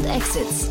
und 0.00 0.06
Exits. 0.06 0.70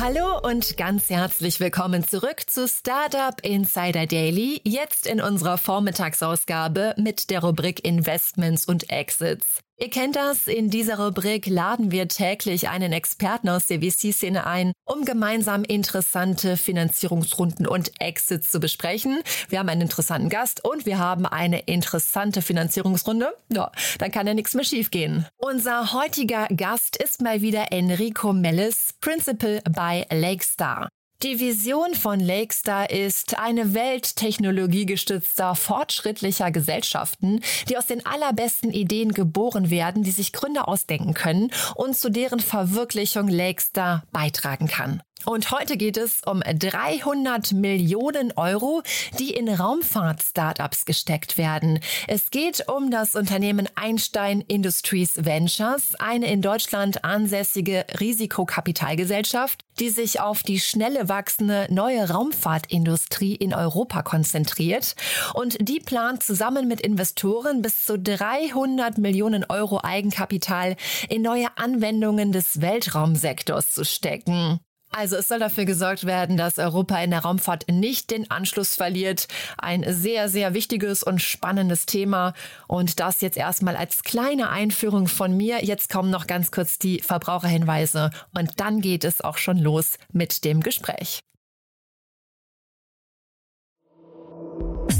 Hallo 0.00 0.38
und 0.42 0.76
ganz 0.76 1.10
herzlich 1.10 1.58
willkommen 1.58 2.06
zurück 2.06 2.42
zu 2.46 2.68
Startup 2.68 3.34
Insider 3.42 4.06
Daily, 4.06 4.60
jetzt 4.64 5.06
in 5.06 5.20
unserer 5.20 5.58
Vormittagsausgabe 5.58 6.94
mit 6.98 7.30
der 7.30 7.40
Rubrik 7.40 7.84
Investments 7.84 8.66
und 8.66 8.90
Exits. 8.90 9.62
Ihr 9.82 9.90
kennt 9.90 10.14
das, 10.14 10.46
in 10.46 10.70
dieser 10.70 11.00
Rubrik 11.00 11.48
laden 11.48 11.90
wir 11.90 12.06
täglich 12.06 12.68
einen 12.68 12.92
Experten 12.92 13.48
aus 13.48 13.66
der 13.66 13.80
VC-Szene 13.80 14.46
ein, 14.46 14.70
um 14.84 15.04
gemeinsam 15.04 15.64
interessante 15.64 16.56
Finanzierungsrunden 16.56 17.66
und 17.66 17.90
Exits 17.98 18.48
zu 18.48 18.60
besprechen. 18.60 19.20
Wir 19.48 19.58
haben 19.58 19.68
einen 19.68 19.80
interessanten 19.80 20.28
Gast 20.28 20.64
und 20.64 20.86
wir 20.86 21.00
haben 21.00 21.26
eine 21.26 21.62
interessante 21.62 22.42
Finanzierungsrunde. 22.42 23.34
Ja, 23.52 23.72
dann 23.98 24.12
kann 24.12 24.28
ja 24.28 24.34
nichts 24.34 24.54
mehr 24.54 24.62
schiefgehen. 24.62 25.26
Unser 25.36 25.92
heutiger 25.92 26.46
Gast 26.46 26.96
ist 26.96 27.20
mal 27.20 27.42
wieder 27.42 27.72
Enrico 27.72 28.32
Mellis, 28.32 28.94
Principal 29.00 29.62
bei 29.68 30.06
Lakestar. 30.12 30.90
Die 31.22 31.38
Vision 31.38 31.94
von 31.94 32.18
Lakestar 32.18 32.90
ist 32.90 33.38
eine 33.38 33.74
Welt 33.74 34.16
technologiegestützter, 34.16 35.54
fortschrittlicher 35.54 36.50
Gesellschaften, 36.50 37.40
die 37.68 37.78
aus 37.78 37.86
den 37.86 38.04
allerbesten 38.04 38.72
Ideen 38.72 39.12
geboren 39.12 39.70
werden, 39.70 40.02
die 40.02 40.10
sich 40.10 40.32
Gründer 40.32 40.66
ausdenken 40.66 41.14
können 41.14 41.52
und 41.76 41.96
zu 41.96 42.10
deren 42.10 42.40
Verwirklichung 42.40 43.28
Lakestar 43.28 44.02
beitragen 44.10 44.66
kann. 44.66 45.00
Und 45.24 45.52
heute 45.52 45.76
geht 45.76 45.96
es 45.96 46.20
um 46.26 46.40
300 46.40 47.52
Millionen 47.52 48.32
Euro, 48.32 48.82
die 49.18 49.30
in 49.30 49.48
Raumfahrt-Startups 49.48 50.84
gesteckt 50.84 51.38
werden. 51.38 51.78
Es 52.08 52.30
geht 52.30 52.68
um 52.68 52.90
das 52.90 53.14
Unternehmen 53.14 53.68
Einstein 53.76 54.40
Industries 54.40 55.24
Ventures, 55.24 55.94
eine 55.96 56.30
in 56.30 56.42
Deutschland 56.42 57.04
ansässige 57.04 57.86
Risikokapitalgesellschaft, 58.00 59.64
die 59.78 59.90
sich 59.90 60.20
auf 60.20 60.42
die 60.42 60.58
schnelle 60.58 61.08
wachsende 61.08 61.68
neue 61.70 62.10
Raumfahrtindustrie 62.10 63.36
in 63.36 63.54
Europa 63.54 64.02
konzentriert. 64.02 64.96
Und 65.34 65.56
die 65.60 65.78
plant 65.78 66.22
zusammen 66.22 66.66
mit 66.66 66.80
Investoren 66.80 67.62
bis 67.62 67.84
zu 67.84 67.96
300 67.98 68.98
Millionen 68.98 69.44
Euro 69.48 69.80
Eigenkapital 69.82 70.76
in 71.08 71.22
neue 71.22 71.46
Anwendungen 71.56 72.32
des 72.32 72.60
Weltraumsektors 72.60 73.70
zu 73.70 73.84
stecken. 73.84 74.60
Also 74.94 75.16
es 75.16 75.28
soll 75.28 75.38
dafür 75.38 75.64
gesorgt 75.64 76.04
werden, 76.04 76.36
dass 76.36 76.58
Europa 76.58 77.02
in 77.02 77.10
der 77.10 77.20
Raumfahrt 77.20 77.64
nicht 77.70 78.10
den 78.10 78.30
Anschluss 78.30 78.74
verliert. 78.74 79.26
Ein 79.56 79.84
sehr, 79.88 80.28
sehr 80.28 80.52
wichtiges 80.52 81.02
und 81.02 81.22
spannendes 81.22 81.86
Thema. 81.86 82.34
Und 82.68 83.00
das 83.00 83.22
jetzt 83.22 83.38
erstmal 83.38 83.74
als 83.74 84.02
kleine 84.02 84.50
Einführung 84.50 85.08
von 85.08 85.34
mir. 85.34 85.64
Jetzt 85.64 85.90
kommen 85.90 86.10
noch 86.10 86.26
ganz 86.26 86.50
kurz 86.50 86.78
die 86.78 87.00
Verbraucherhinweise. 87.00 88.10
Und 88.36 88.60
dann 88.60 88.82
geht 88.82 89.04
es 89.04 89.22
auch 89.22 89.38
schon 89.38 89.56
los 89.58 89.98
mit 90.12 90.44
dem 90.44 90.60
Gespräch. 90.60 91.20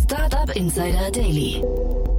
Startup 0.05 0.57
Insider 0.57 1.11
Daily. 1.11 1.63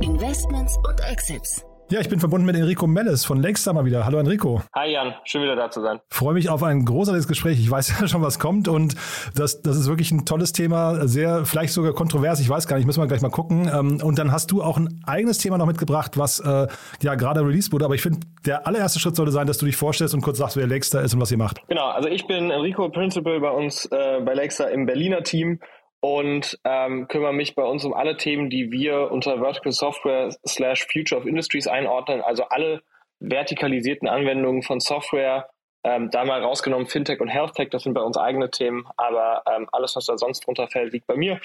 Investments 0.01 0.77
und 0.87 0.99
Exits. 0.99 1.63
Ja, 1.91 1.99
ich 1.99 2.09
bin 2.09 2.19
verbunden 2.19 2.45
mit 2.45 2.55
Enrico 2.55 2.87
Melles 2.87 3.25
von 3.25 3.41
Lakestar 3.41 3.73
mal 3.73 3.85
wieder. 3.85 4.05
Hallo 4.05 4.17
Enrico. 4.17 4.61
Hi 4.73 4.91
Jan, 4.91 5.13
schön 5.25 5.43
wieder 5.43 5.55
da 5.55 5.69
zu 5.69 5.81
sein. 5.81 5.99
Freue 6.09 6.33
mich 6.33 6.49
auf 6.49 6.63
ein 6.63 6.85
großartiges 6.85 7.27
Gespräch. 7.27 7.59
Ich 7.59 7.69
weiß 7.69 7.99
ja 8.01 8.07
schon, 8.07 8.21
was 8.21 8.39
kommt 8.39 8.67
und 8.67 8.95
das, 9.35 9.61
das 9.61 9.77
ist 9.77 9.87
wirklich 9.87 10.11
ein 10.11 10.25
tolles 10.25 10.53
Thema, 10.53 11.07
sehr, 11.07 11.45
vielleicht 11.45 11.73
sogar 11.73 11.93
kontrovers, 11.93 12.39
ich 12.39 12.49
weiß 12.49 12.67
gar 12.67 12.77
nicht, 12.77 12.85
müssen 12.85 13.01
wir 13.01 13.07
gleich 13.07 13.21
mal 13.21 13.29
gucken. 13.29 13.69
Ähm, 13.71 13.99
und 14.01 14.17
dann 14.17 14.31
hast 14.31 14.49
du 14.51 14.63
auch 14.63 14.77
ein 14.77 15.01
eigenes 15.05 15.39
Thema 15.39 15.57
noch 15.57 15.65
mitgebracht, 15.65 16.17
was 16.17 16.39
äh, 16.39 16.67
ja 17.01 17.15
gerade 17.15 17.41
released 17.41 17.73
wurde, 17.73 17.85
aber 17.85 17.95
ich 17.95 18.01
finde, 18.01 18.21
der 18.45 18.65
allererste 18.65 18.99
Schritt 18.99 19.15
sollte 19.15 19.31
sein, 19.31 19.45
dass 19.45 19.57
du 19.57 19.65
dich 19.65 19.75
vorstellst 19.75 20.15
und 20.15 20.21
kurz 20.21 20.37
sagst, 20.37 20.55
wer 20.55 20.65
Lakestar 20.65 21.03
ist 21.03 21.13
und 21.13 21.21
was 21.21 21.31
ihr 21.31 21.37
macht. 21.37 21.61
Genau, 21.67 21.89
also 21.89 22.07
ich 22.07 22.25
bin 22.27 22.49
Enrico 22.49 22.89
Principal 22.89 23.39
bei 23.41 23.51
uns 23.51 23.85
äh, 23.87 24.21
bei 24.21 24.33
Lakestar 24.33 24.71
im 24.71 24.85
Berliner 24.85 25.23
Team 25.23 25.59
und 26.03 26.59
ähm, 26.65 27.07
kümmere 27.07 27.31
mich 27.31 27.55
bei 27.55 27.63
uns 27.63 27.85
um 27.85 27.93
alle 27.93 28.17
Themen, 28.17 28.49
die 28.49 28.73
wir 28.73 29.09
unter 29.09 29.39
Vertical 29.39 29.71
Software 29.71 30.35
slash 30.45 30.85
Future 30.91 31.21
of 31.21 31.25
Industries 31.25 31.65
einordnen, 31.65 32.19
also 32.19 32.43
alle 32.49 32.83
vertikalisierten 33.21 34.09
Anwendungen 34.09 34.63
von 34.63 34.81
Software, 34.81 35.49
ähm, 35.85 36.11
da 36.11 36.25
mal 36.25 36.43
rausgenommen 36.43 36.87
Fintech 36.87 37.21
und 37.21 37.29
Healthtech, 37.29 37.69
das 37.69 37.83
sind 37.83 37.93
bei 37.93 38.01
uns 38.01 38.17
eigene 38.17 38.51
Themen, 38.51 38.85
aber 38.97 39.43
ähm, 39.49 39.69
alles, 39.71 39.95
was 39.95 40.07
da 40.07 40.17
sonst 40.17 40.41
drunter 40.41 40.67
fällt, 40.67 40.91
liegt 40.91 41.07
bei 41.07 41.15
mir. 41.15 41.39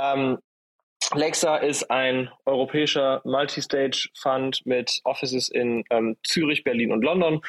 Ähm, 0.00 0.38
Lexa 1.12 1.56
ist 1.56 1.90
ein 1.90 2.30
europäischer 2.44 3.22
Multistage-Fund 3.24 4.66
mit 4.66 5.00
Offices 5.02 5.48
in 5.48 5.82
ähm, 5.90 6.16
Zürich, 6.22 6.62
Berlin 6.62 6.92
und 6.92 7.02
London. 7.02 7.40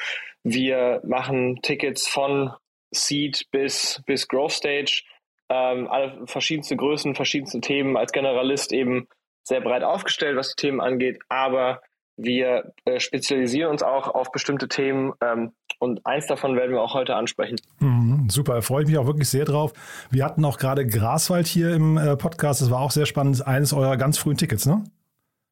Wir 0.42 1.02
machen 1.04 1.62
Tickets 1.62 2.08
von 2.08 2.52
Seed 2.90 3.46
bis, 3.52 4.02
bis 4.06 4.26
Growth 4.26 4.52
Stage 4.52 5.04
ähm, 5.48 5.88
alle 5.88 6.26
verschiedenste 6.26 6.76
Größen, 6.76 7.14
verschiedenste 7.14 7.60
Themen, 7.60 7.96
als 7.96 8.12
Generalist 8.12 8.72
eben 8.72 9.08
sehr 9.42 9.60
breit 9.60 9.82
aufgestellt, 9.82 10.36
was 10.36 10.54
die 10.54 10.60
Themen 10.60 10.80
angeht, 10.80 11.20
aber 11.28 11.80
wir 12.18 12.72
äh, 12.84 12.98
spezialisieren 12.98 13.70
uns 13.70 13.82
auch 13.82 14.08
auf 14.08 14.32
bestimmte 14.32 14.68
Themen. 14.68 15.12
Ähm, 15.22 15.52
und 15.78 16.04
eins 16.04 16.26
davon 16.26 16.56
werden 16.56 16.72
wir 16.72 16.82
auch 16.82 16.94
heute 16.94 17.14
ansprechen. 17.14 17.56
Mhm, 17.78 18.28
super, 18.28 18.60
freue 18.60 18.82
ich 18.82 18.88
mich 18.88 18.98
auch 18.98 19.06
wirklich 19.06 19.30
sehr 19.30 19.44
drauf. 19.44 19.72
Wir 20.10 20.24
hatten 20.24 20.44
auch 20.44 20.58
gerade 20.58 20.84
Graswald 20.84 21.46
hier 21.46 21.72
im 21.72 21.96
äh, 21.96 22.16
Podcast, 22.16 22.60
das 22.60 22.70
war 22.70 22.80
auch 22.80 22.90
sehr 22.90 23.06
spannend, 23.06 23.46
eines 23.46 23.72
eurer 23.72 23.96
ganz 23.96 24.18
frühen 24.18 24.36
Tickets, 24.36 24.66
ne? 24.66 24.84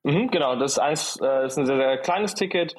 Mhm, 0.03 0.31
genau, 0.31 0.57
das 0.57 0.73
ist, 0.73 0.79
eins, 0.79 1.21
äh, 1.23 1.47
ist 1.47 1.57
ein 1.57 1.67
sehr, 1.67 1.77
sehr 1.77 1.99
kleines 1.99 2.35
Ticket, 2.35 2.75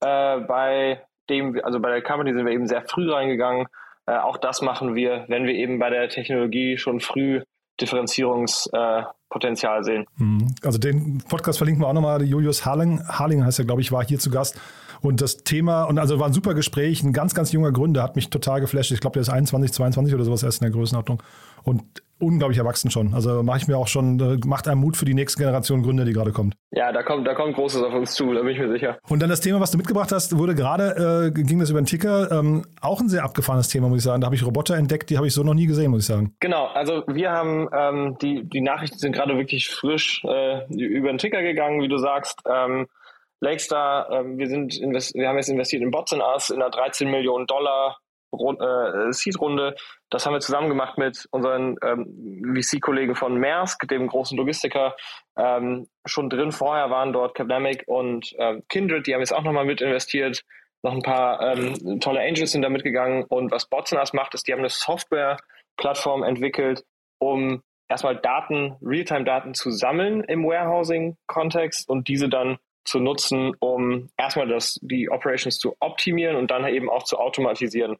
äh, 0.00 0.40
bei 0.40 1.02
dem, 1.28 1.60
also 1.64 1.80
bei 1.80 1.90
der 1.90 2.02
Company 2.02 2.32
sind 2.32 2.46
wir 2.46 2.52
eben 2.52 2.66
sehr 2.66 2.82
früh 2.82 3.10
reingegangen, 3.10 3.66
äh, 4.12 4.18
auch 4.18 4.36
das 4.36 4.62
machen 4.62 4.94
wir, 4.94 5.24
wenn 5.28 5.44
wir 5.44 5.54
eben 5.54 5.78
bei 5.78 5.90
der 5.90 6.08
Technologie 6.08 6.78
schon 6.78 7.00
früh 7.00 7.42
Differenzierungspotenzial 7.80 9.84
sehen. 9.84 10.06
Mhm. 10.16 10.54
Also 10.62 10.78
den 10.78 11.22
Podcast 11.28 11.58
verlinken 11.58 11.82
wir 11.82 11.88
auch 11.88 11.94
nochmal. 11.94 12.22
Julius 12.22 12.64
Harling, 12.66 13.02
Harling 13.08 13.44
heißt 13.44 13.58
er, 13.58 13.64
glaube 13.64 13.80
ich, 13.80 13.90
war 13.92 14.04
hier 14.04 14.18
zu 14.18 14.30
Gast. 14.30 14.60
Und 15.02 15.20
das 15.20 15.38
Thema, 15.38 15.84
und 15.84 15.98
also 15.98 16.18
war 16.20 16.26
ein 16.26 16.32
super 16.32 16.54
Gespräch, 16.54 17.02
ein 17.02 17.12
ganz, 17.12 17.34
ganz 17.34 17.52
junger 17.52 17.72
Gründer, 17.72 18.02
hat 18.02 18.16
mich 18.16 18.30
total 18.30 18.60
geflasht. 18.60 18.92
Ich 18.92 19.00
glaube, 19.00 19.14
der 19.14 19.22
ist 19.22 19.28
21, 19.28 19.72
22 19.72 20.14
oder 20.14 20.24
sowas 20.24 20.42
erst 20.42 20.62
in 20.62 20.66
der 20.66 20.72
Größenordnung. 20.72 21.22
Und 21.64 21.82
unglaublich 22.22 22.58
erwachsen 22.58 22.90
schon. 22.90 23.14
Also 23.14 23.42
mache 23.42 23.58
ich 23.58 23.68
mir 23.68 23.76
auch 23.76 23.88
schon, 23.88 24.20
äh, 24.20 24.38
macht 24.46 24.68
einem 24.68 24.80
Mut 24.80 24.96
für 24.96 25.04
die 25.04 25.14
nächste 25.14 25.40
Generation 25.40 25.82
Gründer, 25.82 26.04
die 26.04 26.12
gerade 26.12 26.30
kommt. 26.30 26.54
Ja, 26.70 26.92
da 26.92 27.02
kommt, 27.02 27.26
da 27.26 27.34
kommt 27.34 27.56
Großes 27.56 27.82
auf 27.82 27.92
uns 27.92 28.14
zu, 28.14 28.32
da 28.32 28.40
bin 28.40 28.50
ich 28.50 28.58
mir 28.58 28.70
sicher. 28.70 28.98
Und 29.08 29.20
dann 29.20 29.28
das 29.28 29.40
Thema, 29.40 29.60
was 29.60 29.72
du 29.72 29.78
mitgebracht 29.78 30.12
hast, 30.12 30.38
wurde 30.38 30.54
gerade, 30.54 31.32
äh, 31.34 31.42
ging 31.42 31.58
das 31.58 31.70
über 31.70 31.80
den 31.80 31.86
Ticker, 31.86 32.30
ähm, 32.30 32.64
auch 32.80 33.00
ein 33.00 33.08
sehr 33.08 33.24
abgefahrenes 33.24 33.68
Thema, 33.68 33.88
muss 33.88 33.98
ich 33.98 34.04
sagen. 34.04 34.20
Da 34.20 34.26
habe 34.26 34.36
ich 34.36 34.46
Roboter 34.46 34.76
entdeckt, 34.76 35.10
die 35.10 35.16
habe 35.16 35.26
ich 35.26 35.34
so 35.34 35.42
noch 35.42 35.54
nie 35.54 35.66
gesehen, 35.66 35.90
muss 35.90 36.02
ich 36.02 36.06
sagen. 36.06 36.34
Genau, 36.38 36.66
also 36.66 37.02
wir 37.08 37.32
haben, 37.32 37.68
ähm, 37.76 38.16
die, 38.22 38.48
die 38.48 38.60
Nachrichten 38.60 38.98
sind 38.98 39.12
gerade 39.12 39.36
wirklich 39.36 39.68
frisch 39.68 40.24
äh, 40.24 40.72
über 40.72 41.08
den 41.08 41.18
Ticker 41.18 41.42
gegangen, 41.42 41.82
wie 41.82 41.88
du 41.88 41.98
sagst. 41.98 42.40
Ähm, 42.48 42.86
Lakestar, 43.42 44.08
ähm, 44.10 44.38
wir 44.38 44.46
sind 44.46 44.72
wir 44.72 45.28
haben 45.28 45.36
jetzt 45.36 45.48
investiert 45.48 45.82
in 45.82 45.90
Bots 45.90 46.12
in 46.12 46.20
Us 46.20 46.50
in 46.50 46.62
einer 46.62 46.70
13 46.70 47.10
Millionen 47.10 47.46
Dollar 47.46 47.98
äh, 48.32 49.12
Seed-Runde. 49.12 49.74
Das 50.10 50.24
haben 50.24 50.32
wir 50.32 50.40
zusammen 50.40 50.68
gemacht 50.68 50.96
mit 50.96 51.26
unseren 51.32 51.76
ähm, 51.82 52.54
VC-Kollegen 52.56 53.16
von 53.16 53.38
Maersk, 53.38 53.88
dem 53.88 54.06
großen 54.06 54.38
Logistiker. 54.38 54.94
Ähm, 55.36 55.88
schon 56.06 56.30
drin 56.30 56.52
vorher 56.52 56.90
waren 56.90 57.12
dort 57.12 57.34
Capnamic 57.34 57.82
und 57.86 58.32
äh, 58.38 58.60
Kindred, 58.68 59.08
die 59.08 59.12
haben 59.12 59.20
jetzt 59.20 59.34
auch 59.34 59.42
nochmal 59.42 59.64
mit 59.64 59.80
investiert. 59.80 60.42
Noch 60.84 60.92
ein 60.92 61.02
paar 61.02 61.56
ähm, 61.56 61.98
tolle 62.00 62.20
Angels 62.20 62.52
sind 62.52 62.62
da 62.62 62.68
mitgegangen. 62.68 63.24
Und 63.24 63.50
was 63.50 63.68
Botsonas 63.68 64.12
macht, 64.12 64.34
ist, 64.34 64.46
die 64.46 64.52
haben 64.52 64.60
eine 64.60 64.68
Software-Plattform 64.70 66.22
entwickelt, 66.22 66.84
um 67.18 67.62
erstmal 67.88 68.16
Daten, 68.16 68.76
Realtime-Daten 68.80 69.54
zu 69.54 69.72
sammeln 69.72 70.22
im 70.24 70.44
Warehousing-Kontext 70.44 71.88
und 71.88 72.06
diese 72.06 72.28
dann 72.28 72.58
zu 72.84 72.98
nutzen, 72.98 73.54
um 73.60 74.08
erstmal 74.16 74.48
das, 74.48 74.78
die 74.82 75.10
Operations 75.10 75.58
zu 75.58 75.76
optimieren 75.80 76.36
und 76.36 76.50
dann 76.50 76.66
eben 76.66 76.90
auch 76.90 77.04
zu 77.04 77.18
automatisieren. 77.18 77.98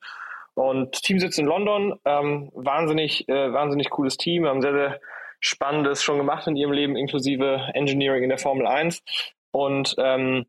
Und 0.55 0.93
Team 1.03 1.19
sitzt 1.19 1.39
in 1.39 1.47
London, 1.47 1.99
ähm, 2.05 2.51
wahnsinnig, 2.55 3.29
äh, 3.29 3.53
wahnsinnig 3.53 3.91
cooles 3.91 4.17
Team, 4.17 4.47
haben 4.47 4.61
sehr, 4.61 4.73
sehr 4.73 5.01
Spannendes 5.41 6.03
schon 6.03 6.19
gemacht 6.19 6.47
in 6.47 6.57
ihrem 6.57 6.73
Leben, 6.73 6.97
inklusive 6.97 7.71
Engineering 7.75 8.23
in 8.23 8.29
der 8.29 8.39
Formel 8.39 8.67
1. 8.67 9.03
Und 9.51 9.95
ähm, 9.99 10.47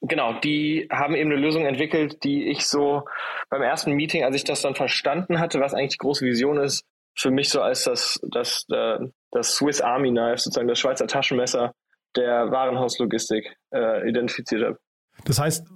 genau, 0.00 0.34
die 0.34 0.88
haben 0.90 1.14
eben 1.14 1.30
eine 1.30 1.40
Lösung 1.40 1.66
entwickelt, 1.66 2.24
die 2.24 2.48
ich 2.48 2.66
so 2.66 3.04
beim 3.50 3.62
ersten 3.62 3.92
Meeting, 3.92 4.24
als 4.24 4.36
ich 4.36 4.44
das 4.44 4.62
dann 4.62 4.74
verstanden 4.74 5.40
hatte, 5.40 5.60
was 5.60 5.74
eigentlich 5.74 5.92
die 5.92 5.98
große 5.98 6.24
Vision 6.24 6.58
ist, 6.58 6.86
für 7.14 7.30
mich 7.30 7.50
so 7.50 7.60
als 7.60 7.84
das, 7.84 8.20
das, 8.22 8.64
äh, 8.72 8.98
das 9.32 9.56
Swiss 9.56 9.80
Army 9.80 10.10
Knife, 10.10 10.38
sozusagen 10.38 10.68
das 10.68 10.78
Schweizer 10.78 11.06
Taschenmesser 11.06 11.74
der 12.16 12.50
Warenhauslogistik 12.50 13.56
äh, 13.72 14.08
identifiziert 14.08 14.62
habe. 14.64 14.78
Das 15.24 15.38
heißt, 15.38 15.66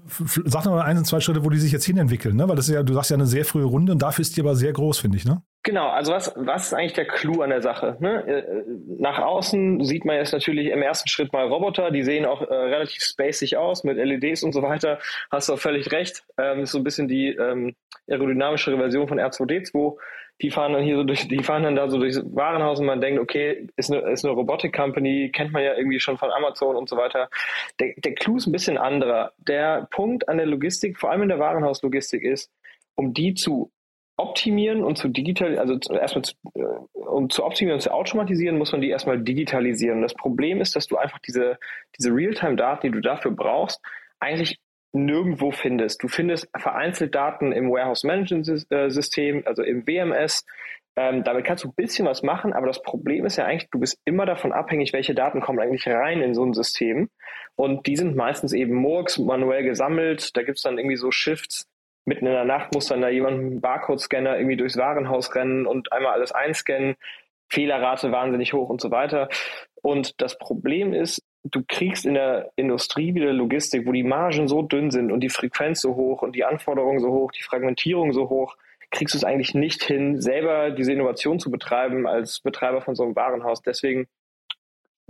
sag 0.45 0.67
mal 0.67 0.83
ein, 0.83 1.05
zwei 1.05 1.21
Schritte, 1.21 1.45
wo 1.45 1.51
die 1.51 1.59
sich 1.59 1.73
jetzt 1.73 1.85
hinentwickeln, 1.85 2.37
ne? 2.37 2.49
Weil 2.49 2.57
das 2.57 2.69
ist 2.69 2.75
ja, 2.75 2.83
du 2.83 2.95
sagst 2.95 3.11
ja 3.11 3.17
eine 3.17 3.27
sehr 3.27 3.45
frühe 3.45 3.65
Runde 3.65 3.93
und 3.93 4.01
dafür 4.01 4.23
ist 4.23 4.37
die 4.37 4.41
aber 4.41 4.55
sehr 4.55 4.73
groß, 4.73 4.99
finde 4.99 5.19
ich, 5.19 5.25
ne? 5.25 5.43
Genau, 5.65 5.89
also 5.89 6.13
was, 6.13 6.33
was 6.35 6.67
ist 6.67 6.75
eigentlich 6.75 6.95
der 6.95 7.07
Clou 7.07 7.41
an 7.43 7.51
der 7.51 7.63
Sache? 7.63 7.97
Ne? 8.01 8.27
Äh, 8.27 8.65
nach 8.99 9.21
außen 9.21 9.85
sieht 9.85 10.05
man 10.05 10.17
jetzt 10.17 10.33
natürlich 10.33 10.67
im 10.69 10.83
ersten 10.83 11.09
Schritt 11.09 11.33
mal 11.33 11.47
Roboter, 11.47 11.93
die 11.93 12.03
sehen 12.03 12.27
auch 12.27 12.43
äh, 12.43 12.53
relativ 12.53 13.01
spacig 13.03 13.57
aus 13.57 13.85
mit 13.85 13.97
LEDs 13.97 14.43
und 14.43 14.53
so 14.53 14.63
weiter. 14.63 14.99
Hast 15.31 15.49
du 15.49 15.53
auch 15.53 15.59
völlig 15.61 15.93
recht. 15.93 16.25
Ähm, 16.37 16.61
ist 16.61 16.73
so 16.73 16.79
ein 16.79 16.85
bisschen 16.85 17.07
die 17.07 17.29
ähm, 17.29 17.77
aerodynamischere 18.09 18.77
Version 18.77 19.07
von 19.07 19.21
R2D2. 19.21 19.99
Die 20.41 20.51
fahren 20.51 20.73
dann 20.73 20.83
hier 20.83 20.97
so 20.97 21.05
durch, 21.05 21.29
die 21.29 21.45
fahren 21.45 21.63
dann 21.63 21.77
da 21.77 21.89
so 21.89 21.99
durchs 21.99 22.21
Warenhaus 22.25 22.81
und 22.81 22.87
man 22.87 23.01
denkt, 23.01 23.21
okay, 23.21 23.69
ist 23.77 23.93
eine, 23.93 24.11
ist 24.11 24.25
eine 24.25 24.35
Robotik-Company, 24.35 25.31
kennt 25.33 25.53
man 25.53 25.63
ja 25.63 25.75
irgendwie 25.77 26.01
schon 26.01 26.19
von 26.19 26.33
Amazon 26.33 26.75
und 26.75 26.89
so 26.89 26.97
weiter. 26.97 27.29
Der, 27.79 27.95
der 27.99 28.15
Clou 28.15 28.37
ist 28.37 28.49
ein 28.49 28.53
bisschen 28.53 28.79
anderer. 28.79 29.33
Der 29.37 29.87
Punkt 29.93 30.29
an 30.29 30.39
der 30.39 30.47
Logistik, 30.47 30.99
vor 30.99 31.13
allem 31.13 31.23
in 31.23 31.29
der 31.29 31.39
Warenhauslogistik 31.39 32.25
ist, 32.25 32.51
um 32.97 33.15
die 33.15 33.35
zu 33.35 33.71
optimieren 34.23 34.83
und 34.83 34.97
zu 34.97 35.09
digital, 35.09 35.59
also 35.59 35.79
erstmal 35.93 36.25
zu, 36.25 36.35
äh, 36.55 36.63
um 36.95 37.29
zu 37.29 37.45
optimieren 37.45 37.77
und 37.77 37.83
zu 37.83 37.93
automatisieren, 37.93 38.59
muss 38.59 38.73
man 38.73 38.81
die 38.81 38.91
erstmal 38.91 39.21
digitalisieren. 39.21 40.03
Das 40.03 40.15
Problem 40.15 40.61
ist, 40.61 40.77
dass 40.77 40.87
du 40.87 40.97
einfach 40.97 41.19
diese, 41.19 41.59
diese 41.99 42.11
Realtime-Daten, 42.11 42.87
die 42.87 42.91
du 42.91 43.01
dafür 43.01 43.33
brauchst, 43.33 43.81
eigentlich 44.21 44.59
nirgendwo 44.93 45.51
findest. 45.51 46.03
Du 46.03 46.09
findest 46.09 46.49
vereinzelt 46.57 47.15
Daten 47.15 47.53
im 47.53 47.71
Warehouse 47.71 48.05
Management 48.05 48.67
System, 48.93 49.43
also 49.47 49.63
im 49.63 49.87
WMS. 49.87 50.45
Ähm, 50.95 51.25
damit 51.25 51.47
kannst 51.47 51.65
du 51.65 51.69
ein 51.69 51.75
bisschen 51.75 52.07
was 52.07 52.23
machen, 52.23 52.53
aber 52.53 52.67
das 52.67 52.83
Problem 52.83 53.25
ist 53.25 53.37
ja 53.37 53.47
eigentlich, 53.47 53.71
du 53.71 53.81
bist 53.81 53.99
immer 54.05 54.27
davon 54.27 54.53
abhängig, 54.53 54.93
welche 54.93 55.15
Daten 55.15 55.41
kommen 55.41 55.59
eigentlich 55.59 55.89
rein 55.89 56.21
in 56.21 56.35
so 56.35 56.45
ein 56.45 56.53
System. 56.53 57.09
Und 57.57 57.87
die 57.87 57.97
sind 57.97 58.15
meistens 58.15 58.53
eben 58.53 58.75
Murks, 58.75 59.19
manuell 59.19 59.63
gesammelt. 59.63 60.37
Da 60.37 60.43
gibt 60.43 60.59
es 60.59 60.63
dann 60.63 60.77
irgendwie 60.77 60.97
so 60.97 61.11
Shifts, 61.11 61.67
mitten 62.05 62.27
in 62.27 62.33
der 62.33 62.45
Nacht 62.45 62.75
muss 62.75 62.87
dann 62.87 63.01
da 63.01 63.09
jemand 63.09 63.39
mit 63.39 63.47
einem 63.47 63.61
Barcode-Scanner 63.61 64.37
irgendwie 64.37 64.57
durchs 64.57 64.77
Warenhaus 64.77 65.35
rennen 65.35 65.67
und 65.67 65.93
einmal 65.93 66.13
alles 66.13 66.33
einscannen. 66.33 66.97
Fehlerrate 67.49 68.13
wahnsinnig 68.13 68.53
hoch 68.53 68.69
und 68.69 68.81
so 68.81 68.91
weiter. 68.91 69.29
Und 69.83 70.21
das 70.21 70.39
Problem 70.39 70.95
ist, 70.95 71.23
du 71.45 71.63
kriegst 71.67 72.07
in 72.07 72.15
der 72.15 72.51
Industrie 72.57 73.15
wie 73.15 73.21
der 73.21 73.33
Logistik, 73.33 73.87
wo 73.87 73.93
die 73.93 74.05
Margen 74.05 74.49
so 74.49 74.63
dünn 74.63 74.91
sind 74.91 75.13
und 75.13 75.21
die 75.21 75.29
Frequenz 75.29 75.81
so 75.81 75.95
hoch 75.95 76.23
und 76.23 76.35
die 76.35 76.45
Anforderungen 76.45 77.01
so 77.01 77.11
hoch, 77.11 77.33
die 77.33 77.43
Fragmentierung 77.43 78.13
so 78.13 78.29
hoch, 78.29 78.57
kriegst 78.91 79.15
du 79.15 79.19
es 79.19 79.25
eigentlich 79.25 79.55
nicht 79.55 79.83
hin, 79.83 80.21
selber 80.21 80.71
diese 80.71 80.93
Innovation 80.93 81.39
zu 81.39 81.51
betreiben 81.51 82.07
als 82.07 82.41
Betreiber 82.41 82.81
von 82.81 82.95
so 82.95 83.03
einem 83.03 83.17
Warenhaus. 83.17 83.63
Deswegen 83.63 84.07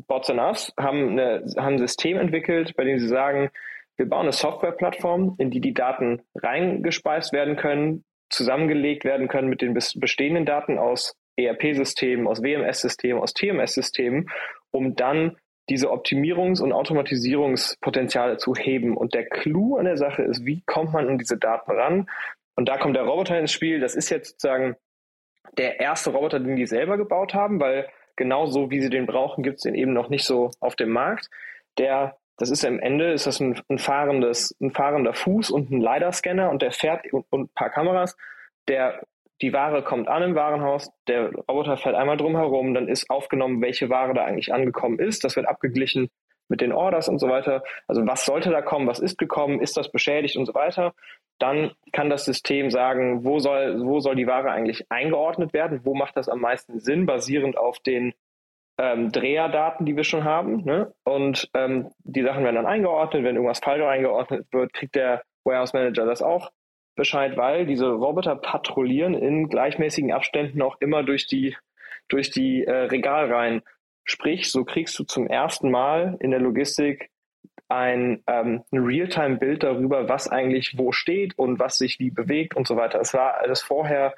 Bots 0.07 0.31
and 0.31 0.41
Us 0.41 0.73
haben, 0.79 1.11
eine, 1.11 1.45
haben 1.57 1.75
ein 1.75 1.79
System 1.79 2.17
entwickelt, 2.17 2.75
bei 2.77 2.85
dem 2.85 2.99
sie 2.99 3.09
sagen, 3.09 3.51
wir 3.97 4.09
bauen 4.09 4.23
eine 4.23 4.33
Softwareplattform, 4.33 5.37
in 5.39 5.51
die 5.51 5.61
die 5.61 5.75
Daten 5.75 6.23
reingespeist 6.35 7.33
werden 7.33 7.57
können, 7.57 8.05
zusammengelegt 8.31 9.05
werden 9.05 9.29
können 9.29 9.49
mit 9.49 9.61
den 9.61 9.75
bestehenden 9.75 10.47
Daten 10.47 10.79
aus 10.79 11.15
ERP-Systemen, 11.37 12.27
aus 12.27 12.43
WMS-Systemen, 12.43 13.23
aus 13.23 13.35
TMS-Systemen, 13.35 14.31
um 14.71 14.95
dann 14.95 15.37
diese 15.69 15.91
Optimierungs- 15.91 16.61
und 16.61 16.73
Automatisierungspotenziale 16.73 18.37
zu 18.37 18.55
heben. 18.55 18.97
Und 18.97 19.15
der 19.15 19.27
Clou 19.27 19.77
an 19.77 19.85
der 19.85 19.97
Sache 19.97 20.23
ist, 20.23 20.45
wie 20.45 20.63
kommt 20.67 20.93
man 20.93 21.09
an 21.09 21.19
diese 21.19 21.39
Daten 21.39 21.71
ran? 21.71 22.11
Und 22.57 22.69
da 22.69 22.79
kommt 22.79 22.97
der 22.97 23.05
Roboter 23.05 23.39
ins 23.39 23.53
Spiel. 23.53 23.81
Das 23.81 23.95
ist 23.95 24.11
jetzt 24.11 24.31
sozusagen 24.31 24.77
der 25.57 25.81
erste 25.81 26.11
Roboter, 26.11 26.41
den 26.41 26.57
die 26.57 26.67
selber 26.67 26.97
gebaut 26.97 27.35
haben, 27.35 27.61
weil 27.61 27.89
genau 28.17 28.47
so, 28.47 28.71
wie 28.71 28.81
sie 28.81 28.91
den 28.91 29.07
brauchen, 29.07 29.43
gibt 29.43 29.57
es 29.57 29.63
den 29.63 29.75
eben 29.75 29.93
noch 29.93 30.09
nicht 30.09 30.25
so 30.25 30.51
auf 30.61 30.77
dem 30.77 30.91
Markt. 30.91 31.31
Der 31.79 32.17
das 32.43 32.51
ist 32.51 32.65
am 32.65 32.81
Ende 32.81 33.13
ist 33.13 33.29
das 33.29 33.39
ein, 33.39 33.63
ein, 33.69 33.79
fahrendes, 33.79 34.53
ein 34.61 34.73
fahrender 34.73 35.13
Fuß 35.13 35.53
und 35.53 35.71
ein 35.71 35.81
LiDAR-Scanner 35.81 36.51
und 36.51 36.61
der 36.61 36.73
fährt 36.73 37.13
und, 37.13 37.25
und, 37.31 37.43
ein 37.43 37.49
paar 37.55 37.71
Kameras. 37.71 38.17
Der, 38.67 39.07
die 39.41 39.53
Ware 39.53 39.85
kommt 39.85 40.09
an 40.09 40.25
im 40.25 40.35
Warenhaus, 40.35 40.91
der 41.07 41.33
Roboter 41.33 41.77
fährt 41.77 41.95
einmal 41.95 42.17
drum 42.17 42.37
herum, 42.37 42.75
dann 42.75 42.89
ist 42.89 43.09
aufgenommen, 43.11 43.63
welche 43.63 43.91
Ware 43.91 44.13
da 44.13 44.25
eigentlich 44.25 44.53
angekommen 44.53 44.99
ist. 44.99 45.23
Das 45.23 45.37
wird 45.37 45.47
abgeglichen 45.47 46.11
mit 46.49 46.61
den 46.61 46.73
Orders 46.73 47.09
und 47.09 47.21
so 47.21 47.29
weiter. 47.29 47.63
Also 47.87 48.05
was 48.09 48.25
sollte 48.25 48.51
da 48.51 48.61
kommen, 48.61 48.89
was 48.89 48.99
ist 48.99 49.19
gekommen, 49.19 49.61
ist 49.61 49.77
das 49.77 49.93
beschädigt 49.93 50.37
und 50.37 50.47
so 50.47 50.55
weiter. 50.55 50.95
Dann 51.39 51.71
kann 51.93 52.11
das 52.11 52.25
System 52.25 52.71
sagen, 52.71 53.23
wo 53.23 53.39
soll, 53.39 53.85
wo 53.85 54.01
soll 54.01 54.17
die 54.17 54.27
Ware 54.27 54.51
eigentlich 54.51 54.91
eingeordnet 54.91 55.53
werden, 55.53 55.83
wo 55.85 55.95
macht 55.95 56.17
das 56.17 56.29
am 56.29 56.41
meisten 56.41 56.81
Sinn, 56.81 57.07
basierend 57.07 57.57
auf 57.57 57.79
den 57.79 58.15
ähm, 58.79 59.13
Dreherdaten, 59.13 59.87
die 59.87 59.97
wir 59.97 60.05
schon 60.05 60.25
haben. 60.25 60.65
Ne? 60.65 60.93
Und 61.05 61.49
ähm, 61.55 61.91
die 61.99 62.23
Sachen 62.23 62.45
werden 62.45 62.57
dann 62.57 62.67
eingeordnet. 62.67 63.25
Wenn 63.25 63.37
irgendwas 63.37 63.61
falsch 63.61 63.83
eingeordnet 63.83 64.47
wird, 64.53 64.73
kriegt 64.73 64.95
der 64.95 65.23
Warehouse 65.45 65.73
Manager 65.73 66.07
das 66.07 66.23
auch 66.23 66.51
Bescheid, 66.95 67.37
weil 67.37 67.67
diese 67.67 67.89
Roboter 67.89 68.37
patrouillieren 68.37 69.15
in 69.15 69.49
gleichmäßigen 69.49 70.13
Abständen 70.13 70.61
auch 70.63 70.77
immer 70.81 71.03
durch 71.03 71.27
die, 71.27 71.57
durch 72.09 72.31
die 72.31 72.65
äh, 72.65 72.73
Regalreihen. 72.73 73.63
Sprich, 74.05 74.51
so 74.51 74.65
kriegst 74.65 74.99
du 74.99 75.05
zum 75.05 75.27
ersten 75.27 75.71
Mal 75.71 76.17
in 76.21 76.31
der 76.31 76.41
Logistik 76.41 77.11
ein, 77.69 78.23
ähm, 78.27 78.63
ein 78.71 78.79
Realtime-Bild 78.79 79.63
darüber, 79.63 80.09
was 80.09 80.29
eigentlich 80.29 80.77
wo 80.77 80.93
steht 80.93 81.39
und 81.39 81.59
was 81.59 81.79
sich 81.79 81.99
wie 81.99 82.11
bewegt 82.11 82.55
und 82.55 82.67
so 82.67 82.77
weiter. 82.77 83.01
Es 83.01 83.15
war 83.15 83.39
alles 83.39 83.63
vorher 83.63 84.15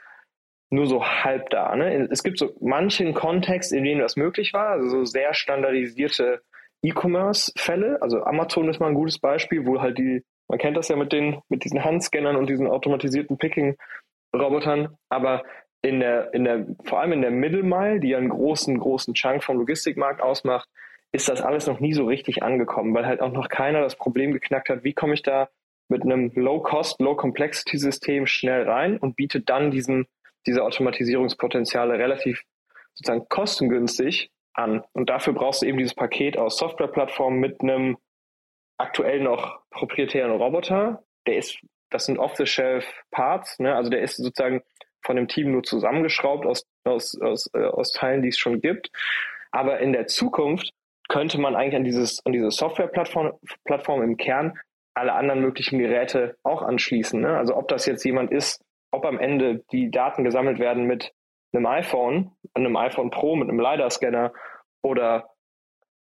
nur 0.74 0.86
so 0.86 1.04
halb 1.04 1.50
da. 1.50 1.74
Ne? 1.76 2.08
Es 2.10 2.22
gibt 2.22 2.38
so 2.38 2.54
manchen 2.60 3.14
Kontext, 3.14 3.72
in 3.72 3.84
dem 3.84 3.98
das 3.98 4.16
möglich 4.16 4.52
war, 4.52 4.68
also 4.68 4.88
so 4.88 5.04
sehr 5.04 5.34
standardisierte 5.34 6.42
E-Commerce-Fälle. 6.82 8.02
Also 8.02 8.22
Amazon 8.24 8.68
ist 8.68 8.80
mal 8.80 8.88
ein 8.88 8.94
gutes 8.94 9.18
Beispiel, 9.18 9.66
wo 9.66 9.80
halt 9.80 9.98
die, 9.98 10.22
man 10.48 10.58
kennt 10.58 10.76
das 10.76 10.88
ja 10.88 10.96
mit 10.96 11.12
den, 11.12 11.40
mit 11.48 11.64
diesen 11.64 11.84
Handscannern 11.84 12.36
und 12.36 12.48
diesen 12.48 12.66
automatisierten 12.66 13.38
Picking-Robotern, 13.38 14.96
aber 15.08 15.44
in 15.82 16.00
der, 16.00 16.32
in 16.32 16.44
der, 16.44 16.66
vor 16.84 17.00
allem 17.00 17.12
in 17.12 17.20
der 17.20 17.30
Middle 17.30 17.62
Mile, 17.62 18.00
die 18.00 18.08
ja 18.08 18.18
einen 18.18 18.30
großen, 18.30 18.78
großen 18.78 19.14
Chunk 19.14 19.44
vom 19.44 19.58
Logistikmarkt 19.58 20.22
ausmacht, 20.22 20.68
ist 21.12 21.28
das 21.28 21.42
alles 21.42 21.66
noch 21.66 21.78
nie 21.78 21.92
so 21.92 22.06
richtig 22.06 22.42
angekommen, 22.42 22.94
weil 22.94 23.06
halt 23.06 23.20
auch 23.20 23.30
noch 23.30 23.48
keiner 23.48 23.82
das 23.82 23.96
Problem 23.96 24.32
geknackt 24.32 24.68
hat, 24.68 24.82
wie 24.82 24.94
komme 24.94 25.14
ich 25.14 25.22
da 25.22 25.48
mit 25.88 26.02
einem 26.02 26.32
Low-Cost, 26.34 27.00
Low-Complexity-System 27.00 28.26
schnell 28.26 28.68
rein 28.68 28.96
und 28.96 29.14
bietet 29.14 29.48
dann 29.50 29.70
diesen 29.70 30.06
diese 30.46 30.62
Automatisierungspotenziale 30.62 31.98
relativ 31.98 32.42
sozusagen 32.94 33.28
kostengünstig 33.28 34.30
an. 34.54 34.82
Und 34.92 35.10
dafür 35.10 35.32
brauchst 35.32 35.62
du 35.62 35.66
eben 35.66 35.78
dieses 35.78 35.94
Paket 35.94 36.38
aus 36.38 36.58
Softwareplattformen 36.58 37.40
mit 37.40 37.60
einem 37.60 37.96
aktuell 38.78 39.20
noch 39.20 39.60
proprietären 39.70 40.32
Roboter. 40.32 41.02
Der 41.26 41.36
ist, 41.36 41.58
das 41.90 42.06
sind 42.06 42.18
Off-the-Shelf-Parts, 42.18 43.58
ne? 43.58 43.74
also 43.74 43.90
der 43.90 44.02
ist 44.02 44.16
sozusagen 44.16 44.62
von 45.04 45.16
dem 45.16 45.28
Team 45.28 45.52
nur 45.52 45.62
zusammengeschraubt 45.62 46.46
aus, 46.46 46.64
aus, 46.84 47.20
aus, 47.20 47.50
äh, 47.54 47.64
aus 47.64 47.92
Teilen, 47.92 48.22
die 48.22 48.28
es 48.28 48.38
schon 48.38 48.60
gibt. 48.60 48.90
Aber 49.50 49.80
in 49.80 49.92
der 49.92 50.06
Zukunft 50.06 50.70
könnte 51.08 51.38
man 51.38 51.54
eigentlich 51.54 51.76
an 51.76 51.84
dieses, 51.84 52.24
an 52.24 52.32
diese 52.32 52.50
Softwareplattform 52.50 53.32
Plattform 53.64 54.02
im 54.02 54.16
Kern 54.16 54.58
alle 54.94 55.12
anderen 55.12 55.40
möglichen 55.40 55.78
Geräte 55.78 56.36
auch 56.42 56.62
anschließen. 56.62 57.20
Ne? 57.20 57.36
Also 57.36 57.56
ob 57.56 57.68
das 57.68 57.86
jetzt 57.86 58.04
jemand 58.04 58.30
ist, 58.30 58.63
ob 58.94 59.04
am 59.04 59.18
Ende 59.18 59.64
die 59.72 59.90
Daten 59.90 60.24
gesammelt 60.24 60.58
werden 60.58 60.84
mit 60.84 61.12
einem 61.52 61.66
iPhone, 61.66 62.32
einem 62.54 62.76
iPhone 62.76 63.10
Pro, 63.10 63.36
mit 63.36 63.48
einem 63.48 63.60
LiDAR-Scanner 63.60 64.32
oder 64.82 65.34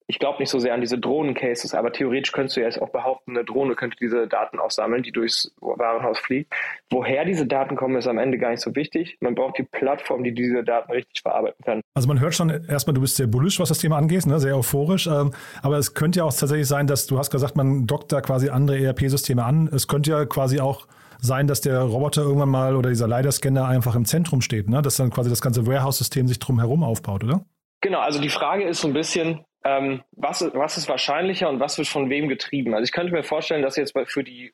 ich 0.07 0.19
glaube 0.19 0.41
nicht 0.41 0.51
so 0.51 0.59
sehr 0.59 0.75
an 0.75 0.81
diese 0.81 0.99
Drohnen-Cases, 0.99 1.75
aber 1.75 1.93
theoretisch 1.93 2.33
könntest 2.33 2.57
du 2.57 2.61
ja 2.61 2.67
jetzt 2.67 2.83
auch 2.83 2.91
behaupten, 2.91 3.31
eine 3.31 3.45
Drohne 3.45 3.75
könnte 3.77 3.97
diese 3.99 4.27
Daten 4.27 4.59
auch 4.59 4.71
sammeln, 4.71 5.03
die 5.03 5.13
durchs 5.13 5.55
Warenhaus 5.61 6.19
fliegt. 6.19 6.53
Woher 6.91 7.25
diese 7.25 7.47
Daten 7.47 7.77
kommen, 7.77 7.97
ist 7.97 8.07
am 8.07 8.19
Ende 8.19 8.37
gar 8.37 8.51
nicht 8.51 8.61
so 8.61 8.75
wichtig. 8.75 9.17
Man 9.21 9.35
braucht 9.35 9.59
die 9.59 9.63
Plattform, 9.63 10.23
die 10.25 10.35
diese 10.35 10.65
Daten 10.65 10.93
richtig 10.93 11.23
verarbeiten 11.23 11.65
kann. 11.65 11.81
Also 11.95 12.09
man 12.09 12.21
hört 12.21 12.35
schon 12.35 12.51
erstmal, 12.51 12.93
du 12.93 13.01
bist 13.01 13.17
sehr 13.17 13.27
bullisch, 13.27 13.59
was 13.61 13.71
das 13.71 13.79
Thema 13.79 13.97
angeht, 13.97 14.27
ne? 14.27 14.39
sehr 14.39 14.57
euphorisch. 14.57 15.07
Ähm, 15.07 15.33
aber 15.63 15.79
es 15.79 15.95
könnte 15.95 16.19
ja 16.19 16.25
auch 16.25 16.35
tatsächlich 16.35 16.69
sein, 16.69 16.87
dass 16.87 17.07
du 17.07 17.19
hast 17.19 17.31
gesagt, 17.31 17.57
man 17.57 17.87
dockt 17.87 18.13
da 18.13 18.21
quasi 18.21 18.51
andere 18.51 18.79
ERP-Systeme 18.79 19.43
an. 19.45 19.71
Es 19.73 19.89
könnte 19.89 20.11
ja 20.11 20.27
quasi 20.27 20.61
auch 20.61 20.87
sein, 21.23 21.47
dass 21.47 21.61
der 21.61 21.81
Roboter 21.81 22.23
irgendwann 22.23 22.49
mal 22.49 22.77
oder 22.77 22.91
dieser 22.91 23.07
LiDAR-Scanner 23.07 23.67
einfach 23.67 23.95
im 23.95 24.05
Zentrum 24.05 24.41
steht, 24.41 24.69
ne? 24.69 24.83
dass 24.83 24.97
dann 24.97 25.11
quasi 25.11 25.31
das 25.31 25.41
ganze 25.41 25.67
Warehouse-System 25.67 26.27
sich 26.27 26.41
drumherum 26.41 26.83
aufbaut, 26.83 27.23
oder? 27.25 27.45
Genau, 27.81 28.01
also 28.01 28.21
die 28.21 28.29
Frage 28.29 28.65
ist 28.65 28.81
so 28.81 28.89
ein 28.89 28.93
bisschen, 28.93 29.45
ähm, 29.65 30.03
was, 30.13 30.43
was 30.53 30.77
ist 30.77 30.89
wahrscheinlicher 30.89 31.49
und 31.49 31.61
was 31.61 31.79
wird 31.79 31.89
von 31.89 32.11
wem 32.11 32.29
getrieben? 32.29 32.75
Also 32.75 32.85
ich 32.85 32.93
könnte 32.93 33.13
mir 33.13 33.23
vorstellen, 33.23 33.63
dass 33.63 33.77
jetzt 33.77 33.95
für 34.07 34.25
die, 34.25 34.53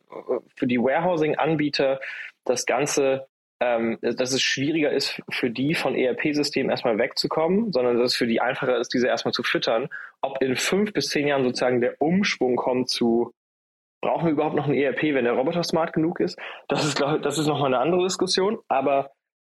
für 0.55 0.67
die 0.67 0.79
Warehousing-Anbieter 0.79 2.01
das 2.45 2.67
Ganze, 2.67 3.27
ähm, 3.61 3.99
dass 4.03 4.33
es 4.33 4.43
schwieriger 4.43 4.93
ist 4.93 5.23
für 5.31 5.51
die 5.51 5.75
von 5.75 5.95
ERP-Systemen 5.95 6.71
erstmal 6.71 6.99
wegzukommen, 6.99 7.73
sondern 7.73 7.99
dass 7.99 8.13
es 8.13 8.17
für 8.17 8.27
die 8.27 8.43
einfacher 8.43 8.79
ist, 8.79 8.93
diese 8.93 9.09
erstmal 9.09 9.33
zu 9.33 9.43
füttern. 9.43 9.89
Ob 10.21 10.43
in 10.43 10.55
fünf 10.55 10.93
bis 10.93 11.09
zehn 11.09 11.27
Jahren 11.27 11.45
sozusagen 11.45 11.81
der 11.81 12.01
Umschwung 12.01 12.57
kommt 12.57 12.91
zu 12.91 13.33
brauchen 14.01 14.27
wir 14.27 14.33
überhaupt 14.33 14.57
noch 14.57 14.67
ein 14.67 14.75
ERP, 14.75 15.15
wenn 15.15 15.25
der 15.25 15.35
Roboter 15.35 15.63
smart 15.63 15.93
genug 15.93 16.21
ist? 16.21 16.39
Das 16.69 16.85
ist, 16.85 16.97
glaube 16.97 17.21
das 17.21 17.39
ist 17.39 17.47
nochmal 17.47 17.75
eine 17.75 17.79
andere 17.79 18.05
Diskussion, 18.05 18.59
aber 18.69 19.11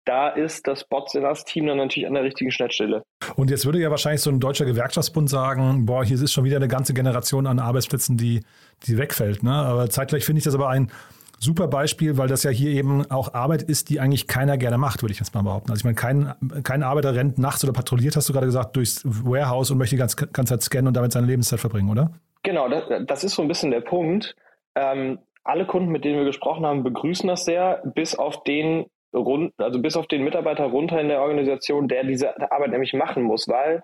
da 0.06 0.30
ist 0.30 0.68
das 0.68 0.84
Bots-Team 0.86 1.68
dann 1.68 1.78
natürlich 1.78 2.08
an 2.08 2.16
der 2.16 2.24
richtigen 2.24 2.52
Schnittstelle. 2.52 3.04
Und 3.36 3.52
jetzt 3.52 3.66
würde 3.66 3.80
ja 3.80 3.92
wahrscheinlich 3.92 4.22
so 4.22 4.32
ein 4.32 4.40
deutscher 4.40 4.66
Gewerkschaftsbund 4.66 5.30
sagen, 5.30 5.86
boah, 5.86 6.04
hier 6.04 6.20
ist 6.20 6.34
schon 6.34 6.44
wieder 6.44 6.56
eine 6.56 6.68
ganze 6.68 6.94
Generation 6.94 7.46
an 7.46 7.60
Arbeitsplätzen, 7.60 8.18
die, 8.18 8.42
die 8.88 8.98
wegfällt. 8.98 9.44
Ne? 9.44 9.52
Aber 9.52 9.90
zeitgleich 9.90 10.26
finde 10.26 10.40
ich 10.40 10.44
das 10.44 10.56
aber 10.56 10.70
ein 10.70 10.92
super 11.40 11.68
Beispiel, 11.68 12.18
weil 12.18 12.28
das 12.28 12.44
ja 12.44 12.52
hier 12.52 12.72
eben 12.72 13.10
auch 13.12 13.34
Arbeit 13.34 13.64
ist, 13.64 13.90
die 13.90 14.00
eigentlich 14.00 14.28
keiner 14.28 14.58
gerne 14.58 14.78
macht, 14.78 15.04
würde 15.04 15.14
ich 15.14 15.20
jetzt 15.20 15.34
mal 15.34 15.42
behaupten. 15.42 15.72
Also 15.72 15.82
ich 15.82 15.86
meine, 15.86 15.96
kein, 15.96 16.64
kein 16.64 16.84
Arbeiter 16.84 17.14
rennt 17.16 17.38
nachts 17.38 17.64
oder 17.64 17.74
patrouilliert, 17.74 18.16
hast 18.16 18.30
du 18.30 18.34
gerade 18.34 18.46
gesagt, 18.46 18.76
durchs 18.76 19.02
Warehouse 19.04 19.72
und 19.72 19.78
möchte 19.78 19.96
die 19.96 20.00
ganze, 20.00 20.28
ganze 20.28 20.54
Zeit 20.54 20.64
scannen 20.64 20.88
und 20.88 20.94
damit 20.96 21.12
seine 21.12 21.28
Lebenszeit 21.28 21.60
verbringen, 21.60 21.90
oder? 21.90 22.12
Genau, 22.44 22.70
das, 22.70 23.06
das 23.06 23.24
ist 23.24 23.36
so 23.36 23.42
ein 23.42 23.48
bisschen 23.48 23.72
der 23.72 23.82
Punkt. 23.82 24.36
Ähm, 24.76 25.20
alle 25.44 25.66
Kunden, 25.66 25.92
mit 25.92 26.06
denen 26.06 26.18
wir 26.18 26.26
gesprochen 26.26 26.66
haben, 26.66 26.84
begrüßen 26.84 27.28
das 27.28 27.46
sehr, 27.46 27.82
bis 27.86 28.16
auf 28.16 28.44
den 28.44 28.86
rund, 29.14 29.54
also 29.58 29.82
bis 29.82 29.98
auf 29.98 30.08
den 30.08 30.24
Mitarbeiter 30.24 30.66
runter 30.66 31.00
in 31.00 31.10
der 31.10 31.22
Organisation, 31.22 31.88
der 31.88 32.04
diese 32.04 32.52
Arbeit 32.52 32.72
nämlich 32.72 32.94
machen 32.94 33.24
muss, 33.24 33.48
weil 33.48 33.84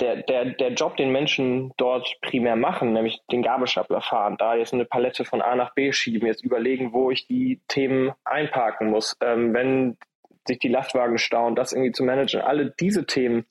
der, 0.00 0.22
der, 0.22 0.46
der 0.46 0.72
Job, 0.72 0.96
den 0.96 1.12
Menschen 1.12 1.72
dort 1.76 2.16
primär 2.22 2.56
machen, 2.56 2.94
nämlich 2.94 3.20
den 3.30 3.42
Gabelstapler 3.42 4.00
fahren, 4.00 4.36
da 4.38 4.54
jetzt 4.54 4.72
eine 4.72 4.86
Palette 4.86 5.24
von 5.24 5.42
A 5.42 5.54
nach 5.54 5.74
B 5.74 5.92
schieben, 5.92 6.26
jetzt 6.26 6.44
überlegen, 6.44 6.92
wo 6.92 7.10
ich 7.10 7.26
die 7.26 7.60
Themen 7.68 8.12
einparken 8.24 8.90
muss, 8.90 9.16
ähm, 9.22 9.52
wenn 9.52 9.98
sich 10.46 10.58
die 10.58 10.68
Lastwagen 10.68 11.18
stauen, 11.18 11.54
das 11.54 11.72
irgendwie 11.72 11.92
zu 11.92 12.02
managen, 12.02 12.40
alle 12.40 12.70
diese 12.80 13.04
Themen, 13.04 13.44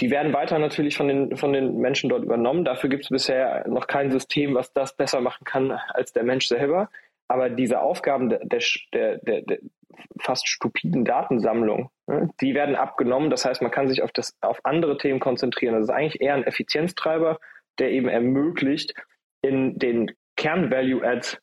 die 0.00 0.10
werden 0.10 0.32
weiter 0.32 0.58
natürlich 0.58 0.96
von 0.96 1.08
den, 1.08 1.36
von 1.36 1.52
den 1.52 1.78
Menschen 1.78 2.10
dort 2.10 2.22
übernommen. 2.22 2.64
Dafür 2.64 2.90
gibt 2.90 3.04
es 3.04 3.08
bisher 3.08 3.66
noch 3.66 3.86
kein 3.86 4.10
System, 4.10 4.54
was 4.54 4.72
das 4.72 4.94
besser 4.96 5.20
machen 5.20 5.44
kann 5.44 5.70
als 5.70 6.12
der 6.12 6.24
Mensch 6.24 6.48
selber. 6.48 6.90
Aber 7.28 7.48
diese 7.48 7.80
Aufgaben 7.80 8.28
der, 8.28 8.40
der, 8.92 9.18
der, 9.18 9.42
der 9.42 9.58
fast 10.20 10.48
stupiden 10.48 11.04
Datensammlung, 11.04 11.90
ne, 12.06 12.30
die 12.40 12.54
werden 12.54 12.76
abgenommen. 12.76 13.30
Das 13.30 13.44
heißt, 13.44 13.62
man 13.62 13.70
kann 13.70 13.88
sich 13.88 14.02
auf, 14.02 14.12
das, 14.12 14.36
auf 14.42 14.60
andere 14.64 14.98
Themen 14.98 15.18
konzentrieren. 15.20 15.74
Das 15.74 15.84
ist 15.84 15.90
eigentlich 15.90 16.20
eher 16.20 16.34
ein 16.34 16.44
Effizienztreiber, 16.44 17.38
der 17.78 17.90
eben 17.90 18.08
ermöglicht, 18.08 18.94
in 19.42 19.78
den 19.78 20.12
Kern-Value-Add 20.36 21.38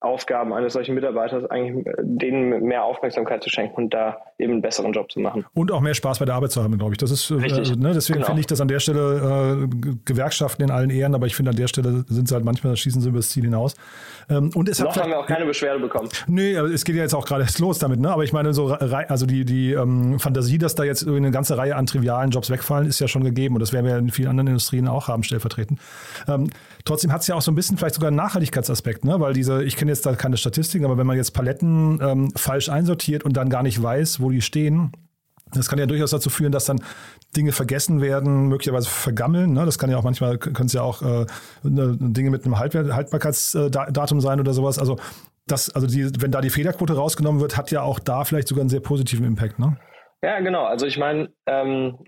Aufgaben 0.00 0.52
eines 0.52 0.74
solchen 0.74 0.94
Mitarbeiters 0.94 1.50
eigentlich 1.50 1.84
äh, 1.84 1.92
denen 1.98 2.62
mehr 2.62 2.84
Aufmerksamkeit 2.84 3.42
zu 3.42 3.50
schenken 3.50 3.74
und 3.82 3.94
da 3.94 4.18
eben 4.38 4.52
einen 4.52 4.62
besseren 4.62 4.92
Job 4.92 5.10
zu 5.10 5.18
machen. 5.18 5.44
Und 5.54 5.72
auch 5.72 5.80
mehr 5.80 5.94
Spaß 5.94 6.20
bei 6.20 6.24
der 6.24 6.36
Arbeit 6.36 6.52
zu 6.52 6.62
haben, 6.62 6.78
glaube 6.78 6.92
ich. 6.92 6.98
Das 6.98 7.10
ist, 7.10 7.30
äh, 7.30 7.34
Richtig. 7.34 7.72
Äh, 7.72 7.76
ne, 7.76 7.92
deswegen 7.92 8.18
genau. 8.18 8.26
finde 8.26 8.40
ich 8.40 8.46
das 8.46 8.60
an 8.60 8.68
der 8.68 8.78
Stelle 8.78 9.66
äh, 9.68 9.96
Gewerkschaften 10.04 10.62
in 10.62 10.70
allen 10.70 10.90
Ehren, 10.90 11.16
aber 11.16 11.26
ich 11.26 11.34
finde 11.34 11.50
an 11.50 11.56
der 11.56 11.66
Stelle 11.66 12.04
sind 12.08 12.28
sie 12.28 12.34
halt 12.34 12.44
manchmal, 12.44 12.76
schießen 12.76 13.02
sie 13.02 13.08
über 13.08 13.18
das 13.18 13.30
Ziel 13.30 13.42
hinaus. 13.42 13.74
Ähm, 14.30 14.52
und 14.54 14.68
es 14.68 14.78
Noch 14.78 14.94
hat 14.94 15.02
haben 15.02 15.10
wir 15.10 15.18
auch 15.18 15.26
keine 15.26 15.46
Beschwerde 15.46 15.80
bekommen. 15.80 16.08
Nee, 16.28 16.56
aber 16.56 16.68
es 16.68 16.84
geht 16.84 16.94
ja 16.94 17.02
jetzt 17.02 17.14
auch 17.14 17.26
gerade 17.26 17.42
erst 17.42 17.58
los 17.58 17.80
damit, 17.80 17.98
ne? 17.98 18.10
Aber 18.10 18.22
ich 18.22 18.32
meine, 18.32 18.52
so 18.52 18.68
also 18.68 19.26
die, 19.26 19.44
die 19.44 19.72
ähm, 19.72 20.20
Fantasie, 20.20 20.58
dass 20.58 20.76
da 20.76 20.84
jetzt 20.84 21.08
eine 21.08 21.32
ganze 21.32 21.58
Reihe 21.58 21.74
an 21.74 21.86
trivialen 21.86 22.30
Jobs 22.30 22.50
wegfallen, 22.50 22.86
ist 22.86 23.00
ja 23.00 23.08
schon 23.08 23.24
gegeben 23.24 23.56
und 23.56 23.60
das 23.60 23.72
werden 23.72 23.86
wir 23.86 23.96
in 23.96 24.10
vielen 24.10 24.28
anderen 24.28 24.46
Industrien 24.46 24.86
auch 24.86 25.08
haben, 25.08 25.24
stellvertretend. 25.24 25.80
Ähm, 26.28 26.50
trotzdem 26.84 27.12
hat 27.12 27.22
es 27.22 27.26
ja 27.26 27.34
auch 27.34 27.42
so 27.42 27.50
ein 27.50 27.56
bisschen 27.56 27.78
vielleicht 27.78 27.96
sogar 27.96 28.08
einen 28.08 28.16
Nachhaltigkeitsaspekt, 28.16 29.04
ne? 29.04 29.18
Weil 29.18 29.32
diese, 29.32 29.64
ich 29.64 29.76
kenne 29.76 29.87
jetzt 29.88 30.06
da 30.06 30.14
keine 30.14 30.36
Statistiken, 30.36 30.84
aber 30.84 30.98
wenn 30.98 31.06
man 31.06 31.16
jetzt 31.16 31.32
Paletten 31.32 32.00
ähm, 32.02 32.30
falsch 32.36 32.68
einsortiert 32.68 33.24
und 33.24 33.36
dann 33.36 33.50
gar 33.50 33.62
nicht 33.62 33.82
weiß, 33.82 34.20
wo 34.20 34.30
die 34.30 34.42
stehen, 34.42 34.92
das 35.52 35.68
kann 35.68 35.78
ja 35.78 35.86
durchaus 35.86 36.10
dazu 36.10 36.30
führen, 36.30 36.52
dass 36.52 36.66
dann 36.66 36.80
Dinge 37.36 37.52
vergessen 37.52 38.00
werden, 38.00 38.48
möglicherweise 38.48 38.88
vergammeln. 38.88 39.52
Ne? 39.52 39.64
Das 39.64 39.78
kann 39.78 39.90
ja 39.90 39.96
auch 39.96 40.02
manchmal, 40.02 40.38
können 40.38 40.66
es 40.66 40.72
ja 40.72 40.82
auch 40.82 41.02
äh, 41.02 41.26
ne, 41.62 41.96
Dinge 41.98 42.30
mit 42.30 42.44
einem 42.44 42.58
Haltbarkeitsdatum 42.58 44.20
sein 44.20 44.40
oder 44.40 44.52
sowas. 44.52 44.78
Also, 44.78 44.98
das, 45.46 45.70
also 45.70 45.86
die, 45.86 46.10
wenn 46.20 46.30
da 46.30 46.42
die 46.42 46.50
Fehlerquote 46.50 46.94
rausgenommen 46.94 47.40
wird, 47.40 47.56
hat 47.56 47.70
ja 47.70 47.80
auch 47.80 47.98
da 47.98 48.24
vielleicht 48.24 48.48
sogar 48.48 48.60
einen 48.60 48.70
sehr 48.70 48.80
positiven 48.80 49.24
Impact. 49.24 49.58
Ne? 49.58 49.78
Ja, 50.20 50.40
genau. 50.40 50.64
Also 50.64 50.86
ich 50.86 50.98
meine, 50.98 51.32
ähm, 51.46 51.98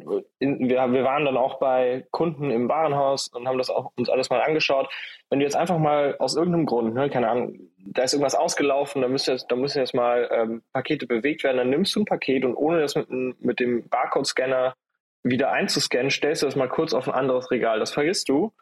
wir, 0.41 0.93
wir 0.93 1.05
waren 1.05 1.25
dann 1.25 1.37
auch 1.37 1.61
bei 1.61 2.07
Kunden 2.11 2.51
im 2.51 2.69
Warenhaus 2.69 3.29
und 3.29 3.47
haben 3.47 3.59
das 3.59 3.71
auch 3.71 3.93
uns 3.97 4.09
alles 4.09 4.31
mal 4.31 4.41
angeschaut. 4.41 4.93
Wenn 5.29 5.39
du 5.39 5.45
jetzt 5.45 5.55
einfach 5.55 5.79
mal 5.79 6.17
aus 6.19 6.35
irgendeinem 6.35 6.67
Grund, 6.67 6.95
ne, 6.95 7.09
keine 7.09 7.29
Ahnung, 7.29 7.71
da 7.79 8.03
ist 8.03 8.13
irgendwas 8.13 8.35
ausgelaufen, 8.35 9.03
da 9.03 9.09
müssen 9.09 9.31
jetzt, 9.31 9.47
da 9.49 9.55
müssen 9.55 9.79
jetzt 9.79 9.95
mal 9.95 10.29
ähm, 10.33 10.63
Pakete 10.73 11.07
bewegt 11.07 11.45
werden, 11.45 11.59
dann 11.59 11.71
nimmst 11.71 11.95
du 11.95 12.01
ein 12.01 12.05
Paket 12.05 12.45
und 12.45 12.57
ohne 12.57 12.81
das 12.81 12.97
mit, 12.97 13.11
mit 13.11 13.61
dem 13.61 13.89
Barcode-Scanner 13.89 14.75
wieder 15.23 15.53
einzuscannen, 15.53 16.11
stellst 16.11 16.43
du 16.43 16.47
das 16.47 16.57
mal 16.57 16.69
kurz 16.69 16.95
auf 16.95 17.07
ein 17.07 17.15
anderes 17.15 17.53
Regal. 17.53 17.79
Das 17.79 17.93
vergisst 17.93 18.29
du. 18.29 18.53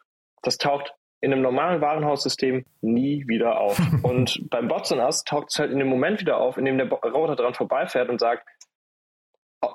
Das 0.43 0.59
taucht 0.59 0.93
in 1.21 1.33
einem 1.33 1.41
normalen 1.41 1.81
Warenhaussystem 1.81 2.65
nie 2.81 3.27
wieder 3.27 3.59
auf. 3.59 3.79
und 4.03 4.47
beim 4.51 4.67
Bots 4.67 4.91
und 4.91 4.99
Us 4.99 5.23
taucht 5.23 5.47
es 5.49 5.57
halt 5.57 5.71
in 5.71 5.79
dem 5.79 5.87
Moment 5.87 6.19
wieder 6.19 6.37
auf, 6.37 6.57
in 6.57 6.65
dem 6.65 6.77
der 6.77 6.87
Router 6.87 7.35
dran 7.35 7.55
vorbeifährt 7.55 8.09
und 8.09 8.19
sagt, 8.19 8.45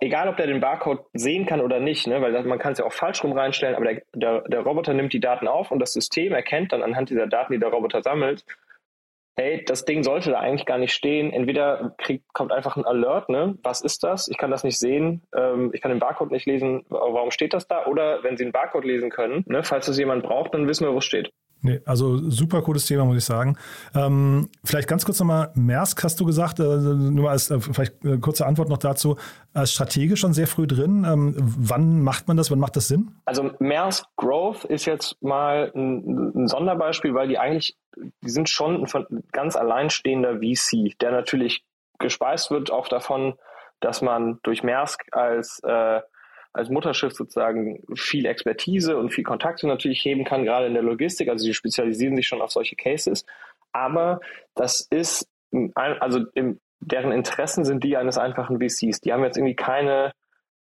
egal 0.00 0.28
ob 0.28 0.36
der 0.36 0.46
den 0.46 0.60
Barcode 0.60 1.04
sehen 1.12 1.46
kann 1.46 1.60
oder 1.60 1.80
nicht, 1.80 2.06
ne, 2.06 2.20
weil 2.22 2.42
man 2.44 2.58
kann 2.58 2.72
es 2.72 2.78
ja 2.78 2.84
auch 2.84 2.92
falsch 2.92 3.22
rum 3.22 3.32
reinstellen, 3.32 3.74
aber 3.74 3.84
der, 3.84 4.02
der, 4.14 4.40
der 4.42 4.60
Roboter 4.60 4.94
nimmt 4.94 5.12
die 5.12 5.20
Daten 5.20 5.48
auf 5.48 5.70
und 5.70 5.78
das 5.78 5.92
System 5.92 6.32
erkennt 6.32 6.72
dann 6.72 6.82
anhand 6.82 7.10
dieser 7.10 7.26
Daten, 7.26 7.52
die 7.52 7.58
der 7.58 7.70
Roboter 7.70 8.02
sammelt, 8.02 8.44
hey, 9.36 9.64
das 9.64 9.84
Ding 9.84 10.02
sollte 10.02 10.30
da 10.30 10.38
eigentlich 10.38 10.66
gar 10.66 10.78
nicht 10.78 10.92
stehen. 10.92 11.32
Entweder 11.32 11.94
kriegt, 11.98 12.24
kommt 12.32 12.52
einfach 12.52 12.76
ein 12.76 12.84
Alert, 12.84 13.28
ne? 13.28 13.58
Was 13.62 13.80
ist 13.80 14.04
das? 14.04 14.28
Ich 14.28 14.38
kann 14.38 14.50
das 14.50 14.64
nicht 14.64 14.78
sehen, 14.78 15.22
ähm, 15.36 15.70
ich 15.72 15.80
kann 15.80 15.90
den 15.90 15.98
Barcode 15.98 16.30
nicht 16.30 16.46
lesen, 16.46 16.84
warum 16.88 17.30
steht 17.30 17.52
das 17.52 17.66
da? 17.66 17.86
Oder 17.86 18.22
wenn 18.22 18.36
Sie 18.36 18.44
den 18.44 18.52
Barcode 18.52 18.84
lesen 18.84 19.10
können, 19.10 19.44
ne, 19.48 19.62
falls 19.62 19.88
es 19.88 19.98
jemand 19.98 20.22
braucht, 20.22 20.54
dann 20.54 20.68
wissen 20.68 20.86
wir, 20.86 20.94
wo 20.94 20.98
es 20.98 21.04
steht. 21.04 21.32
Nee, 21.64 21.80
also 21.86 22.18
super 22.30 22.60
cooles 22.60 22.84
Thema, 22.84 23.06
muss 23.06 23.16
ich 23.16 23.24
sagen. 23.24 23.56
Ähm, 23.94 24.50
vielleicht 24.64 24.86
ganz 24.86 25.06
kurz 25.06 25.18
nochmal, 25.18 25.50
Maersk 25.54 26.04
hast 26.04 26.20
du 26.20 26.26
gesagt, 26.26 26.60
äh, 26.60 26.62
nur 26.62 27.30
als 27.30 27.50
äh, 27.50 27.58
vielleicht 27.58 28.04
äh, 28.04 28.18
kurze 28.18 28.44
Antwort 28.44 28.68
noch 28.68 28.76
dazu, 28.76 29.16
als 29.54 29.72
Strategie 29.72 30.14
schon 30.14 30.34
sehr 30.34 30.46
früh 30.46 30.66
drin. 30.66 31.06
Ähm, 31.10 31.34
wann 31.38 32.02
macht 32.02 32.28
man 32.28 32.36
das, 32.36 32.50
wann 32.50 32.58
macht 32.58 32.76
das 32.76 32.88
Sinn? 32.88 33.12
Also 33.24 33.50
Maersk 33.60 34.04
Growth 34.16 34.64
ist 34.64 34.84
jetzt 34.84 35.16
mal 35.22 35.72
ein, 35.74 36.32
ein 36.36 36.48
Sonderbeispiel, 36.48 37.14
weil 37.14 37.28
die 37.28 37.38
eigentlich, 37.38 37.78
die 37.96 38.30
sind 38.30 38.50
schon 38.50 38.84
ein 38.84 39.22
ganz 39.32 39.56
alleinstehender 39.56 40.40
VC, 40.40 40.98
der 41.00 41.12
natürlich 41.12 41.64
gespeist 41.98 42.50
wird 42.50 42.70
auch 42.70 42.88
davon, 42.88 43.36
dass 43.80 44.02
man 44.02 44.38
durch 44.42 44.62
Maersk 44.62 45.02
als 45.12 45.62
äh, 45.64 46.02
als 46.54 46.70
Mutterschiff 46.70 47.12
sozusagen 47.12 47.82
viel 47.96 48.26
Expertise 48.26 48.96
und 48.96 49.12
viel 49.12 49.24
Kontakte 49.24 49.66
natürlich 49.66 50.04
heben 50.04 50.24
kann, 50.24 50.44
gerade 50.44 50.66
in 50.66 50.74
der 50.74 50.84
Logistik. 50.84 51.28
Also 51.28 51.44
sie 51.44 51.52
spezialisieren 51.52 52.16
sich 52.16 52.28
schon 52.28 52.40
auf 52.40 52.52
solche 52.52 52.76
Cases. 52.76 53.26
Aber 53.72 54.20
das 54.54 54.86
ist, 54.88 55.28
also 55.74 56.20
im, 56.34 56.60
deren 56.78 57.10
Interessen 57.10 57.64
sind 57.64 57.82
die 57.82 57.96
eines 57.96 58.18
einfachen 58.18 58.60
VCs. 58.60 59.00
Die 59.00 59.12
haben 59.12 59.24
jetzt 59.24 59.36
irgendwie 59.36 59.56
keine, 59.56 60.12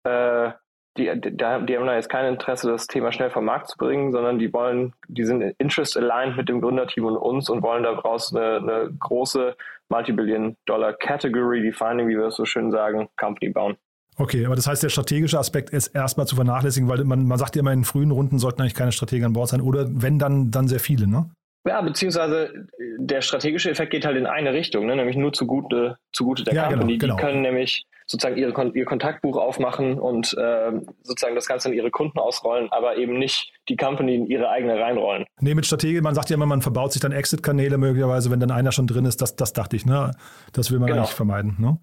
äh, 0.04 0.52
die, 0.96 1.10
die, 1.20 1.36
die 1.36 1.44
haben 1.44 1.86
da 1.86 1.96
jetzt 1.96 2.08
kein 2.10 2.32
Interesse, 2.32 2.70
das 2.70 2.86
Thema 2.86 3.10
schnell 3.10 3.30
vom 3.30 3.44
Markt 3.44 3.68
zu 3.68 3.76
bringen, 3.76 4.12
sondern 4.12 4.38
die 4.38 4.52
wollen, 4.52 4.94
die 5.08 5.24
sind 5.24 5.42
interest 5.58 5.96
aligned 5.96 6.36
mit 6.36 6.48
dem 6.48 6.60
Gründerteam 6.60 7.06
und 7.06 7.16
uns 7.16 7.50
und 7.50 7.62
wollen 7.62 7.82
daraus 7.82 8.32
eine, 8.32 8.58
eine 8.58 8.94
große 9.00 9.56
Multibillion 9.88 10.56
Dollar 10.64 10.92
Category 10.92 11.60
Defining, 11.60 12.06
wie 12.06 12.16
wir 12.16 12.26
es 12.26 12.36
so 12.36 12.44
schön 12.44 12.70
sagen, 12.70 13.08
Company 13.16 13.50
bauen. 13.50 13.76
Okay, 14.16 14.44
aber 14.44 14.56
das 14.56 14.66
heißt, 14.66 14.82
der 14.82 14.90
strategische 14.90 15.38
Aspekt 15.38 15.70
ist 15.70 15.88
erstmal 15.88 16.26
zu 16.26 16.36
vernachlässigen, 16.36 16.88
weil 16.88 17.04
man, 17.04 17.26
man 17.26 17.38
sagt 17.38 17.56
ja 17.56 17.60
immer, 17.60 17.72
in 17.72 17.84
frühen 17.84 18.10
Runden 18.10 18.38
sollten 18.38 18.60
eigentlich 18.60 18.74
keine 18.74 18.92
Strategen 18.92 19.24
an 19.24 19.32
Bord 19.32 19.48
sein 19.48 19.60
oder 19.60 19.86
wenn 19.88 20.18
dann, 20.18 20.50
dann 20.50 20.68
sehr 20.68 20.80
viele, 20.80 21.06
ne? 21.06 21.30
Ja, 21.66 21.80
beziehungsweise 21.80 22.66
der 22.98 23.22
strategische 23.22 23.70
Effekt 23.70 23.92
geht 23.92 24.04
halt 24.04 24.16
in 24.16 24.26
eine 24.26 24.52
Richtung, 24.52 24.84
ne? 24.86 24.96
nämlich 24.96 25.16
nur 25.16 25.32
zugute, 25.32 25.96
zugute 26.12 26.42
der 26.42 26.54
ja, 26.54 26.68
Company. 26.68 26.98
Genau, 26.98 27.14
genau. 27.14 27.16
Die 27.16 27.22
können 27.22 27.42
nämlich 27.42 27.86
sozusagen 28.06 28.36
ihre, 28.36 28.70
ihr 28.74 28.84
Kontaktbuch 28.84 29.36
aufmachen 29.36 29.98
und 29.98 30.36
äh, 30.36 30.72
sozusagen 31.02 31.36
das 31.36 31.46
Ganze 31.46 31.68
in 31.68 31.74
ihre 31.74 31.92
Kunden 31.92 32.18
ausrollen, 32.18 32.68
aber 32.72 32.96
eben 32.96 33.16
nicht 33.16 33.52
die 33.68 33.76
Company 33.76 34.16
in 34.16 34.26
ihre 34.26 34.48
eigene 34.48 34.78
reinrollen. 34.78 35.24
Nee, 35.40 35.54
mit 35.54 35.64
Strategie, 35.64 36.00
man 36.00 36.16
sagt 36.16 36.30
ja 36.30 36.34
immer, 36.34 36.46
man 36.46 36.62
verbaut 36.62 36.92
sich 36.92 37.00
dann 37.00 37.12
Exit-Kanäle 37.12 37.78
möglicherweise, 37.78 38.32
wenn 38.32 38.40
dann 38.40 38.50
einer 38.50 38.72
schon 38.72 38.88
drin 38.88 39.04
ist, 39.04 39.22
das, 39.22 39.36
das 39.36 39.52
dachte 39.52 39.76
ich, 39.76 39.86
ne? 39.86 40.10
Das 40.52 40.72
will 40.72 40.80
man 40.80 40.88
genau. 40.88 41.02
eigentlich 41.02 41.14
vermeiden, 41.14 41.56
ne? 41.58 41.78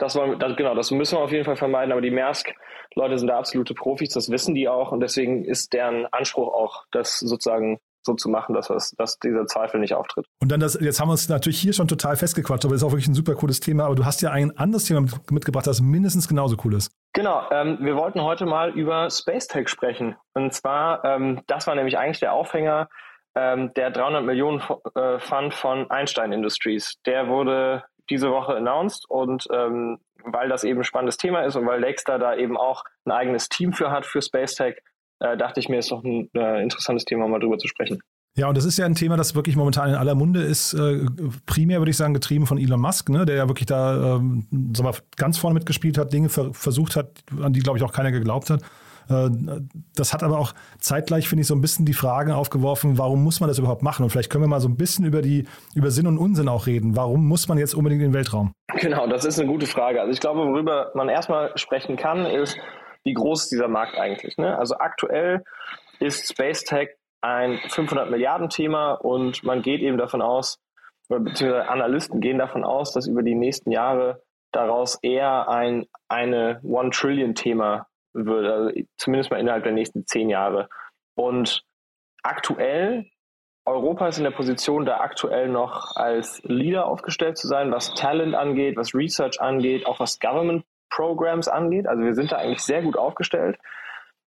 Das 0.00 0.16
wollen, 0.16 0.38
das, 0.38 0.56
genau, 0.56 0.74
das 0.74 0.90
müssen 0.90 1.18
wir 1.18 1.22
auf 1.22 1.30
jeden 1.30 1.44
Fall 1.44 1.56
vermeiden. 1.56 1.92
Aber 1.92 2.00
die 2.00 2.10
Maersk-Leute 2.10 3.18
sind 3.18 3.28
da 3.28 3.38
absolute 3.38 3.74
Profis, 3.74 4.08
das 4.08 4.30
wissen 4.30 4.54
die 4.54 4.68
auch 4.68 4.92
und 4.92 5.00
deswegen 5.00 5.44
ist 5.44 5.72
deren 5.72 6.06
Anspruch 6.06 6.52
auch, 6.52 6.86
das 6.90 7.18
sozusagen 7.18 7.78
so 8.02 8.14
zu 8.14 8.30
machen, 8.30 8.54
dass, 8.54 8.68
das, 8.68 8.92
dass 8.96 9.18
dieser 9.18 9.44
Zweifel 9.44 9.78
nicht 9.78 9.94
auftritt. 9.94 10.24
Und 10.40 10.50
dann 10.50 10.58
das, 10.58 10.78
jetzt 10.80 11.00
haben 11.00 11.08
wir 11.08 11.12
uns 11.12 11.28
natürlich 11.28 11.60
hier 11.60 11.74
schon 11.74 11.86
total 11.86 12.16
festgequatscht, 12.16 12.64
aber 12.64 12.72
das 12.72 12.82
ist 12.82 12.88
auch 12.88 12.92
wirklich 12.92 13.08
ein 13.08 13.14
super 13.14 13.34
cooles 13.34 13.60
Thema. 13.60 13.84
Aber 13.84 13.94
du 13.94 14.06
hast 14.06 14.22
ja 14.22 14.30
ein 14.30 14.56
anderes 14.56 14.84
Thema 14.84 15.06
mitgebracht, 15.30 15.66
das 15.66 15.82
mindestens 15.82 16.26
genauso 16.26 16.56
cool 16.64 16.74
ist. 16.74 16.90
Genau, 17.12 17.42
ähm, 17.50 17.76
wir 17.82 17.96
wollten 17.96 18.22
heute 18.22 18.46
mal 18.46 18.70
über 18.70 19.10
Space 19.10 19.48
Tech 19.48 19.68
sprechen. 19.68 20.16
Und 20.32 20.54
zwar, 20.54 21.04
ähm, 21.04 21.42
das 21.46 21.66
war 21.66 21.74
nämlich 21.74 21.98
eigentlich 21.98 22.20
der 22.20 22.32
Aufhänger 22.32 22.88
ähm, 23.34 23.72
der 23.74 23.90
300 23.90 24.24
Millionen 24.24 24.62
äh, 24.94 25.18
Fund 25.18 25.52
von 25.52 25.90
Einstein 25.90 26.32
Industries. 26.32 26.94
Der 27.04 27.28
wurde 27.28 27.84
diese 28.10 28.30
Woche 28.30 28.54
announced 28.56 29.08
und 29.08 29.46
ähm, 29.52 29.98
weil 30.24 30.48
das 30.48 30.64
eben 30.64 30.80
ein 30.80 30.84
spannendes 30.84 31.16
Thema 31.16 31.42
ist 31.42 31.56
und 31.56 31.66
weil 31.66 31.80
Lakestar 31.80 32.18
da 32.18 32.36
eben 32.36 32.56
auch 32.56 32.84
ein 33.04 33.12
eigenes 33.12 33.48
Team 33.48 33.72
für 33.72 33.90
hat 33.90 34.04
für 34.04 34.20
Space 34.20 34.54
Tech, 34.54 34.76
äh, 35.20 35.36
dachte 35.36 35.60
ich 35.60 35.68
mir, 35.68 35.78
ist 35.78 35.90
doch 35.90 36.04
ein 36.04 36.28
äh, 36.34 36.62
interessantes 36.62 37.04
Thema, 37.04 37.28
mal 37.28 37.40
drüber 37.40 37.58
zu 37.58 37.68
sprechen. 37.68 38.00
Ja, 38.36 38.48
und 38.48 38.56
das 38.56 38.64
ist 38.64 38.78
ja 38.78 38.86
ein 38.86 38.94
Thema, 38.94 39.16
das 39.16 39.34
wirklich 39.34 39.56
momentan 39.56 39.90
in 39.90 39.96
aller 39.96 40.14
Munde 40.14 40.42
ist, 40.42 40.72
äh, 40.74 41.04
primär 41.46 41.80
würde 41.80 41.90
ich 41.90 41.96
sagen, 41.96 42.14
getrieben 42.14 42.46
von 42.46 42.58
Elon 42.58 42.80
Musk, 42.80 43.08
ne, 43.08 43.26
der 43.26 43.36
ja 43.36 43.48
wirklich 43.48 43.66
da 43.66 44.16
ähm, 44.16 44.46
sag 44.74 44.84
mal, 44.84 44.94
ganz 45.16 45.36
vorne 45.36 45.54
mitgespielt 45.54 45.98
hat, 45.98 46.12
Dinge 46.12 46.28
ver 46.28 46.54
versucht 46.54 46.96
hat, 46.96 47.10
an 47.42 47.52
die, 47.52 47.60
glaube 47.60 47.78
ich, 47.78 47.84
auch 47.84 47.92
keiner 47.92 48.12
geglaubt 48.12 48.50
hat. 48.50 48.62
Äh, 49.08 49.30
das 49.94 50.12
hat 50.12 50.22
aber 50.22 50.38
auch 50.38 50.52
zeitgleich, 50.78 51.28
finde 51.28 51.42
ich, 51.42 51.46
so 51.46 51.54
ein 51.54 51.60
bisschen 51.60 51.86
die 51.86 51.94
Frage 51.94 52.34
aufgeworfen, 52.34 52.98
warum 52.98 53.22
muss 53.22 53.40
man 53.40 53.48
das 53.48 53.58
überhaupt 53.58 53.82
machen? 53.82 54.02
Und 54.02 54.10
vielleicht 54.10 54.30
können 54.30 54.44
wir 54.44 54.48
mal 54.48 54.60
so 54.60 54.68
ein 54.68 54.76
bisschen 54.76 55.04
über 55.04 55.22
die, 55.22 55.46
über 55.74 55.90
Sinn 55.90 56.06
und 56.06 56.18
Unsinn 56.18 56.48
auch 56.48 56.66
reden. 56.66 56.96
Warum 56.96 57.26
muss 57.26 57.48
man 57.48 57.58
jetzt 57.58 57.74
unbedingt 57.74 58.02
in 58.02 58.10
den 58.10 58.14
Weltraum? 58.14 58.52
Genau, 58.80 59.06
das 59.06 59.24
ist 59.24 59.38
eine 59.38 59.48
gute 59.48 59.66
Frage. 59.66 60.00
Also 60.00 60.12
ich 60.12 60.20
glaube, 60.20 60.40
worüber 60.40 60.90
man 60.94 61.08
erstmal 61.08 61.56
sprechen 61.56 61.96
kann, 61.96 62.26
ist, 62.26 62.56
wie 63.04 63.14
groß 63.14 63.44
ist 63.44 63.52
dieser 63.52 63.68
Markt 63.68 63.96
eigentlich? 63.96 64.36
Ne? 64.36 64.56
Also 64.58 64.76
aktuell 64.78 65.42
ist 65.98 66.30
Space 66.30 66.64
Tech 66.64 66.90
ein 67.20 67.58
500 67.68 68.10
Milliarden 68.10 68.48
Thema 68.48 68.92
und 68.92 69.44
man 69.44 69.62
geht 69.62 69.80
eben 69.80 69.98
davon 69.98 70.22
aus, 70.22 70.58
beziehungsweise 71.08 71.68
Analysten 71.68 72.20
gehen 72.20 72.38
davon 72.38 72.64
aus, 72.64 72.92
dass 72.92 73.06
über 73.06 73.22
die 73.22 73.34
nächsten 73.34 73.70
Jahre 73.70 74.22
daraus 74.52 74.98
eher 75.02 75.48
ein 75.48 75.86
eine 76.08 76.60
One 76.62 76.90
Trillion 76.90 77.34
Thema 77.34 77.86
wird, 78.12 78.46
also 78.46 78.70
zumindest 78.96 79.30
mal 79.30 79.40
innerhalb 79.40 79.64
der 79.64 79.72
nächsten 79.72 80.06
zehn 80.06 80.28
Jahre. 80.28 80.68
Und 81.14 81.62
aktuell, 82.22 83.06
Europa 83.66 84.08
ist 84.08 84.18
in 84.18 84.24
der 84.24 84.30
Position, 84.30 84.86
da 84.86 85.00
aktuell 85.00 85.48
noch 85.48 85.96
als 85.96 86.40
Leader 86.44 86.86
aufgestellt 86.86 87.38
zu 87.38 87.46
sein, 87.46 87.70
was 87.70 87.94
Talent 87.94 88.34
angeht, 88.34 88.76
was 88.76 88.94
Research 88.94 89.40
angeht, 89.40 89.86
auch 89.86 90.00
was 90.00 90.18
Government 90.18 90.64
Programs 90.90 91.48
angeht. 91.48 91.86
Also 91.86 92.02
wir 92.02 92.14
sind 92.14 92.32
da 92.32 92.36
eigentlich 92.36 92.62
sehr 92.62 92.82
gut 92.82 92.96
aufgestellt. 92.96 93.58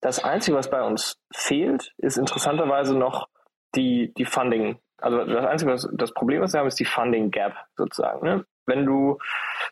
Das 0.02 0.24
Einzige, 0.24 0.58
was 0.58 0.70
bei 0.70 0.82
uns 0.82 1.18
fehlt, 1.34 1.94
ist 1.98 2.18
interessanterweise 2.18 2.98
noch 2.98 3.28
die, 3.76 4.14
die 4.18 4.26
Funding. 4.26 4.80
Also 4.98 5.24
das 5.26 5.46
Einzige, 5.46 5.72
was 5.72 5.90
das 5.94 6.14
Problem, 6.14 6.42
was 6.42 6.54
wir 6.54 6.60
haben, 6.60 6.68
ist 6.68 6.80
die 6.80 6.86
Funding 6.86 7.32
Gap 7.32 7.54
sozusagen. 7.76 8.26
Ne? 8.26 8.46
Wenn 8.66 8.86
du 8.86 9.18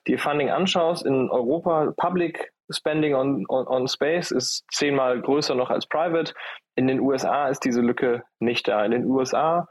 dir 0.07 0.19
Funding 0.19 0.49
anschaust, 0.49 1.05
in 1.05 1.29
Europa 1.29 1.93
Public 1.97 2.51
Spending 2.69 3.15
on, 3.15 3.45
on, 3.47 3.67
on 3.67 3.87
Space 3.87 4.31
ist 4.31 4.63
zehnmal 4.71 5.21
größer 5.21 5.55
noch 5.55 5.69
als 5.69 5.87
Private. 5.87 6.33
In 6.75 6.87
den 6.87 6.99
USA 6.99 7.49
ist 7.49 7.65
diese 7.65 7.81
Lücke 7.81 8.23
nicht 8.39 8.67
da. 8.67 8.83
In 8.85 8.91
den 8.91 9.05
USA 9.05 9.67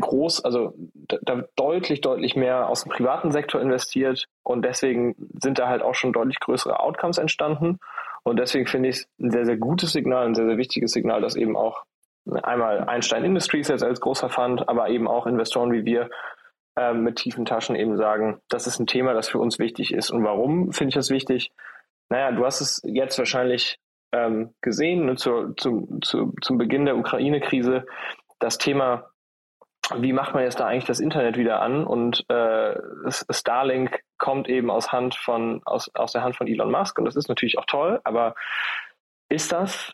groß, 0.00 0.44
also 0.44 0.74
da, 0.94 1.18
da 1.22 1.44
deutlich, 1.56 2.00
deutlich 2.00 2.36
mehr 2.36 2.68
aus 2.68 2.82
dem 2.82 2.92
privaten 2.92 3.30
Sektor 3.30 3.60
investiert 3.60 4.26
und 4.42 4.62
deswegen 4.62 5.14
sind 5.40 5.58
da 5.58 5.68
halt 5.68 5.82
auch 5.82 5.94
schon 5.94 6.12
deutlich 6.12 6.40
größere 6.40 6.80
Outcomes 6.80 7.18
entstanden. 7.18 7.78
Und 8.24 8.38
deswegen 8.38 8.66
finde 8.66 8.88
ich 8.88 8.96
es 8.96 9.08
ein 9.20 9.30
sehr, 9.30 9.44
sehr 9.44 9.56
gutes 9.56 9.92
Signal, 9.92 10.26
ein 10.26 10.34
sehr, 10.34 10.46
sehr 10.46 10.56
wichtiges 10.56 10.92
Signal, 10.92 11.20
dass 11.20 11.36
eben 11.36 11.56
auch 11.56 11.84
einmal 12.42 12.84
Einstein 12.84 13.24
Industries 13.24 13.68
jetzt 13.68 13.84
als 13.84 14.00
großer 14.00 14.30
Fund, 14.30 14.68
aber 14.68 14.88
eben 14.88 15.06
auch 15.06 15.26
Investoren 15.26 15.72
wie 15.72 15.84
wir 15.84 16.10
äh, 16.76 16.92
mit 16.92 17.16
tiefen 17.16 17.44
Taschen 17.44 17.76
eben 17.76 17.96
sagen, 17.96 18.40
das 18.48 18.66
ist 18.66 18.78
ein 18.78 18.86
Thema, 18.86 19.14
das 19.14 19.28
für 19.28 19.38
uns 19.38 19.58
wichtig 19.58 19.92
ist. 19.92 20.10
Und 20.10 20.24
warum 20.24 20.72
finde 20.72 20.90
ich 20.90 20.94
das 20.94 21.10
wichtig? 21.10 21.52
Naja, 22.08 22.32
du 22.32 22.44
hast 22.44 22.60
es 22.60 22.80
jetzt 22.84 23.18
wahrscheinlich 23.18 23.78
ähm, 24.12 24.54
gesehen, 24.60 25.06
ne, 25.06 25.16
zu, 25.16 25.54
zu, 25.54 25.98
zu, 26.02 26.34
zum 26.42 26.58
Beginn 26.58 26.84
der 26.84 26.96
Ukraine-Krise, 26.96 27.86
das 28.38 28.58
Thema 28.58 29.10
wie 29.96 30.12
macht 30.12 30.34
man 30.34 30.44
jetzt 30.44 30.60
da 30.60 30.66
eigentlich 30.66 30.86
das 30.86 31.00
Internet 31.00 31.36
wieder 31.36 31.60
an? 31.60 31.84
Und 31.84 32.24
äh, 32.30 32.74
Starlink 33.10 34.00
kommt 34.16 34.48
eben 34.48 34.70
aus 34.70 34.92
Hand 34.92 35.14
von 35.14 35.60
aus, 35.66 35.90
aus 35.94 36.12
der 36.12 36.22
Hand 36.22 36.36
von 36.36 36.46
Elon 36.46 36.70
Musk 36.70 36.98
und 36.98 37.04
das 37.04 37.16
ist 37.16 37.28
natürlich 37.28 37.58
auch 37.58 37.66
toll, 37.66 38.00
aber 38.04 38.34
ist 39.28 39.52
das 39.52 39.92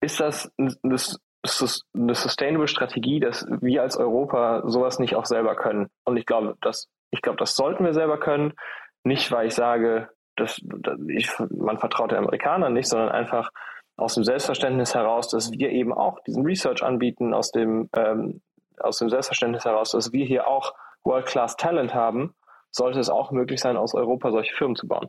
ist 0.00 0.18
das 0.20 0.50
eine, 0.58 0.98
eine 1.42 2.14
sustainable 2.14 2.68
Strategie, 2.68 3.20
dass 3.20 3.46
wir 3.60 3.82
als 3.82 3.96
Europa 3.96 4.62
sowas 4.66 4.98
nicht 4.98 5.14
auch 5.14 5.24
selber 5.24 5.56
können? 5.56 5.88
Und 6.04 6.16
ich 6.16 6.26
glaube, 6.26 6.56
das 6.60 6.88
ich 7.10 7.22
glaube, 7.22 7.38
das 7.38 7.54
sollten 7.54 7.84
wir 7.84 7.92
selber 7.92 8.18
können, 8.18 8.54
nicht 9.02 9.32
weil 9.32 9.48
ich 9.48 9.54
sage, 9.54 10.08
dass, 10.36 10.60
dass 10.62 10.98
ich, 11.08 11.28
man 11.50 11.78
vertraut 11.78 12.12
den 12.12 12.18
Amerikanern 12.18 12.72
nicht, 12.72 12.88
sondern 12.88 13.10
einfach 13.10 13.50
aus 13.96 14.14
dem 14.14 14.24
Selbstverständnis 14.24 14.94
heraus, 14.94 15.28
dass 15.28 15.50
wir 15.50 15.70
eben 15.70 15.92
auch 15.92 16.20
diesen 16.20 16.44
Research 16.44 16.82
anbieten, 16.82 17.34
aus 17.34 17.50
dem 17.50 17.90
ähm, 17.94 18.40
aus 18.78 18.98
dem 18.98 19.10
Selbstverständnis 19.10 19.66
heraus, 19.66 19.90
dass 19.90 20.12
wir 20.12 20.24
hier 20.24 20.46
auch 20.46 20.72
World-Class-Talent 21.04 21.94
haben, 21.94 22.34
sollte 22.70 22.98
es 22.98 23.10
auch 23.10 23.30
möglich 23.30 23.60
sein, 23.60 23.76
aus 23.76 23.94
Europa 23.94 24.30
solche 24.30 24.54
Firmen 24.54 24.76
zu 24.76 24.88
bauen. 24.88 25.08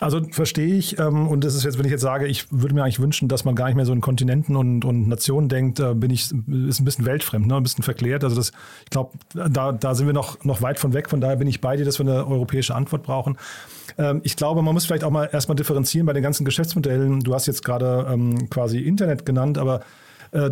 Also 0.00 0.22
verstehe 0.30 0.76
ich. 0.76 0.98
Ähm, 0.98 1.26
und 1.28 1.44
das 1.44 1.54
ist 1.54 1.64
jetzt, 1.64 1.78
wenn 1.78 1.84
ich 1.84 1.90
jetzt 1.90 2.02
sage, 2.02 2.26
ich 2.26 2.50
würde 2.52 2.74
mir 2.74 2.84
eigentlich 2.84 3.00
wünschen, 3.00 3.28
dass 3.28 3.44
man 3.44 3.54
gar 3.54 3.66
nicht 3.66 3.74
mehr 3.74 3.84
so 3.84 3.92
in 3.92 4.00
Kontinenten 4.00 4.56
und, 4.56 4.84
und 4.84 5.08
Nationen 5.08 5.48
denkt, 5.48 5.80
äh, 5.80 5.94
bin 5.94 6.10
ich, 6.10 6.30
ist 6.30 6.80
ein 6.80 6.84
bisschen 6.84 7.04
weltfremd, 7.04 7.46
ne? 7.46 7.56
ein 7.56 7.62
bisschen 7.62 7.82
verklärt. 7.82 8.22
Also 8.22 8.36
das, 8.36 8.52
ich 8.84 8.90
glaube, 8.90 9.12
da, 9.34 9.72
da 9.72 9.94
sind 9.94 10.06
wir 10.06 10.14
noch, 10.14 10.44
noch 10.44 10.62
weit 10.62 10.78
von 10.78 10.94
weg. 10.94 11.10
Von 11.10 11.20
daher 11.20 11.36
bin 11.36 11.48
ich 11.48 11.60
bei 11.60 11.76
dir, 11.76 11.84
dass 11.84 11.98
wir 11.98 12.06
eine 12.06 12.26
europäische 12.26 12.74
Antwort 12.74 13.02
brauchen. 13.02 13.38
Ähm, 13.96 14.20
ich 14.22 14.36
glaube, 14.36 14.62
man 14.62 14.74
muss 14.74 14.86
vielleicht 14.86 15.04
auch 15.04 15.10
mal 15.10 15.28
erstmal 15.32 15.56
differenzieren 15.56 16.06
bei 16.06 16.12
den 16.12 16.22
ganzen 16.22 16.44
Geschäftsmodellen. 16.44 17.20
Du 17.20 17.34
hast 17.34 17.46
jetzt 17.46 17.64
gerade 17.64 18.06
ähm, 18.08 18.48
quasi 18.50 18.78
Internet 18.78 19.26
genannt, 19.26 19.58
aber 19.58 19.80
äh, 20.30 20.50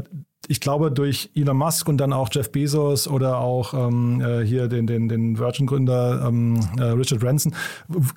ich 0.49 0.61
glaube, 0.61 0.91
durch 0.91 1.31
Elon 1.35 1.57
Musk 1.57 1.89
und 1.89 1.99
dann 1.99 2.13
auch 2.13 2.29
Jeff 2.33 2.51
Bezos 2.53 3.09
oder 3.09 3.39
auch 3.39 3.75
ähm, 3.75 4.21
äh, 4.21 4.45
hier 4.45 4.69
den, 4.69 4.87
den, 4.87 5.09
den 5.09 5.39
Virgin-Gründer 5.39 6.27
ähm, 6.29 6.61
äh, 6.79 6.85
Richard 6.85 7.21
Branson, 7.21 7.55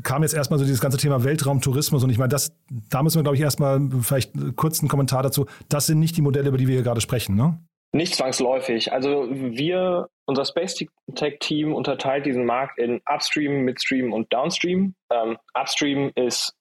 kam 0.04 0.24
jetzt 0.24 0.34
erstmal 0.34 0.60
so 0.60 0.65
dieses 0.65 0.82
ganze 0.82 0.98
Thema 0.98 1.24
Weltraumtourismus. 1.24 2.04
Und 2.04 2.10
ich 2.10 2.18
meine, 2.18 2.30
das, 2.30 2.54
da 2.89 3.04
müssen 3.04 3.18
wir, 3.18 3.24
glaube 3.24 3.36
ich, 3.36 3.42
erstmal 3.42 3.82
vielleicht 4.02 4.32
kurz 4.56 4.80
einen 4.80 4.89
Kommentar 4.89 5.24
dazu. 5.24 5.46
Das 5.70 5.86
sind 5.86 6.00
nicht 6.00 6.18
die 6.18 6.22
Modelle, 6.22 6.50
über 6.50 6.58
die 6.58 6.68
wir 6.68 6.76
hier 6.76 6.84
gerade 6.84 7.02
sprechen, 7.02 7.36
ne? 7.36 7.60
Nicht 7.92 8.13
zwangsläufig. 8.13 8.94
Also 8.94 9.28
wir, 9.32 10.10
unser 10.26 10.46
Space 10.46 10.86
Tech 11.15 11.38
Team 11.39 11.74
unterteilt 11.74 12.28
diesen 12.28 12.46
Markt 12.46 12.78
in 12.78 13.02
Upstream, 13.06 13.62
Midstream 13.62 14.13
und 14.13 14.32
Downstream. 14.32 14.94
Ähm, 15.12 15.38
Upstream 15.56 16.12
ist 16.13 16.54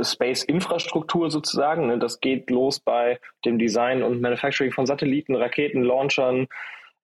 Space-Infrastruktur 0.00 1.30
sozusagen. 1.30 1.86
Ne? 1.86 1.98
Das 1.98 2.20
geht 2.20 2.50
los 2.50 2.80
bei 2.80 3.18
dem 3.44 3.58
Design 3.58 4.02
und 4.02 4.20
Manufacturing 4.20 4.72
von 4.72 4.86
Satelliten, 4.86 5.34
Raketen, 5.34 5.82
Launchern, 5.82 6.46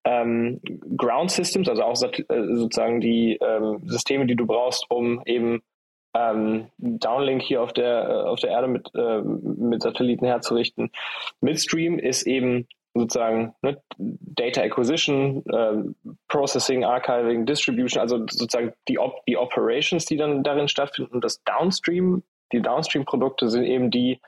ähm, 0.05 0.59
Ground 0.97 1.31
Systems, 1.31 1.69
also 1.69 1.83
auch 1.83 2.01
äh, 2.01 2.23
sozusagen 2.55 3.01
die 3.01 3.37
ähm, 3.41 3.81
Systeme, 3.85 4.25
die 4.25 4.35
du 4.35 4.45
brauchst, 4.45 4.85
um 4.89 5.21
eben 5.25 5.61
ähm, 6.15 6.69
Downlink 6.77 7.41
hier 7.41 7.61
auf 7.61 7.73
der, 7.73 8.09
äh, 8.09 8.27
auf 8.27 8.39
der 8.39 8.49
Erde 8.51 8.67
mit, 8.67 8.89
äh, 8.95 9.21
mit 9.21 9.81
Satelliten 9.81 10.25
herzurichten. 10.25 10.91
Midstream 11.41 11.99
ist 11.99 12.25
eben 12.25 12.67
sozusagen 12.95 13.53
ne, 13.61 13.81
Data 13.97 14.61
Acquisition, 14.61 15.43
äh, 15.47 15.83
Processing, 16.27 16.83
Archiving, 16.83 17.45
Distribution, 17.45 18.01
also 18.01 18.17
sozusagen 18.29 18.73
die, 18.87 18.97
Op 18.97 19.23
die 19.27 19.37
Operations, 19.37 20.05
die 20.05 20.17
dann 20.17 20.43
darin 20.43 20.67
stattfinden. 20.67 21.13
Und 21.13 21.23
das 21.23 21.43
Downstream 21.43 22.23
die 22.51 22.61
Downstream-Produkte 22.61 23.49
sind 23.49 23.63
eben 23.63 23.91
die, 23.91 24.19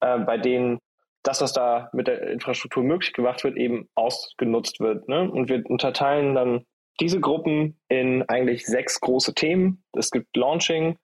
äh, 0.00 0.18
bei 0.18 0.38
denen 0.38 0.78
das, 1.22 1.40
was 1.40 1.52
da 1.52 1.90
mit 1.92 2.06
der 2.06 2.22
Infrastruktur 2.30 2.84
möglich 2.84 3.12
gemacht 3.12 3.42
wird, 3.42 3.56
eben 3.56 3.88
ausgenutzt 3.94 4.80
wird. 4.80 5.08
Ne? 5.08 5.30
Und 5.30 5.48
wir 5.48 5.64
unterteilen 5.68 6.34
dann 6.34 6.64
diese 7.00 7.20
Gruppen 7.20 7.78
in 7.88 8.22
eigentlich 8.28 8.66
sechs 8.66 9.00
große 9.00 9.34
Themen. 9.34 9.82
Es 9.92 10.10
gibt 10.10 10.36
Launching, 10.36 10.98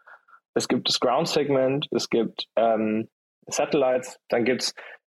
es 0.55 0.69
gibt 0.69 0.89
das 0.89 1.01
Ground-Segment, 1.01 1.89
es 1.91 2.09
gibt 2.09 2.47
ähm, 2.57 3.09
Satellites, 3.47 4.19
dann 4.29 4.45
gibt 4.45 4.63
es, 4.63 4.75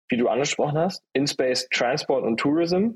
wie 0.07 0.17
du 0.17 0.29
angesprochen 0.29 0.77
hast, 0.77 1.03
In-Space 1.13 1.67
Transport 1.69 2.23
und 2.23 2.39
Tourism. 2.39 2.91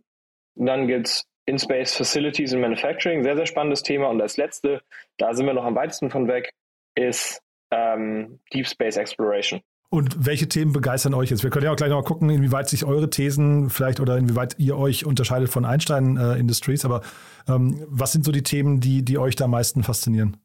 Und 0.56 0.66
dann 0.66 0.88
gibt 0.88 1.08
es 1.08 1.26
In-Space 1.46 1.96
Facilities 1.96 2.54
and 2.54 2.62
Manufacturing, 2.62 3.24
sehr, 3.24 3.36
sehr 3.36 3.46
spannendes 3.46 3.84
Thema. 3.84 4.08
Und 4.08 4.22
als 4.22 4.38
letzte, 4.38 4.82
da 5.18 5.34
sind 5.34 5.46
wir 5.46 5.54
noch 5.54 5.66
am 5.66 5.76
weitesten 5.76 6.10
von 6.10 6.28
weg, 6.28 6.52
ist 6.96 7.42
ähm, 7.72 8.40
Deep 8.54 8.68
Space 8.68 8.98
Exploration. 8.98 9.62
Und 9.90 10.26
welche 10.26 10.50
Themen 10.50 10.74
begeistern 10.74 11.14
euch 11.14 11.30
jetzt? 11.30 11.44
Wir 11.44 11.50
können 11.50 11.66
ja 11.66 11.72
auch 11.72 11.78
gleich 11.78 11.90
noch 11.90 12.02
mal 12.02 12.08
gucken, 12.08 12.30
inwieweit 12.30 12.68
sich 12.68 12.84
eure 12.84 13.10
Thesen 13.10 13.70
vielleicht 13.70 14.02
oder 14.02 14.18
inwieweit 14.18 14.56
ihr 14.60 14.78
euch 14.78 15.06
unterscheidet 15.06 15.50
von 15.50 15.64
Einstein 15.64 16.18
äh, 16.18 16.38
Industries. 16.38 16.84
Aber 16.84 17.02
ähm, 17.48 17.86
was 17.88 18.12
sind 18.12 18.26
so 18.26 18.34
die 18.34 18.44
Themen, 18.44 18.82
die, 18.82 19.06
die 19.06 19.18
euch 19.18 19.36
da 19.36 19.46
am 19.46 19.52
meisten 19.52 19.84
faszinieren? 19.84 20.38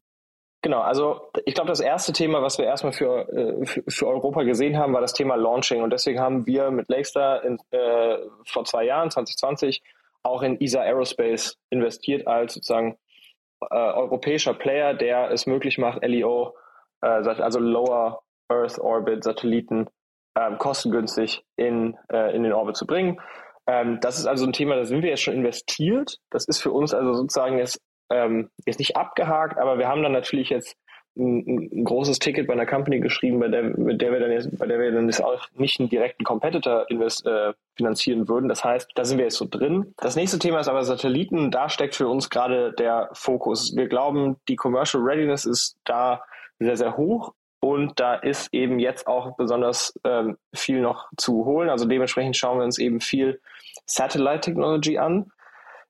Genau, 0.61 0.79
also 0.79 1.29
ich 1.43 1.55
glaube, 1.55 1.67
das 1.67 1.81
erste 1.81 2.13
Thema, 2.13 2.41
was 2.41 2.57
wir 2.57 2.63
erstmal 2.63 2.93
für, 2.93 3.27
äh, 3.33 3.65
für, 3.65 3.83
für, 3.85 4.07
Europa 4.07 4.43
gesehen 4.43 4.77
haben, 4.77 4.93
war 4.93 5.01
das 5.01 5.11
Thema 5.11 5.35
Launching. 5.35 5.81
Und 5.81 5.91
deswegen 5.91 6.21
haben 6.21 6.47
wir 6.47 6.71
mit 6.71 6.87
Lakestar 6.87 7.43
in, 7.43 7.59
äh, 7.71 8.19
vor 8.45 8.63
zwei 8.63 8.85
Jahren, 8.85 9.11
2020, 9.11 9.83
auch 10.23 10.41
in 10.41 10.59
ESA 10.61 10.79
Aerospace 10.79 11.57
investiert 11.69 12.27
als 12.27 12.53
sozusagen 12.53 12.97
äh, 13.59 13.75
europäischer 13.75 14.53
Player, 14.53 14.93
der 14.93 15.31
es 15.31 15.47
möglich 15.47 15.77
macht, 15.77 16.01
LEO 16.01 16.47
äh, 16.47 16.62
also 17.03 17.59
Lower 17.59 18.21
Earth 18.49 18.79
Orbit 18.79 19.23
Satelliten 19.23 19.87
ähm, 20.37 20.57
kostengünstig 20.57 21.43
in, 21.55 21.97
äh, 22.11 22.35
in 22.35 22.43
den 22.43 22.53
Orbit 22.53 22.75
zu 22.75 22.85
bringen. 22.85 23.19
Ähm, 23.67 23.99
das 24.01 24.19
ist 24.19 24.25
also 24.25 24.45
ein 24.45 24.53
Thema, 24.53 24.75
da 24.75 24.85
sind 24.85 25.03
wir 25.03 25.09
jetzt 25.09 25.21
schon 25.21 25.35
investiert. 25.35 26.17
Das 26.29 26.45
ist 26.45 26.61
für 26.61 26.71
uns 26.71 26.93
also 26.93 27.13
sozusagen 27.13 27.57
jetzt, 27.57 27.79
ähm, 28.11 28.49
jetzt 28.65 28.79
nicht 28.79 28.97
abgehakt, 28.97 29.57
aber 29.57 29.77
wir 29.77 29.87
haben 29.87 30.03
dann 30.03 30.11
natürlich 30.11 30.49
jetzt 30.49 30.75
ein, 31.15 31.69
ein, 31.71 31.83
großes 31.83 32.17
Ticket 32.19 32.47
bei 32.47 32.53
einer 32.53 32.65
Company 32.65 32.99
geschrieben, 32.99 33.39
bei 33.39 33.47
der, 33.47 33.63
mit 33.63 34.01
der 34.01 34.11
wir 34.11 34.19
dann 34.19 34.31
jetzt, 34.31 34.57
bei 34.57 34.65
der 34.65 34.79
wir 34.79 34.91
dann 34.91 35.05
jetzt 35.05 35.23
auch 35.23 35.45
nicht 35.53 35.79
einen 35.79 35.89
direkten 35.89 36.23
Competitor 36.23 36.89
invest, 36.89 37.25
äh, 37.27 37.53
finanzieren 37.77 38.27
würden. 38.27 38.49
Das 38.49 38.63
heißt, 38.63 38.91
da 38.95 39.05
sind 39.05 39.19
wir 39.19 39.25
jetzt 39.25 39.37
so 39.37 39.45
drin. 39.49 39.93
Das 39.97 40.15
nächste 40.15 40.39
Thema 40.39 40.59
ist 40.59 40.67
aber 40.67 40.83
Satelliten. 40.83 41.51
Da 41.51 41.69
steckt 41.69 41.95
für 41.95 42.07
uns 42.07 42.31
gerade 42.31 42.73
der 42.73 43.09
Fokus. 43.13 43.75
Wir 43.75 43.87
glauben, 43.87 44.37
die 44.47 44.55
Commercial 44.55 45.03
Readiness 45.03 45.45
ist 45.45 45.77
da 45.83 46.23
sehr, 46.63 46.77
sehr 46.77 46.97
hoch. 46.97 47.33
Und 47.59 47.97
da 47.99 48.15
ist 48.15 48.53
eben 48.53 48.77
jetzt 48.79 49.07
auch 49.07 49.37
besonders 49.37 49.93
ähm, 50.03 50.37
viel 50.53 50.81
noch 50.81 51.07
zu 51.17 51.45
holen. 51.45 51.69
Also 51.69 51.85
dementsprechend 51.85 52.35
schauen 52.35 52.57
wir 52.57 52.65
uns 52.65 52.77
eben 52.77 52.99
viel 52.99 53.39
Satellite 53.85 54.41
Technology 54.41 54.97
an. 54.97 55.31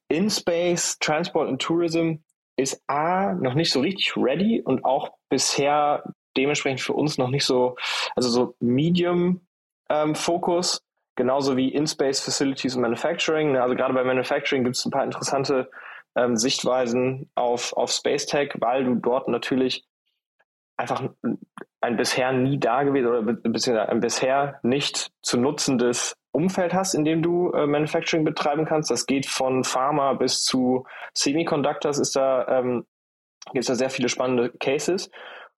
In 0.08 0.30
Space, 0.30 1.00
Transport 1.00 1.50
and 1.50 1.60
Tourism 1.60 2.18
ist 2.58 2.80
A 2.88 3.34
noch 3.34 3.56
nicht 3.56 3.72
so 3.72 3.80
richtig 3.80 4.14
ready 4.16 4.62
und 4.62 4.86
auch 4.86 5.10
bisher 5.30 6.04
dementsprechend 6.38 6.82
für 6.82 6.94
uns 6.94 7.18
noch 7.18 7.30
nicht 7.30 7.46
so, 7.46 7.76
also 8.16 8.30
so 8.30 8.56
Medium 8.60 9.42
ähm, 9.90 10.16
Fokus, 10.16 10.84
genauso 11.16 11.58
wie 11.58 11.70
In-Space 11.70 12.20
Facilities 12.22 12.76
und 12.76 12.82
Manufacturing. 12.82 13.58
Also 13.58 13.76
gerade 13.76 13.94
bei 13.94 14.04
Manufacturing 14.04 14.64
gibt 14.64 14.76
es 14.76 14.86
ein 14.86 14.92
paar 14.92 15.04
interessante 15.04 15.70
ähm, 16.16 16.38
Sichtweisen 16.38 17.30
auf, 17.36 17.74
auf 17.74 17.92
Space 17.92 18.26
Tech, 18.26 18.52
weil 18.60 18.84
du 18.84 18.96
dort 18.96 19.28
natürlich 19.28 19.86
einfach 20.78 21.10
ein 21.82 21.98
bisher 21.98 22.32
nie 22.32 22.60
da 22.60 22.84
gewesen 22.84 23.08
oder 23.08 23.90
ein 23.90 24.00
bisher 24.00 24.60
nicht 24.64 25.12
zu 25.22 25.38
nutzendes 25.38 26.16
Umfeld 26.32 26.74
hast, 26.74 26.96
in 26.96 27.06
dem 27.06 27.22
du 27.22 27.52
äh, 27.52 27.68
Manufacturing 27.68 28.26
betreiben 28.26 28.66
kannst. 28.66 28.90
Das 28.90 29.06
geht 29.06 29.26
von 29.26 29.64
Pharma 29.64 30.14
bis 30.14 30.44
zu 30.44 30.86
Semiconductors 31.14 32.00
ist 32.00 32.16
da, 32.16 32.48
ähm, 32.48 32.86
gibt 33.52 33.64
es 33.64 33.68
da 33.68 33.76
sehr 33.76 33.92
viele 33.92 34.10
spannende 34.10 34.50
Cases. 34.50 35.12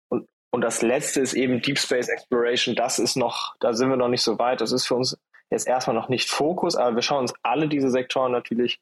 Und, 0.10 0.28
und 0.52 0.62
das 0.62 0.82
letzte 0.82 1.22
ist 1.22 1.34
eben 1.34 1.62
Deep 1.62 1.80
Space 1.80 2.10
Exploration. 2.10 2.76
Das 2.76 3.00
ist 3.00 3.16
noch, 3.16 3.56
da 3.60 3.74
sind 3.74 3.90
wir 3.90 3.96
noch 3.96 4.10
nicht 4.10 4.24
so 4.24 4.38
weit. 4.38 4.60
Das 4.60 4.74
ist 4.74 4.86
für 4.86 4.96
uns 4.96 5.18
jetzt 5.50 5.68
erstmal 5.68 5.96
noch 5.96 6.10
nicht 6.10 6.30
Fokus, 6.30 6.76
aber 6.76 6.96
wir 6.96 7.02
schauen 7.02 7.22
uns 7.22 7.34
alle 7.42 7.70
diese 7.70 7.90
Sektoren 7.90 8.34
natürlich 8.34 8.82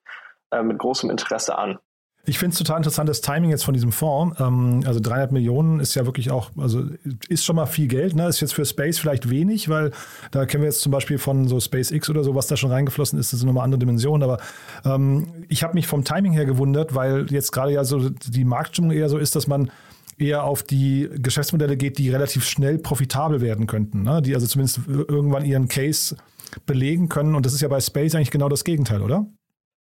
äh, 0.52 0.64
mit 0.64 0.80
großem 0.80 1.12
Interesse 1.12 1.58
an. 1.58 1.78
Ich 2.26 2.40
finde 2.40 2.54
es 2.54 2.58
total 2.58 2.78
interessant, 2.78 3.10
das 3.10 3.20
Timing 3.20 3.50
jetzt 3.50 3.66
von 3.66 3.74
diesem 3.74 3.92
Fonds. 3.92 4.40
Ähm, 4.40 4.82
also 4.86 5.02
300 5.02 5.34
Millionen 5.34 5.82
ist 5.82 5.94
ja 5.96 6.06
wirklich 6.06 6.32
auch, 6.32 6.52
also 6.58 6.86
ist 7.28 7.44
schon 7.44 7.58
mal 7.58 7.66
viel 7.66 7.88
Geld. 7.88 8.16
Ne? 8.16 8.28
Ist 8.30 8.40
jetzt 8.40 8.54
für 8.54 8.64
Space 8.64 8.98
vielleicht 8.98 9.30
wenig, 9.30 9.68
weil 9.68 9.92
da 10.32 10.46
kennen 10.46 10.64
wir 10.64 10.70
jetzt 10.70 10.80
zum 10.80 10.94
Beispiel 10.94 11.18
von 11.18 11.50
so 11.50 11.60
SpaceX 11.60 12.10
oder 12.10 12.24
so, 12.24 12.34
was 12.34 12.48
da 12.48 12.56
schon 12.56 12.72
reingeflossen 12.72 13.20
ist, 13.20 13.34
das 13.34 13.42
sind 13.42 13.48
nochmal 13.48 13.66
andere 13.66 13.80
Dimensionen. 13.80 14.24
Aber 14.24 14.42
ähm, 14.86 15.46
ich 15.50 15.64
habe 15.64 15.74
mich 15.74 15.86
vom 15.86 16.06
Timing 16.06 16.32
her 16.32 16.46
gewundert, 16.46 16.96
weil 16.96 17.26
jetzt 17.30 17.52
gerade 17.52 17.74
ja 17.74 17.84
so 17.84 18.10
die 18.10 18.46
Marktstimmung 18.46 18.92
eher 18.92 19.10
so 19.10 19.18
ist, 19.18 19.36
dass 19.36 19.48
man 19.48 19.70
eher 20.18 20.46
auf 20.46 20.64
die 20.64 21.10
Geschäftsmodelle 21.16 21.76
geht, 21.76 21.98
die 21.98 22.10
relativ 22.10 22.46
schnell 22.46 22.78
profitabel 22.78 23.42
werden 23.42 23.68
könnten, 23.68 24.04
ne? 24.04 24.22
die 24.22 24.34
also 24.34 24.48
zumindest 24.48 24.80
irgendwann 24.88 25.44
ihren 25.44 25.68
Case 25.68 26.16
belegen 26.66 27.10
können. 27.10 27.36
Und 27.36 27.46
das 27.46 27.54
ist 27.54 27.60
ja 27.60 27.68
bei 27.68 27.82
Space 27.82 28.16
eigentlich 28.16 28.32
genau 28.32 28.48
das 28.48 28.64
Gegenteil, 28.64 29.02
oder? 29.02 29.28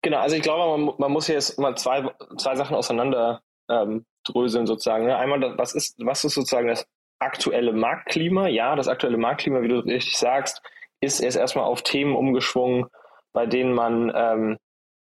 Genau, 0.02 0.20
also 0.20 0.36
ich 0.36 0.42
glaube, 0.42 0.78
man, 0.78 0.96
man 0.98 1.12
muss 1.12 1.28
jetzt 1.28 1.60
mal 1.60 1.76
zwei, 1.76 2.10
zwei 2.38 2.56
Sachen 2.56 2.76
auseinander 2.76 3.42
ähm, 3.70 4.06
dröseln 4.24 4.66
sozusagen. 4.66 5.06
Ne? 5.06 5.18
Einmal, 5.18 5.58
was 5.58 5.74
ist, 5.74 5.96
was 6.00 6.24
ist 6.24 6.34
sozusagen 6.34 6.68
das 6.68 6.88
aktuelle 7.20 7.74
Marktklima? 7.74 8.48
Ja, 8.48 8.76
das 8.76 8.88
aktuelle 8.88 9.18
Marktklima, 9.18 9.62
wie 9.62 9.68
du 9.68 9.80
richtig 9.80 10.18
sagst, 10.18 10.62
ist 11.02 11.20
erst 11.20 11.38
erstmal 11.38 11.66
auf 11.66 11.84
Themen 11.84 12.16
umgeschwungen, 12.16 12.86
bei 13.34 13.46
denen 13.46 13.74
man 13.74 14.12
ähm, 14.16 14.58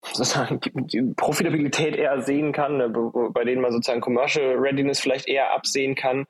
sozusagen 0.03 0.59
die 0.61 1.13
Profitabilität 1.15 1.95
eher 1.95 2.21
sehen 2.21 2.51
kann, 2.51 2.77
ne? 2.77 2.89
bei 2.89 3.43
denen 3.43 3.61
man 3.61 3.71
sozusagen 3.71 4.01
Commercial 4.01 4.55
Readiness 4.57 4.99
vielleicht 4.99 5.27
eher 5.27 5.51
absehen 5.51 5.95
kann. 5.95 6.25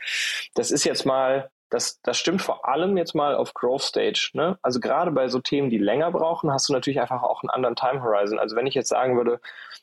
Das 0.55 0.71
ist 0.71 0.83
jetzt 0.83 1.05
mal 1.05 1.49
das, 1.69 2.01
das 2.01 2.17
stimmt 2.17 2.41
vor 2.41 2.67
allem 2.67 2.97
jetzt 2.97 3.15
mal 3.15 3.35
auf 3.35 3.53
Growth 3.53 3.83
Stage. 3.83 4.31
Ne? 4.33 4.57
Also 4.61 4.79
gerade 4.79 5.11
bei 5.11 5.27
so 5.27 5.39
Themen, 5.39 5.69
die 5.69 5.77
länger 5.77 6.11
brauchen, 6.11 6.51
hast 6.51 6.69
du 6.69 6.73
natürlich 6.73 6.99
einfach 6.99 7.23
auch 7.23 7.43
einen 7.43 7.49
anderen 7.49 7.75
Time 7.75 8.01
Horizon. 8.01 8.39
Also 8.39 8.55
wenn 8.55 8.67
ich 8.67 8.73
jetzt 8.73 8.89
sagen 8.89 9.17
würde, 9.17 9.39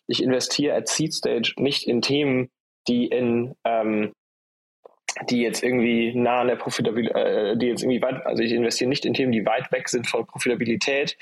ich 0.06 0.22
investiere 0.22 0.76
at 0.76 0.88
Seed 0.88 1.14
Stage 1.14 1.54
nicht 1.58 1.86
in 1.86 2.02
Themen, 2.02 2.50
die 2.88 3.06
in 3.06 3.54
ähm, 3.64 4.12
die 5.30 5.40
jetzt 5.40 5.62
irgendwie 5.62 6.14
nah 6.14 6.40
an 6.40 6.48
der 6.48 6.56
Profitabilität, 6.56 7.16
äh, 7.16 7.56
die 7.56 7.66
jetzt 7.66 7.82
irgendwie 7.82 8.02
weit, 8.02 8.26
also 8.26 8.42
ich 8.42 8.52
investiere 8.52 8.88
nicht 8.88 9.04
in 9.06 9.14
Themen, 9.14 9.32
die 9.32 9.46
weit 9.46 9.72
weg 9.72 9.88
sind 9.88 10.06
von 10.06 10.26
Profitabilität. 10.26 11.16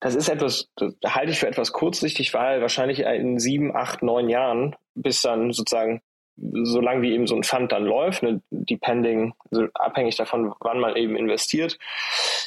Das 0.00 0.14
ist 0.14 0.28
etwas, 0.28 0.68
das 0.76 0.94
halte 1.06 1.32
ich 1.32 1.38
für 1.38 1.46
etwas 1.46 1.72
kurzsichtig, 1.72 2.34
weil 2.34 2.60
wahrscheinlich 2.60 3.00
in 3.00 3.38
sieben, 3.38 3.74
acht, 3.74 4.02
neun 4.02 4.28
Jahren, 4.28 4.76
bis 4.94 5.22
dann 5.22 5.52
sozusagen 5.52 6.02
solange 6.36 7.02
wie 7.02 7.12
eben 7.12 7.26
so 7.26 7.36
ein 7.36 7.42
Fund 7.42 7.72
dann 7.72 7.84
läuft, 7.84 8.22
ne, 8.22 8.40
depending, 8.50 9.34
also 9.50 9.66
abhängig 9.74 10.16
davon, 10.16 10.54
wann 10.60 10.80
man 10.80 10.96
eben 10.96 11.16
investiert, 11.16 11.78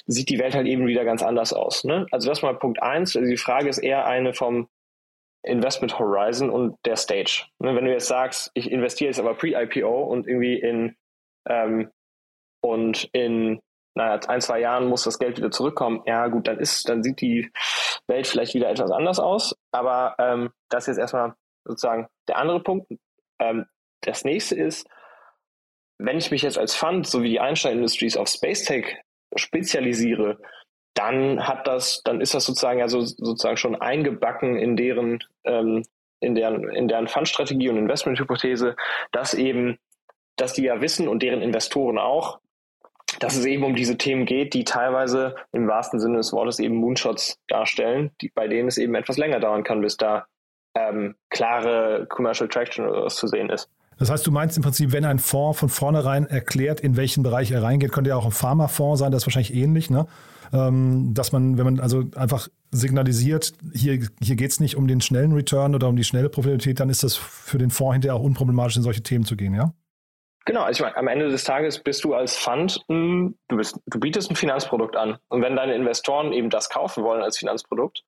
sieht 0.06 0.30
die 0.30 0.40
Welt 0.40 0.56
halt 0.56 0.68
eben 0.68 0.88
wieder 0.88 1.06
ganz 1.06 1.24
anders 1.24 1.54
aus. 1.54 1.84
Ne? 1.84 2.06
Also 2.12 2.30
das 2.30 2.42
mal 2.42 2.58
Punkt 2.58 2.82
eins. 2.82 3.16
Also 3.16 3.30
die 3.30 3.38
Frage 3.38 3.70
ist 3.70 3.78
eher 3.78 4.06
eine 4.06 4.34
vom 4.34 4.68
Investment 5.44 6.00
Horizon 6.00 6.50
und 6.50 6.78
der 6.86 6.96
Stage. 6.96 7.46
Ne, 7.60 7.76
wenn 7.76 7.86
du 7.86 7.92
jetzt 7.92 8.08
sagst, 8.08 8.52
ich 8.54 8.72
investiere 8.72 9.10
jetzt 9.10 9.20
aber 9.20 9.36
pre-IPO 9.36 10.04
und 10.04 10.28
irgendwie 10.28 10.60
in 10.60 10.96
ähm, 11.48 11.92
und 12.62 13.10
in 13.14 13.60
naja, 13.96 14.20
ein, 14.28 14.42
zwei 14.42 14.60
Jahren 14.60 14.88
muss 14.88 15.04
das 15.04 15.20
Geld 15.20 15.38
wieder 15.38 15.52
zurückkommen, 15.52 16.02
ja 16.06 16.28
gut, 16.28 16.48
dann 16.48 16.60
ist, 16.60 16.90
dann 16.90 17.02
sieht 17.02 17.22
die 17.22 17.50
Welt 18.08 18.28
vielleicht 18.28 18.54
wieder 18.54 18.70
etwas 18.70 18.92
anders 18.92 19.20
aus. 19.20 19.56
Aber 19.72 20.16
ähm, 20.20 20.52
das 20.70 20.84
ist 20.84 20.88
jetzt 20.88 21.00
erstmal 21.00 21.36
sozusagen 21.64 22.08
der 22.28 22.38
andere 22.38 22.62
Punkt. 22.62 22.88
Ähm, 23.40 23.66
das 24.02 24.24
nächste 24.24 24.56
ist, 24.56 24.88
wenn 25.98 26.18
ich 26.18 26.32
mich 26.32 26.42
jetzt 26.42 26.58
als 26.58 26.76
Fund, 26.76 27.08
so 27.08 27.24
wie 27.24 27.30
die 27.30 27.40
Einstein 27.40 27.78
Industries, 27.78 28.18
auf 28.18 28.28
Space 28.28 28.66
Tech 28.66 28.98
spezialisiere, 29.36 30.40
dann 30.94 31.46
hat 31.46 31.68
das, 31.68 32.02
dann 32.04 32.22
ist 32.22 32.34
das 32.34 32.46
sozusagen 32.46 32.82
also 32.82 33.02
sozusagen 33.02 33.58
schon 33.58 33.76
eingebacken 33.76 34.58
in 34.58 34.76
deren, 34.76 35.24
ähm, 35.44 35.84
in 36.20 36.36
deren, 36.36 36.70
in 36.70 36.88
deren 36.88 37.08
Fundstrategie 37.08 37.70
und 37.70 37.78
Investmenthypothese, 37.78 38.76
dass 39.12 39.34
eben, 39.34 39.78
dass 40.38 40.54
die 40.54 40.64
ja 40.64 40.82
wissen 40.82 41.08
und 41.08 41.22
deren 41.22 41.42
Investoren 41.42 41.98
auch, 41.98 42.40
dass 43.20 43.36
es 43.36 43.46
eben 43.46 43.64
um 43.64 43.76
diese 43.76 43.98
Themen 43.98 44.26
geht, 44.26 44.54
die 44.54 44.64
teilweise 44.64 45.36
im 45.52 45.68
wahrsten 45.68 46.00
Sinne 46.00 46.18
des 46.18 46.34
Wortes 46.34 46.60
eben 46.60 46.76
Moonshots 46.76 47.40
darstellen, 47.48 48.12
die, 48.22 48.30
bei 48.30 48.48
denen 48.48 48.68
es 48.68 48.78
eben 48.78 48.96
etwas 48.96 49.18
länger 49.18 49.40
dauern 49.40 49.64
kann, 49.64 49.82
bis 49.82 49.98
da 49.98 50.26
ähm, 50.76 51.16
klare 51.30 52.08
Commercial 52.10 52.50
Traction 52.50 52.88
oder 52.88 53.04
was 53.04 53.16
zu 53.16 53.28
sehen 53.28 53.50
ist. 53.50 53.70
Das 53.98 54.10
heißt, 54.10 54.26
du 54.28 54.32
meinst 54.32 54.58
im 54.58 54.64
Prinzip, 54.64 54.92
wenn 54.92 55.06
ein 55.06 55.20
Fonds 55.20 55.60
von 55.60 55.70
vornherein 55.70 56.26
erklärt, 56.26 56.80
in 56.80 56.98
welchen 56.98 57.24
Bereich 57.24 57.52
er 57.52 57.64
reingeht, 57.64 57.92
könnte 57.92 58.10
ja 58.10 58.16
auch 58.16 58.26
ein 58.26 58.32
Pharmafonds 58.32 59.00
sein, 59.00 59.12
das 59.12 59.24
ist 59.24 59.28
wahrscheinlich 59.28 59.54
ähnlich, 59.54 59.90
ne? 59.90 60.08
Ähm, 60.54 61.14
dass 61.14 61.32
man, 61.32 61.58
wenn 61.58 61.66
man 61.66 61.80
also 61.80 62.04
einfach 62.16 62.48
signalisiert, 62.72 63.54
hier, 63.74 64.00
hier 64.22 64.36
geht 64.36 64.52
es 64.52 64.60
nicht 64.60 64.76
um 64.76 64.88
den 64.88 65.02
schnellen 65.02 65.32
Return 65.32 65.74
oder 65.74 65.88
um 65.88 65.96
die 65.96 66.04
schnelle 66.04 66.30
Profitabilität, 66.30 66.80
dann 66.80 66.90
ist 66.90 67.04
das 67.04 67.16
für 67.16 67.58
den 67.58 67.72
Fonds 67.72 67.94
hinterher 67.94 68.16
auch 68.16 68.24
unproblematisch, 68.24 68.78
in 68.78 68.84
solche 68.84 69.02
Themen 69.02 69.26
zu 69.26 69.36
gehen, 69.36 69.54
ja? 69.54 69.74
Genau, 70.46 70.62
also 70.62 70.78
ich 70.78 70.82
meine, 70.82 70.98
am 70.98 71.08
Ende 71.08 71.30
des 71.30 71.44
Tages 71.44 71.80
bist 71.80 72.04
du 72.04 72.14
als 72.14 72.36
Fund, 72.38 72.86
du, 72.88 73.34
bist, 73.50 73.80
du 73.88 74.00
bietest 74.00 74.30
ein 74.30 74.36
Finanzprodukt 74.36 74.96
an. 74.96 75.18
Und 75.28 75.42
wenn 75.42 75.56
deine 75.56 75.74
Investoren 75.74 76.34
eben 76.34 76.52
das 76.52 76.70
kaufen 76.70 77.04
wollen 77.04 77.24
als 77.24 77.40
Finanzprodukt, 77.40 78.04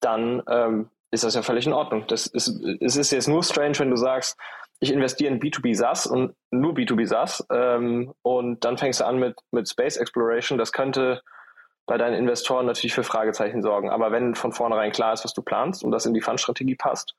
dann 0.00 0.40
ähm, 0.48 0.88
ist 1.10 1.24
das 1.24 1.34
ja 1.34 1.42
völlig 1.42 1.66
in 1.66 1.72
Ordnung. 1.72 2.04
Das 2.06 2.26
ist, 2.26 2.48
es 2.80 2.96
ist 2.96 3.10
jetzt 3.10 3.26
nur 3.28 3.42
strange, 3.42 3.78
wenn 3.80 3.90
du 3.90 3.96
sagst, 3.96 4.36
ich 4.80 4.92
investiere 4.92 5.32
in 5.32 5.40
B2B 5.40 5.74
SaaS 5.76 6.06
und 6.06 6.34
nur 6.50 6.72
B2B 6.72 7.06
SaaS 7.06 7.46
ähm, 7.52 8.12
und 8.22 8.64
dann 8.64 8.78
fängst 8.78 9.00
du 9.00 9.06
an 9.06 9.18
mit, 9.18 9.36
mit 9.52 9.68
Space 9.68 9.98
Exploration. 9.98 10.58
Das 10.58 10.72
könnte 10.72 11.22
bei 11.86 11.98
deinen 11.98 12.14
Investoren 12.14 12.66
natürlich 12.66 12.94
für 12.94 13.02
Fragezeichen 13.02 13.62
sorgen. 13.62 13.90
Aber 13.90 14.10
wenn 14.10 14.34
von 14.34 14.52
vornherein 14.52 14.90
klar 14.90 15.12
ist, 15.12 15.24
was 15.24 15.34
du 15.34 15.42
planst 15.42 15.84
und 15.84 15.90
das 15.90 16.06
in 16.06 16.14
die 16.14 16.20
Fundstrategie 16.20 16.76
passt, 16.76 17.14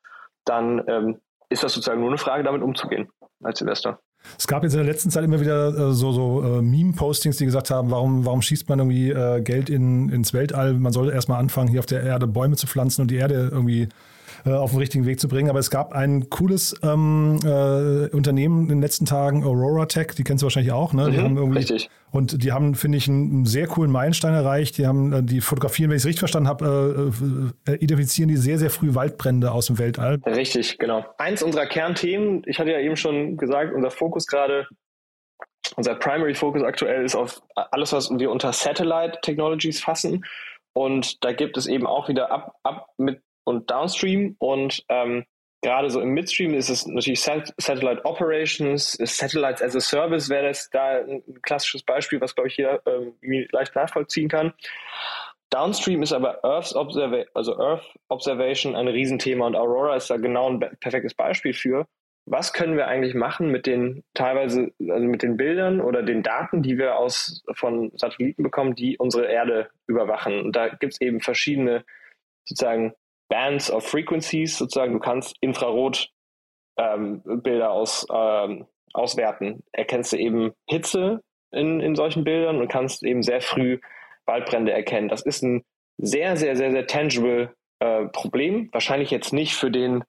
dann 0.46 0.84
ähm, 0.88 1.22
ist 1.50 1.64
das 1.64 1.74
sozusagen 1.74 2.00
nur 2.00 2.10
eine 2.10 2.18
Frage, 2.18 2.44
damit 2.44 2.64
umzugehen 2.64 3.10
als 3.44 3.62
Investor. 3.62 4.00
Es 4.38 4.48
gab 4.48 4.64
jetzt 4.64 4.74
in 4.74 4.80
der 4.80 4.88
letzten 4.88 5.10
Zeit 5.10 5.24
immer 5.24 5.40
wieder 5.40 5.68
äh, 5.68 5.94
so, 5.94 6.12
so 6.12 6.42
äh, 6.44 6.62
Meme-Postings, 6.62 7.38
die 7.38 7.46
gesagt 7.46 7.70
haben, 7.70 7.92
warum, 7.92 8.26
warum 8.26 8.42
schießt 8.42 8.70
man 8.70 8.80
irgendwie 8.80 9.10
äh, 9.10 9.42
Geld 9.42 9.70
in, 9.70 10.10
ins 10.10 10.34
Weltall? 10.34 10.74
Man 10.74 10.94
sollte 10.94 11.14
erstmal 11.14 11.40
anfangen, 11.40 11.70
hier 11.70 11.80
auf 11.80 11.86
der 11.86 12.04
Erde 12.04 12.28
Bäume 12.28 12.56
zu 12.56 12.66
pflanzen 12.66 13.02
und 13.02 13.12
die 13.12 13.18
Erde 13.18 13.50
irgendwie 13.52 13.90
äh, 14.46 14.52
auf 14.52 14.72
den 14.72 14.80
richtigen 14.80 15.06
Weg 15.06 15.20
zu 15.20 15.28
bringen. 15.28 15.50
Aber 15.50 15.60
es 15.60 15.70
gab 15.70 15.94
ein 15.94 16.30
cooles 16.30 16.76
ähm, 16.84 17.40
äh, 17.44 18.08
Unternehmen 18.16 18.64
in 18.64 18.70
den 18.70 18.82
letzten 18.82 19.06
Tagen, 19.06 19.44
Aurora 19.44 19.86
Tech, 19.86 20.14
die 20.18 20.24
kennst 20.24 20.42
du 20.42 20.46
wahrscheinlich 20.46 20.72
auch, 20.72 20.94
ne? 20.94 21.12
Die 21.12 21.18
mhm, 21.18 21.24
haben 21.24 21.38
irgendwie, 21.38 21.58
richtig. 21.60 21.90
Und 22.12 22.44
die 22.44 22.52
haben, 22.52 22.76
finde 22.76 22.98
ich, 22.98 23.08
einen 23.08 23.46
sehr 23.46 23.68
coolen 23.68 23.90
Meilenstein 23.92 24.34
erreicht. 24.34 24.78
Die 24.78 24.86
haben 24.86 25.14
äh, 25.14 25.24
die 25.24 25.42
fotografieren, 25.42 25.90
wenn 25.90 25.98
ich 25.98 26.04
es 26.04 26.08
richtig 26.08 26.20
verstanden 26.20 26.50
habe, 26.50 27.12
äh, 27.66 27.72
äh, 27.72 27.76
identifizieren 27.76 28.30
die 28.30 28.38
sehr, 28.38 28.58
sehr 28.58 28.70
früh 28.70 28.96
Waldbrände 28.96 29.52
aus 29.52 29.68
dem 29.68 29.80
Weltall. 29.80 30.20
Richtig, 30.26 30.78
genau. 30.78 31.06
Eins 31.18 31.42
unserer 31.42 31.66
Kernthemen, 31.66 32.44
ich 32.46 32.60
hatte 32.60 32.72
ja 32.72 32.80
eben 32.80 32.98
schon 32.98 33.38
gesagt, 33.38 33.74
unser 33.74 33.92
Fokus 33.92 34.28
gerade 34.28 34.68
unser 35.76 35.96
Primary 35.96 36.34
Focus 36.34 36.64
aktuell 36.64 37.06
ist 37.06 37.16
auf 37.16 37.42
alles, 37.56 37.94
was 37.94 38.10
wir 38.10 38.32
unter 38.32 38.52
Satellite 38.52 39.20
Technologies 39.22 39.82
fassen. 39.82 40.26
Und 40.74 41.24
da 41.24 41.34
gibt 41.34 41.58
es 41.58 41.68
eben 41.68 41.86
auch 41.86 42.10
wieder 42.10 42.32
ab, 42.32 42.56
ab 42.64 42.88
mit 42.98 43.22
und 43.44 43.70
Downstream 43.70 44.36
und 44.40 44.84
ähm, 44.90 45.26
gerade 45.62 45.90
so 45.90 46.02
im 46.02 46.10
Midstream 46.10 46.54
ist 46.54 46.70
es 46.70 46.86
natürlich 46.88 47.22
Sat 47.22 47.54
Satellite 47.58 48.04
Operations, 48.06 48.94
Satellites 48.94 49.62
as 49.62 49.76
a 49.76 49.80
Service 49.80 50.30
wäre 50.30 50.48
das 50.48 50.70
da 50.70 51.00
ein 51.00 51.24
klassisches 51.42 51.84
Beispiel, 51.84 52.20
was 52.20 52.36
glaube 52.36 52.50
ich 52.50 52.56
hier 52.56 52.82
ähm, 52.86 53.14
leicht 53.52 53.76
nachvollziehen 53.76 54.30
kann. 54.30 54.54
Downstream 55.52 56.02
ist 56.02 56.14
aber 56.14 56.44
Earth, 56.44 56.76
Observa 56.76 57.26
also 57.34 57.60
Earth 57.60 57.86
Observation 58.08 58.76
ein 58.76 58.88
Riesenthema 58.88 59.46
und 59.46 59.56
Aurora 59.56 59.96
ist 59.96 60.10
da 60.10 60.18
genau 60.18 60.50
ein 60.50 60.60
perfektes 60.80 61.14
Beispiel 61.14 61.54
für. 61.54 61.88
was 62.26 62.54
können 62.54 62.78
wir 62.78 62.88
eigentlich 62.88 63.14
machen 63.14 63.50
mit 63.50 63.66
den 63.66 64.04
teilweise, 64.14 64.72
also 64.80 65.06
mit 65.06 65.24
den 65.24 65.38
Bildern 65.38 65.82
oder 65.82 66.04
den 66.04 66.24
Daten, 66.24 66.62
die 66.62 66.78
wir 66.78 66.96
aus 66.96 67.44
von 67.54 67.92
Satelliten 67.96 68.44
bekommen, 68.44 68.76
die 68.76 68.98
unsere 68.98 69.26
Erde 69.26 69.70
überwachen. 69.88 70.40
Und 70.40 70.56
da 70.56 70.70
gibt 70.70 70.94
es 70.94 71.02
eben 71.02 71.20
verschiedene 71.20 71.84
sozusagen 72.46 72.94
Bands 73.32 73.72
of 73.72 73.88
Frequencies, 73.88 74.58
sozusagen, 74.58 74.92
du 74.92 75.00
kannst 75.00 75.38
Infrarot 75.40 76.10
ähm, 76.78 77.24
aus, 77.64 78.06
ähm, 78.14 78.68
auswerten. 78.94 79.64
Erkennst 79.72 80.12
du 80.12 80.18
eben 80.18 80.52
Hitze 80.68 81.22
in, 81.52 81.80
in 81.80 81.96
solchen 81.96 82.26
Bildern 82.26 82.58
und 82.58 82.68
kannst 82.68 83.04
eben 83.04 83.24
sehr 83.24 83.40
früh 83.40 83.80
Waldbrände 84.26 84.74
erkennen. 84.74 85.08
Das 85.08 85.22
ist 85.22 85.44
ein 85.44 85.64
sehr, 85.98 86.36
sehr, 86.36 86.58
sehr, 86.58 86.72
sehr 86.72 86.88
tangible 86.88 87.56
äh, 87.80 88.08
Problem. 88.08 88.68
Wahrscheinlich 88.74 89.12
jetzt 89.12 89.32
nicht 89.32 89.56
für 89.56 89.72
den 89.72 90.04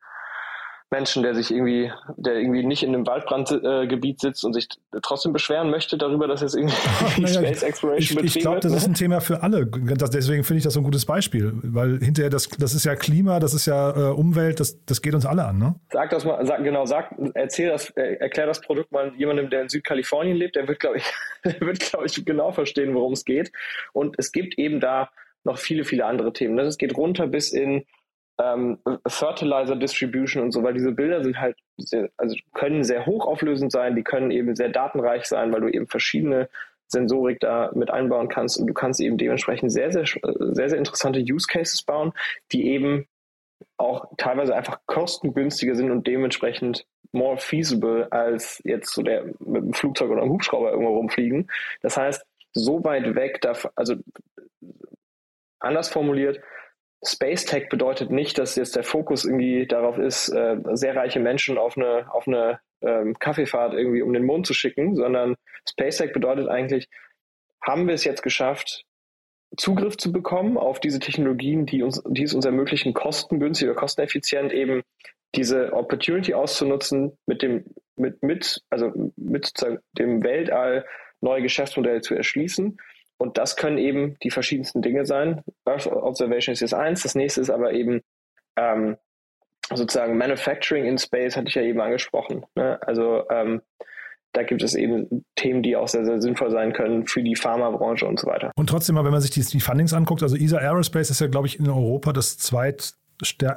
Menschen, 0.92 1.22
der 1.22 1.34
sich 1.34 1.50
irgendwie, 1.50 1.90
der 2.16 2.34
irgendwie 2.34 2.64
nicht 2.64 2.82
in 2.84 2.94
einem 2.94 3.06
Waldbrandgebiet 3.06 4.16
äh, 4.16 4.28
sitzt 4.28 4.44
und 4.44 4.52
sich 4.52 4.68
trotzdem 5.02 5.32
beschweren 5.32 5.70
möchte 5.70 5.98
darüber, 5.98 6.28
dass 6.28 6.42
es 6.42 6.54
irgendwie 6.54 6.76
naja, 7.20 7.40
Space 7.40 7.62
Exploration 7.62 8.24
ich, 8.24 8.36
ich 8.36 8.42
glaube, 8.42 8.60
das 8.60 8.70
ne? 8.70 8.78
ist 8.78 8.86
ein 8.86 8.94
Thema 8.94 9.20
für 9.20 9.42
alle. 9.42 9.66
Das, 9.66 10.10
deswegen 10.10 10.44
finde 10.44 10.58
ich 10.58 10.64
das 10.64 10.74
so 10.74 10.80
ein 10.80 10.84
gutes 10.84 11.06
Beispiel, 11.06 11.52
weil 11.62 11.98
hinterher 11.98 12.30
das, 12.30 12.48
das 12.50 12.74
ist 12.74 12.84
ja 12.84 12.94
Klima, 12.94 13.40
das 13.40 13.54
ist 13.54 13.66
ja 13.66 14.10
äh, 14.10 14.12
Umwelt, 14.12 14.60
das, 14.60 14.84
das 14.84 15.02
geht 15.02 15.14
uns 15.14 15.26
alle 15.26 15.44
an, 15.46 15.58
ne? 15.58 15.74
Sag 15.90 16.10
das 16.10 16.24
mal, 16.24 16.44
sag, 16.46 16.62
genau, 16.62 16.84
sag, 16.84 17.12
erzähl 17.34 17.70
das, 17.70 17.90
äh, 17.96 18.16
erklär 18.20 18.46
das 18.46 18.60
Produkt 18.60 18.92
mal 18.92 19.12
jemandem, 19.16 19.50
der 19.50 19.62
in 19.62 19.68
Südkalifornien 19.70 20.36
lebt, 20.36 20.56
der 20.56 20.68
wird, 20.68 20.78
glaube 20.78 20.98
ich, 20.98 21.04
der 21.44 21.60
wird, 21.62 21.80
glaube 21.80 22.06
ich, 22.06 22.24
genau 22.24 22.52
verstehen, 22.52 22.94
worum 22.94 23.14
es 23.14 23.24
geht. 23.24 23.50
Und 23.92 24.16
es 24.18 24.30
gibt 24.30 24.58
eben 24.58 24.78
da 24.78 25.10
noch 25.44 25.58
viele, 25.58 25.84
viele 25.84 26.04
andere 26.04 26.32
Themen. 26.32 26.58
Es 26.58 26.78
geht 26.78 26.96
runter 26.96 27.26
bis 27.26 27.50
in 27.50 27.84
ähm, 28.42 28.78
Fertilizer 29.06 29.76
Distribution 29.76 30.42
und 30.42 30.52
so, 30.52 30.62
weil 30.62 30.74
diese 30.74 30.92
Bilder 30.92 31.22
sind 31.22 31.38
halt 31.38 31.56
sehr, 31.76 32.10
also 32.16 32.36
können 32.54 32.84
sehr 32.84 33.06
hochauflösend 33.06 33.72
sein, 33.72 33.94
die 33.96 34.02
können 34.02 34.30
eben 34.30 34.54
sehr 34.56 34.68
datenreich 34.68 35.26
sein, 35.26 35.52
weil 35.52 35.60
du 35.60 35.68
eben 35.68 35.86
verschiedene 35.86 36.48
Sensorik 36.88 37.40
da 37.40 37.70
mit 37.74 37.90
einbauen 37.90 38.28
kannst 38.28 38.58
und 38.58 38.66
du 38.66 38.74
kannst 38.74 39.00
eben 39.00 39.16
dementsprechend 39.16 39.72
sehr, 39.72 39.90
sehr, 39.92 40.04
sehr, 40.06 40.68
sehr 40.68 40.78
interessante 40.78 41.20
Use 41.20 41.46
Cases 41.46 41.82
bauen, 41.82 42.12
die 42.52 42.66
eben 42.66 43.06
auch 43.76 44.06
teilweise 44.18 44.54
einfach 44.54 44.80
kostengünstiger 44.86 45.74
sind 45.74 45.90
und 45.90 46.06
dementsprechend 46.06 46.86
more 47.12 47.38
feasible 47.38 48.08
als 48.10 48.60
jetzt 48.64 48.92
so 48.92 49.02
der 49.02 49.24
mit 49.40 49.62
einem 49.62 49.72
Flugzeug 49.72 50.10
oder 50.10 50.22
einem 50.22 50.32
Hubschrauber 50.32 50.70
irgendwo 50.72 50.96
rumfliegen. 50.96 51.50
Das 51.80 51.96
heißt, 51.96 52.24
so 52.52 52.84
weit 52.84 53.14
weg, 53.14 53.40
also 53.76 53.96
anders 55.60 55.88
formuliert, 55.88 56.40
Space 57.04 57.44
Tech 57.44 57.68
bedeutet 57.68 58.10
nicht, 58.10 58.38
dass 58.38 58.56
jetzt 58.56 58.76
der 58.76 58.84
Fokus 58.84 59.24
irgendwie 59.24 59.66
darauf 59.66 59.98
ist, 59.98 60.28
äh, 60.28 60.56
sehr 60.72 60.94
reiche 60.94 61.20
Menschen 61.20 61.58
auf 61.58 61.76
eine, 61.76 62.12
auf 62.12 62.28
eine 62.28 62.60
ähm, 62.80 63.18
Kaffeefahrt 63.18 63.74
irgendwie 63.74 64.02
um 64.02 64.12
den 64.12 64.24
Mond 64.24 64.46
zu 64.46 64.54
schicken, 64.54 64.94
sondern 64.94 65.36
Space 65.68 65.98
Tech 65.98 66.12
bedeutet 66.12 66.48
eigentlich, 66.48 66.88
haben 67.60 67.86
wir 67.86 67.94
es 67.94 68.04
jetzt 68.04 68.22
geschafft, 68.22 68.84
Zugriff 69.56 69.96
zu 69.96 70.12
bekommen 70.12 70.56
auf 70.56 70.80
diese 70.80 70.98
Technologien, 70.98 71.66
die 71.66 71.82
uns, 71.82 72.02
die 72.08 72.22
es 72.22 72.34
uns 72.34 72.44
ermöglichen, 72.44 72.94
kostengünstig 72.94 73.68
oder 73.68 73.76
kosteneffizient 73.76 74.52
eben 74.52 74.82
diese 75.34 75.72
Opportunity 75.72 76.34
auszunutzen, 76.34 77.18
mit 77.26 77.42
dem, 77.42 77.64
mit, 77.96 78.22
mit, 78.22 78.62
also 78.70 78.92
mit 79.16 79.52
dem 79.92 80.22
Weltall 80.22 80.86
neue 81.20 81.42
Geschäftsmodelle 81.42 82.00
zu 82.00 82.14
erschließen. 82.14 82.78
Und 83.22 83.38
das 83.38 83.54
können 83.54 83.78
eben 83.78 84.16
die 84.24 84.30
verschiedensten 84.30 84.82
Dinge 84.82 85.06
sein. 85.06 85.44
Earth 85.64 85.86
Observation 85.86 86.54
ist 86.54 86.60
jetzt 86.60 86.74
eins, 86.74 87.04
das 87.04 87.14
nächste 87.14 87.40
ist 87.40 87.50
aber 87.50 87.72
eben 87.72 88.00
ähm, 88.56 88.96
sozusagen 89.72 90.18
Manufacturing 90.18 90.86
in 90.86 90.98
Space, 90.98 91.36
hatte 91.36 91.46
ich 91.46 91.54
ja 91.54 91.62
eben 91.62 91.80
angesprochen. 91.80 92.44
Ne? 92.56 92.80
Also 92.82 93.22
ähm, 93.30 93.62
da 94.32 94.42
gibt 94.42 94.64
es 94.64 94.74
eben 94.74 95.24
Themen, 95.36 95.62
die 95.62 95.76
auch 95.76 95.86
sehr, 95.86 96.04
sehr 96.04 96.20
sinnvoll 96.20 96.50
sein 96.50 96.72
können 96.72 97.06
für 97.06 97.22
die 97.22 97.36
Pharmabranche 97.36 98.06
und 98.06 98.18
so 98.18 98.26
weiter. 98.26 98.50
Und 98.56 98.68
trotzdem 98.68 98.96
wenn 98.96 99.04
man 99.04 99.20
sich 99.20 99.30
die, 99.30 99.42
die 99.42 99.60
Fundings 99.60 99.92
anguckt, 99.92 100.24
also 100.24 100.36
ESA 100.36 100.58
Aerospace 100.58 101.10
ist 101.10 101.20
ja, 101.20 101.28
glaube 101.28 101.46
ich, 101.46 101.60
in 101.60 101.68
Europa 101.68 102.12
das 102.12 102.38
zweit 102.38 102.94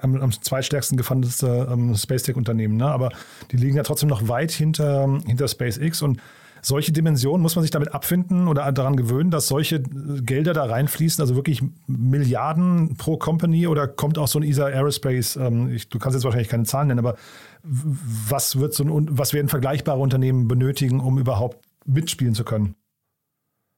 am, 0.02 0.22
am 0.22 0.32
zweitstärksten 0.32 0.96
gefundete 0.96 1.68
ähm, 1.72 1.96
Space 1.96 2.22
Tech-Unternehmen, 2.22 2.78
ne? 2.78 2.86
aber 2.86 3.10
die 3.52 3.58
liegen 3.58 3.78
ja 3.78 3.82
trotzdem 3.82 4.10
noch 4.10 4.28
weit 4.28 4.52
hinter, 4.52 5.10
hinter 5.26 5.48
SpaceX 5.48 6.04
und 6.04 6.22
solche 6.66 6.92
Dimensionen 6.92 7.44
muss 7.44 7.56
man 7.56 7.62
sich 7.62 7.70
damit 7.70 7.94
abfinden 7.94 8.48
oder 8.48 8.72
daran 8.72 8.96
gewöhnen, 8.96 9.30
dass 9.30 9.48
solche 9.48 9.82
Gelder 9.82 10.54
da 10.54 10.66
reinfließen, 10.66 11.22
also 11.22 11.36
wirklich 11.36 11.62
Milliarden 11.86 12.98
pro 12.98 13.18
Company 13.18 13.68
oder 13.68 13.88
kommt 13.88 14.18
auch 14.18 14.28
so 14.28 14.40
ein 14.40 14.44
ESA 14.44 14.66
Aerospace, 14.66 15.36
ähm, 15.36 15.72
ich, 15.72 15.90
du 15.90 16.00
kannst 16.00 16.16
jetzt 16.16 16.24
wahrscheinlich 16.24 16.50
keine 16.50 16.64
Zahlen 16.64 16.88
nennen, 16.88 17.00
aber 17.00 17.18
was 17.62 18.60
wird 18.60 18.74
so 18.74 18.84
ein, 18.84 19.08
was 19.12 19.34
werden 19.34 19.48
vergleichbare 19.48 20.00
Unternehmen 20.00 20.48
benötigen, 20.48 21.00
um 21.00 21.20
überhaupt 21.20 21.60
mitspielen 21.86 22.34
zu 22.34 22.44
können? 22.44 22.74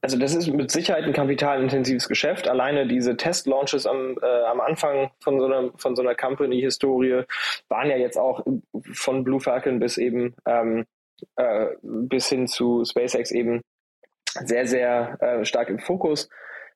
Also 0.00 0.16
das 0.16 0.34
ist 0.34 0.46
mit 0.46 0.70
Sicherheit 0.70 1.04
ein 1.04 1.12
kapitalintensives 1.12 2.08
Geschäft. 2.08 2.48
Alleine 2.48 2.86
diese 2.86 3.16
Test-Launches 3.16 3.84
am, 3.84 4.16
äh, 4.22 4.44
am 4.44 4.60
Anfang 4.60 5.10
von 5.20 5.40
so 5.40 5.46
einer, 5.46 5.72
so 5.76 6.02
einer 6.02 6.14
Company-Historie 6.14 7.24
waren 7.68 7.90
ja 7.90 7.96
jetzt 7.96 8.16
auch 8.16 8.46
von 8.92 9.24
Blue 9.24 9.40
Falcon 9.40 9.80
bis 9.80 9.98
eben 9.98 10.34
ähm, 10.46 10.86
äh, 11.36 11.68
bis 11.82 12.28
hin 12.28 12.46
zu 12.46 12.84
SpaceX 12.84 13.30
eben 13.30 13.62
sehr, 14.44 14.66
sehr 14.66 15.16
äh, 15.20 15.44
stark 15.44 15.68
im 15.68 15.78
Fokus. 15.78 16.28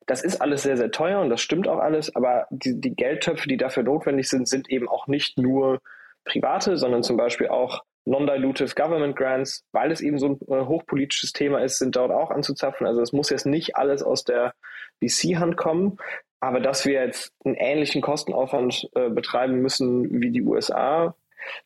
Das 0.05 0.23
ist 0.23 0.41
alles 0.41 0.63
sehr, 0.63 0.77
sehr 0.77 0.91
teuer 0.91 1.21
und 1.21 1.29
das 1.29 1.41
stimmt 1.41 1.67
auch 1.67 1.79
alles, 1.79 2.13
aber 2.15 2.47
die, 2.49 2.79
die 2.79 2.95
Geldtöpfe, 2.95 3.47
die 3.47 3.57
dafür 3.57 3.83
notwendig 3.83 4.29
sind, 4.29 4.47
sind 4.47 4.69
eben 4.69 4.89
auch 4.89 5.07
nicht 5.07 5.37
nur 5.37 5.79
private, 6.25 6.77
sondern 6.77 7.03
zum 7.03 7.17
Beispiel 7.17 7.47
auch 7.47 7.83
Non-Dilutive 8.05 8.75
Government 8.75 9.15
Grants, 9.15 9.63
weil 9.71 9.91
es 9.91 10.01
eben 10.01 10.19
so 10.19 10.27
ein 10.27 10.39
äh, 10.49 10.65
hochpolitisches 10.65 11.31
Thema 11.31 11.59
ist, 11.59 11.79
sind 11.79 11.95
dort 11.95 12.11
auch 12.11 12.31
anzuzapfen. 12.31 12.85
Also 12.85 13.01
es 13.01 13.13
muss 13.13 13.29
jetzt 13.29 13.45
nicht 13.45 13.77
alles 13.77 14.03
aus 14.03 14.25
der 14.25 14.53
VC-Hand 15.01 15.55
kommen, 15.55 15.97
aber 16.41 16.59
dass 16.59 16.85
wir 16.85 17.05
jetzt 17.05 17.31
einen 17.45 17.55
ähnlichen 17.55 18.01
Kostenaufwand 18.01 18.89
äh, 18.95 19.09
betreiben 19.09 19.61
müssen 19.61 20.19
wie 20.19 20.31
die 20.31 20.41
USA, 20.41 21.15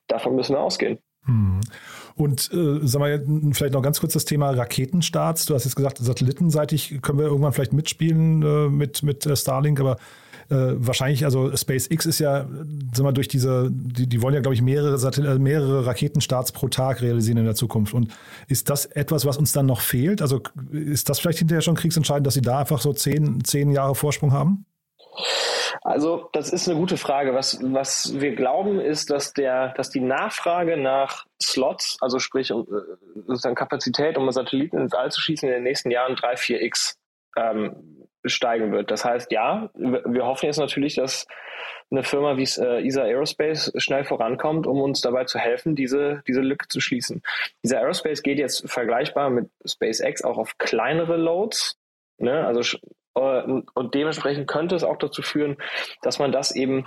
davon 0.07 0.35
müssen 0.35 0.55
wir 0.55 0.59
ausgehen. 0.59 0.99
Hm. 1.25 1.59
Und 2.17 2.51
äh, 2.51 2.79
sag 2.81 2.99
mal, 2.99 3.23
vielleicht 3.51 3.73
noch 3.73 3.83
ganz 3.83 3.99
kurz 3.99 4.13
das 4.13 4.25
Thema 4.25 4.49
Raketenstarts. 4.49 5.45
Du 5.45 5.53
hast 5.53 5.65
jetzt 5.65 5.75
gesagt, 5.75 5.99
satellitenseitig 5.99 6.99
können 7.03 7.19
wir 7.19 7.27
irgendwann 7.27 7.53
vielleicht 7.53 7.73
mitspielen 7.73 8.41
äh, 8.41 8.69
mit, 8.69 9.03
mit 9.03 9.25
äh, 9.27 9.35
Starlink, 9.35 9.79
aber 9.79 9.97
äh, 10.49 10.55
wahrscheinlich, 10.77 11.25
also 11.25 11.55
SpaceX 11.55 12.07
ist 12.07 12.17
ja, 12.17 12.47
sag 12.91 13.03
mal, 13.03 13.11
durch 13.11 13.27
diese, 13.27 13.69
die, 13.71 14.07
die 14.07 14.21
wollen 14.23 14.33
ja, 14.33 14.39
glaube 14.39 14.55
ich, 14.55 14.63
mehrere, 14.63 14.97
Satellit 14.97 15.29
äh, 15.29 15.39
mehrere 15.39 15.85
Raketenstarts 15.85 16.53
pro 16.53 16.69
Tag 16.69 17.03
realisieren 17.03 17.37
in 17.37 17.45
der 17.45 17.53
Zukunft. 17.53 17.93
Und 17.93 18.11
ist 18.47 18.69
das 18.71 18.85
etwas, 18.85 19.25
was 19.27 19.37
uns 19.37 19.51
dann 19.51 19.67
noch 19.67 19.81
fehlt? 19.81 20.23
Also 20.23 20.41
ist 20.71 21.09
das 21.09 21.19
vielleicht 21.19 21.39
hinterher 21.39 21.61
schon 21.61 21.75
kriegsentscheidend, 21.75 22.25
dass 22.25 22.33
sie 22.33 22.41
da 22.41 22.59
einfach 22.59 22.81
so 22.81 22.93
zehn, 22.93 23.43
zehn 23.43 23.71
Jahre 23.71 23.93
Vorsprung 23.93 24.31
haben? 24.31 24.65
Also, 25.81 26.29
das 26.33 26.51
ist 26.51 26.67
eine 26.67 26.77
gute 26.77 26.97
Frage. 26.97 27.33
Was, 27.33 27.59
was 27.61 28.19
wir 28.19 28.35
glauben, 28.35 28.79
ist, 28.79 29.09
dass, 29.09 29.33
der, 29.33 29.69
dass 29.69 29.89
die 29.89 30.01
Nachfrage 30.01 30.77
nach 30.77 31.25
Slots, 31.41 31.97
also 32.01 32.19
sprich 32.19 32.51
äh, 32.51 32.63
sozusagen 33.25 33.55
Kapazität, 33.55 34.17
um 34.17 34.31
Satelliten 34.31 34.77
ins 34.77 34.93
All 34.93 35.11
zu 35.11 35.21
schießen, 35.21 35.47
in 35.47 35.55
den 35.55 35.63
nächsten 35.63 35.91
Jahren 35.91 36.15
3, 36.15 36.33
4x 36.33 36.95
ähm, 37.37 38.07
steigen 38.25 38.71
wird. 38.71 38.91
Das 38.91 39.05
heißt, 39.05 39.31
ja, 39.31 39.69
wir 39.75 40.25
hoffen 40.25 40.47
jetzt 40.47 40.57
natürlich, 40.57 40.95
dass 40.95 41.25
eine 41.89 42.03
Firma 42.03 42.37
wie 42.37 42.43
äh, 42.43 42.85
ESA 42.85 43.03
Aerospace 43.03 43.71
schnell 43.77 44.03
vorankommt, 44.03 44.67
um 44.67 44.81
uns 44.81 45.01
dabei 45.01 45.23
zu 45.23 45.39
helfen, 45.39 45.75
diese, 45.75 46.21
diese 46.27 46.41
Lücke 46.41 46.67
zu 46.67 46.81
schließen. 46.81 47.21
ESA 47.63 47.77
Aerospace 47.77 48.23
geht 48.23 48.39
jetzt 48.39 48.69
vergleichbar 48.69 49.29
mit 49.29 49.49
SpaceX 49.65 50.23
auch 50.23 50.37
auf 50.37 50.57
kleinere 50.57 51.17
Loads. 51.17 51.77
Ne? 52.17 52.45
Also 52.45 52.77
und 53.17 53.93
dementsprechend 53.93 54.47
könnte 54.47 54.75
es 54.75 54.83
auch 54.83 54.97
dazu 54.97 55.21
führen, 55.21 55.57
dass 56.01 56.19
man 56.19 56.31
das 56.31 56.55
eben 56.55 56.85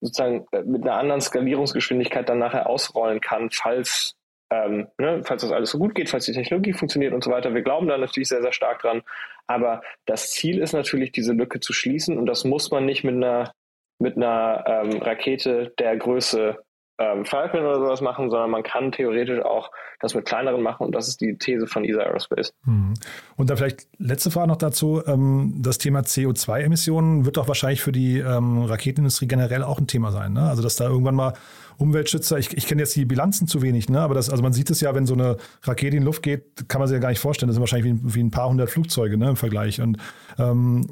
sozusagen 0.00 0.46
äh, 0.52 0.62
mit 0.62 0.82
einer 0.82 0.94
anderen 0.94 1.20
Skalierungsgeschwindigkeit 1.20 2.28
dann 2.28 2.38
nachher 2.38 2.68
ausrollen 2.68 3.20
kann, 3.20 3.50
falls, 3.50 4.14
ähm, 4.50 4.88
ne, 4.98 5.22
falls 5.24 5.42
das 5.42 5.52
alles 5.52 5.70
so 5.70 5.78
gut 5.78 5.94
geht, 5.94 6.10
falls 6.10 6.26
die 6.26 6.32
Technologie 6.32 6.72
funktioniert 6.72 7.14
und 7.14 7.24
so 7.24 7.30
weiter. 7.30 7.54
Wir 7.54 7.62
glauben 7.62 7.86
da 7.86 7.96
natürlich 7.96 8.28
sehr, 8.28 8.42
sehr 8.42 8.52
stark 8.52 8.80
dran. 8.80 9.02
Aber 9.46 9.82
das 10.06 10.30
Ziel 10.32 10.58
ist 10.58 10.72
natürlich, 10.72 11.12
diese 11.12 11.32
Lücke 11.32 11.60
zu 11.60 11.72
schließen 11.72 12.18
und 12.18 12.26
das 12.26 12.44
muss 12.44 12.70
man 12.70 12.84
nicht 12.84 13.04
mit 13.04 13.14
einer, 13.14 13.52
mit 13.98 14.16
einer 14.16 14.64
ähm, 14.66 14.98
Rakete 15.00 15.72
der 15.78 15.96
Größe 15.96 16.58
ähm, 17.02 17.24
Falcon 17.24 17.60
oder 17.60 17.76
sowas 17.76 18.00
machen, 18.00 18.30
sondern 18.30 18.50
man 18.50 18.62
kann 18.62 18.92
theoretisch 18.92 19.42
auch 19.44 19.70
das 20.00 20.14
mit 20.14 20.24
kleineren 20.24 20.62
machen 20.62 20.86
und 20.86 20.94
das 20.94 21.08
ist 21.08 21.20
die 21.20 21.36
These 21.36 21.66
von 21.66 21.84
ESA 21.84 22.00
Aerospace. 22.00 22.54
Mhm. 22.64 22.94
Und 23.36 23.50
dann 23.50 23.56
vielleicht 23.56 23.88
letzte 23.98 24.30
Frage 24.30 24.48
noch 24.48 24.56
dazu. 24.56 25.02
Ähm, 25.06 25.54
das 25.58 25.78
Thema 25.78 26.00
CO2-Emissionen 26.00 27.24
wird 27.24 27.36
doch 27.36 27.48
wahrscheinlich 27.48 27.82
für 27.82 27.92
die 27.92 28.18
ähm, 28.18 28.62
Raketenindustrie 28.62 29.26
generell 29.26 29.62
auch 29.62 29.78
ein 29.78 29.86
Thema 29.86 30.12
sein. 30.12 30.32
Ne? 30.32 30.42
Also 30.42 30.62
dass 30.62 30.76
da 30.76 30.88
irgendwann 30.88 31.14
mal 31.14 31.34
Umweltschützer, 31.78 32.38
ich, 32.38 32.56
ich 32.56 32.66
kenne 32.66 32.82
jetzt 32.82 32.94
die 32.94 33.04
Bilanzen 33.04 33.48
zu 33.48 33.62
wenig, 33.62 33.88
ne? 33.88 34.00
aber 34.00 34.14
das, 34.14 34.30
also 34.30 34.42
man 34.42 34.52
sieht 34.52 34.70
es 34.70 34.80
ja, 34.80 34.94
wenn 34.94 35.06
so 35.06 35.14
eine 35.14 35.36
Rakete 35.62 35.96
in 35.96 36.04
Luft 36.04 36.22
geht, 36.22 36.68
kann 36.68 36.80
man 36.80 36.88
sich 36.88 36.94
ja 36.94 37.00
gar 37.00 37.08
nicht 37.08 37.18
vorstellen. 37.18 37.48
Das 37.48 37.54
sind 37.54 37.62
wahrscheinlich 37.62 37.92
wie, 37.92 38.14
wie 38.14 38.22
ein 38.22 38.30
paar 38.30 38.48
hundert 38.48 38.70
Flugzeuge 38.70 39.16
ne, 39.16 39.30
im 39.30 39.36
Vergleich. 39.36 39.80
Und 39.80 39.98
ähm, 40.38 40.86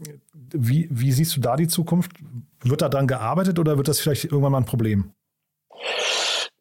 wie, 0.53 0.89
wie 0.91 1.13
siehst 1.13 1.37
du 1.37 1.41
da 1.41 1.57
die 1.57 1.69
Zukunft? 1.69 2.13
Wird 2.63 2.83
da 2.83 2.89
dran 2.89 3.07
gearbeitet 3.07 3.59
oder 3.59 3.77
wird 3.77 3.89
das 3.89 4.01
vielleicht 4.01 4.25
irgendwann 4.25 4.53
mal 4.53 4.59
ein 4.59 4.65
Problem? 4.65 5.13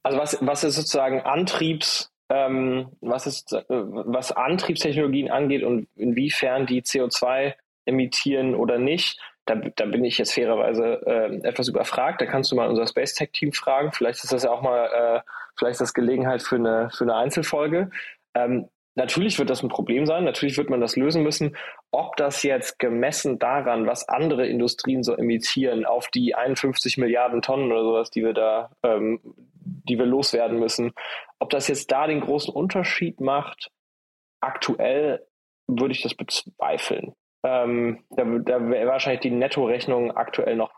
Also 0.04 0.18
was, 0.18 0.38
was 0.42 0.64
ist 0.64 0.76
sozusagen 0.76 1.22
Antriebs, 1.22 2.12
ähm, 2.30 2.92
was 3.02 3.28
ist, 3.28 3.54
äh, 3.54 3.64
was 3.68 4.32
Antriebstechnologien 4.32 5.30
angeht 5.30 5.64
und 5.64 5.88
inwiefern 5.96 6.66
die 6.66 6.82
CO2 6.82 7.56
emittieren 7.86 8.56
oder 8.56 8.78
nicht, 8.78 9.20
da, 9.50 9.56
da 9.56 9.86
bin 9.86 10.06
ich 10.06 10.18
jetzt 10.18 10.34
fairerweise 10.34 11.02
äh, 11.06 11.48
etwas 11.48 11.68
überfragt. 11.68 12.22
Da 12.22 12.26
kannst 12.26 12.52
du 12.52 12.56
mal 12.56 12.70
unser 12.70 12.88
Space 12.88 13.16
Tech 13.16 13.32
Team 13.32 13.52
fragen. 13.52 13.92
Vielleicht 13.92 14.24
ist 14.24 14.32
das 14.32 14.44
ja 14.44 14.52
auch 14.52 14.62
mal, 14.62 14.86
äh, 14.86 15.30
vielleicht 15.58 15.82
das 15.82 15.94
Gelegenheit 15.94 16.44
für 16.44 16.56
eine, 16.56 16.90
für 16.92 17.04
eine 17.04 17.16
Einzelfolge. 17.16 17.90
Ähm, 18.36 18.70
natürlich 18.94 19.40
wird 19.40 19.50
das 19.50 19.64
ein 19.64 19.70
Problem 19.70 20.06
sein. 20.06 20.24
Natürlich 20.24 20.58
wird 20.58 20.70
man 20.70 20.82
das 20.82 20.96
lösen 20.96 21.24
müssen. 21.24 21.58
Ob 21.92 22.16
das 22.18 22.44
jetzt 22.44 22.78
gemessen 22.78 23.40
daran, 23.40 23.88
was 23.88 24.08
andere 24.08 24.46
Industrien 24.46 25.04
so 25.04 25.16
emittieren, 25.16 25.86
auf 25.86 26.10
die 26.10 26.36
51 26.36 26.98
Milliarden 26.98 27.42
Tonnen 27.42 27.72
oder 27.72 27.84
sowas, 27.84 28.12
die 28.12 28.24
wir 28.24 28.34
da, 28.34 28.70
ähm, 28.84 29.20
die 29.88 29.98
wir 29.98 30.06
loswerden 30.06 30.60
müssen, 30.60 30.92
ob 31.40 31.50
das 31.50 31.68
jetzt 31.68 31.92
da 31.92 32.08
den 32.08 32.22
großen 32.22 32.54
Unterschied 32.54 33.22
macht, 33.22 33.72
aktuell 34.42 35.26
würde 35.68 35.94
ich 35.94 36.02
das 36.02 36.16
bezweifeln. 36.16 37.14
Ähm, 37.46 38.04
da 38.10 38.24
da 38.24 38.70
wäre 38.70 38.88
wahrscheinlich 38.88 39.22
die 39.22 39.32
Nettorechnung 39.32 40.12
aktuell 40.12 40.56
noch 40.56 40.72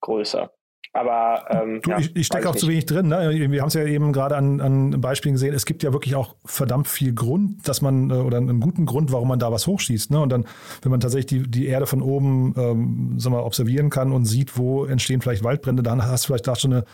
größer. 0.00 0.50
Aber 0.92 1.44
ähm, 1.50 1.80
du, 1.82 1.90
ja, 1.90 1.98
ich, 1.98 2.16
ich 2.16 2.26
stecke 2.26 2.48
auch 2.48 2.54
nicht. 2.54 2.60
zu 2.60 2.68
wenig 2.68 2.86
drin. 2.86 3.08
Ne? 3.08 3.50
Wir 3.50 3.60
haben 3.60 3.68
es 3.68 3.74
ja 3.74 3.84
eben 3.84 4.12
gerade 4.12 4.36
an, 4.36 4.60
an 4.60 5.00
Beispielen 5.00 5.34
gesehen. 5.34 5.54
Es 5.54 5.66
gibt 5.66 5.82
ja 5.82 5.92
wirklich 5.92 6.16
auch 6.16 6.34
verdammt 6.44 6.88
viel 6.88 7.14
Grund, 7.14 7.68
dass 7.68 7.82
man 7.82 8.10
äh, 8.10 8.14
oder 8.14 8.38
einen 8.38 8.60
guten 8.60 8.86
Grund, 8.86 9.12
warum 9.12 9.28
man 9.28 9.38
da 9.38 9.52
was 9.52 9.66
hochschießt. 9.66 10.10
Ne? 10.10 10.20
Und 10.20 10.30
dann, 10.30 10.46
wenn 10.82 10.90
man 10.90 11.00
tatsächlich 11.00 11.44
die, 11.44 11.50
die 11.50 11.66
Erde 11.66 11.86
von 11.86 12.02
oben 12.02 12.54
ähm, 12.56 13.14
sag 13.18 13.32
mal, 13.32 13.42
observieren 13.42 13.90
kann 13.90 14.12
und 14.12 14.24
sieht, 14.24 14.56
wo 14.56 14.86
entstehen 14.86 15.20
vielleicht 15.20 15.44
Waldbrände, 15.44 15.82
dann 15.82 16.04
hast 16.04 16.24
du 16.24 16.28
vielleicht 16.28 16.48
da 16.48 16.56
schon 16.56 16.72
eine 16.72 16.84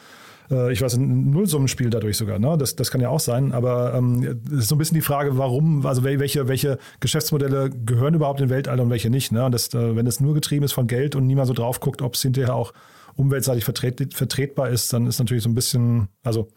äh, 0.50 0.72
ich 0.72 0.82
weiß, 0.82 0.94
ein 0.94 1.30
Nullsummenspiel 1.30 1.90
dadurch 1.90 2.16
sogar. 2.16 2.38
Ne? 2.38 2.56
Das, 2.58 2.76
das 2.76 2.90
kann 2.90 3.00
ja 3.00 3.08
auch 3.08 3.20
sein. 3.20 3.52
Aber 3.52 3.94
ähm, 3.94 4.40
es 4.46 4.60
ist 4.60 4.68
so 4.68 4.74
ein 4.74 4.78
bisschen 4.78 4.96
die 4.96 5.02
Frage, 5.02 5.38
warum, 5.38 5.86
also 5.86 6.04
welche, 6.04 6.48
welche 6.48 6.78
Geschäftsmodelle 7.00 7.70
gehören 7.70 8.14
überhaupt 8.14 8.40
in 8.40 8.50
Weltall 8.50 8.80
und 8.80 8.90
welche 8.90 9.10
nicht. 9.10 9.32
Ne? 9.32 9.44
Und 9.44 9.52
das, 9.52 9.72
äh, 9.74 9.96
wenn 9.96 10.06
es 10.06 10.20
nur 10.20 10.34
getrieben 10.34 10.64
ist 10.64 10.72
von 10.72 10.86
Geld 10.86 11.14
und 11.14 11.26
niemand 11.26 11.48
so 11.48 11.54
drauf 11.54 11.80
guckt, 11.80 12.02
ob 12.02 12.14
es 12.14 12.22
hinterher 12.22 12.54
auch 12.54 12.72
umweltseitig 13.16 13.64
vertret, 13.64 14.14
vertretbar 14.14 14.70
ist, 14.70 14.92
dann 14.92 15.06
ist 15.06 15.18
natürlich 15.18 15.44
so 15.44 15.48
ein 15.48 15.54
bisschen, 15.54 16.08
also 16.22 16.48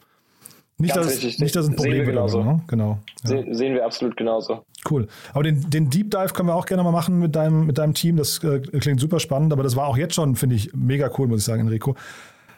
nicht, 0.79 0.95
dass, 0.95 1.07
richtig. 1.07 1.39
nicht, 1.39 1.55
dass 1.55 1.65
es 1.65 1.71
ein 1.71 1.75
Problem 1.75 2.05
wird. 2.05 2.09
Genauso. 2.09 2.43
Ne? 2.43 2.61
Genau. 2.67 2.99
Ja. 3.23 3.29
Se 3.29 3.45
sehen 3.51 3.73
wir 3.73 3.83
absolut 3.83 4.15
genauso. 4.15 4.63
Cool. 4.89 5.07
Aber 5.33 5.43
den, 5.43 5.67
den, 5.71 5.89
Deep 5.89 6.11
Dive 6.11 6.33
können 6.33 6.49
wir 6.49 6.55
auch 6.55 6.67
gerne 6.67 6.83
mal 6.83 6.91
machen 6.91 7.19
mit 7.19 7.35
deinem, 7.35 7.65
mit 7.65 7.79
deinem 7.79 7.95
Team. 7.95 8.17
Das 8.17 8.43
äh, 8.43 8.59
klingt 8.59 8.99
super 8.99 9.19
spannend, 9.19 9.53
aber 9.53 9.63
das 9.63 9.75
war 9.75 9.87
auch 9.87 9.97
jetzt 9.97 10.13
schon, 10.13 10.35
finde 10.35 10.55
ich, 10.55 10.71
mega 10.75 11.09
cool, 11.17 11.27
muss 11.27 11.39
ich 11.39 11.45
sagen, 11.45 11.61
Enrico. 11.61 11.95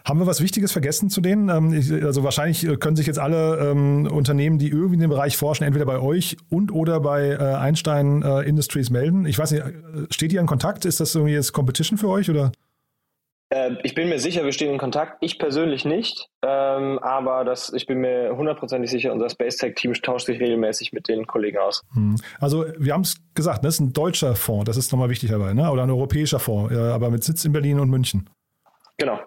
Haben 0.05 0.19
wir 0.19 0.27
was 0.27 0.41
Wichtiges 0.41 0.71
vergessen 0.71 1.09
zu 1.09 1.21
denen? 1.21 1.49
Ähm, 1.49 2.03
also 2.05 2.23
wahrscheinlich 2.23 2.65
äh, 2.65 2.77
können 2.77 2.95
sich 2.95 3.07
jetzt 3.07 3.19
alle 3.19 3.57
ähm, 3.71 4.07
Unternehmen, 4.11 4.57
die 4.57 4.69
irgendwie 4.69 4.95
in 4.95 5.01
dem 5.01 5.09
Bereich 5.09 5.37
forschen, 5.37 5.63
entweder 5.63 5.85
bei 5.85 5.99
euch 5.99 6.37
und 6.49 6.71
oder 6.71 6.99
bei 6.99 7.29
äh, 7.29 7.37
Einstein 7.37 8.21
äh, 8.21 8.41
Industries 8.41 8.89
melden. 8.89 9.25
Ich 9.25 9.37
weiß 9.37 9.51
nicht, 9.51 9.63
steht 10.11 10.33
ihr 10.33 10.39
in 10.39 10.47
Kontakt? 10.47 10.85
Ist 10.85 10.99
das 10.99 11.15
irgendwie 11.15 11.33
jetzt 11.33 11.53
Competition 11.53 11.97
für 11.97 12.09
euch 12.09 12.29
oder? 12.29 12.51
Äh, 13.49 13.71
ich 13.83 13.95
bin 13.95 14.09
mir 14.09 14.19
sicher, 14.19 14.43
wir 14.45 14.51
stehen 14.51 14.71
in 14.71 14.77
Kontakt. 14.77 15.17
Ich 15.21 15.39
persönlich 15.39 15.83
nicht, 15.83 16.29
ähm, 16.43 16.99
aber 16.99 17.43
das, 17.43 17.73
ich 17.73 17.87
bin 17.87 17.99
mir 17.99 18.35
hundertprozentig 18.35 18.89
sicher, 18.91 19.11
unser 19.11 19.29
Space 19.29 19.57
Tech 19.57 19.75
Team 19.75 19.93
tauscht 19.93 20.27
sich 20.27 20.39
regelmäßig 20.39 20.93
mit 20.93 21.07
den 21.07 21.25
Kollegen 21.25 21.57
aus. 21.57 21.83
Hm. 21.93 22.15
Also 22.39 22.65
wir 22.77 22.93
haben 22.93 23.01
es 23.01 23.15
gesagt, 23.33 23.65
das 23.65 23.75
ist 23.75 23.79
ein 23.79 23.93
deutscher 23.93 24.35
Fonds, 24.35 24.65
das 24.65 24.77
ist 24.77 24.91
nochmal 24.91 25.09
wichtig 25.09 25.31
dabei, 25.31 25.53
ne? 25.53 25.69
oder 25.71 25.83
ein 25.83 25.89
europäischer 25.89 26.39
Fonds, 26.39 26.75
aber 26.75 27.09
mit 27.09 27.23
Sitz 27.23 27.43
in 27.43 27.51
Berlin 27.51 27.79
und 27.79 27.89
München. 27.89 28.29
Genau. 28.97 29.19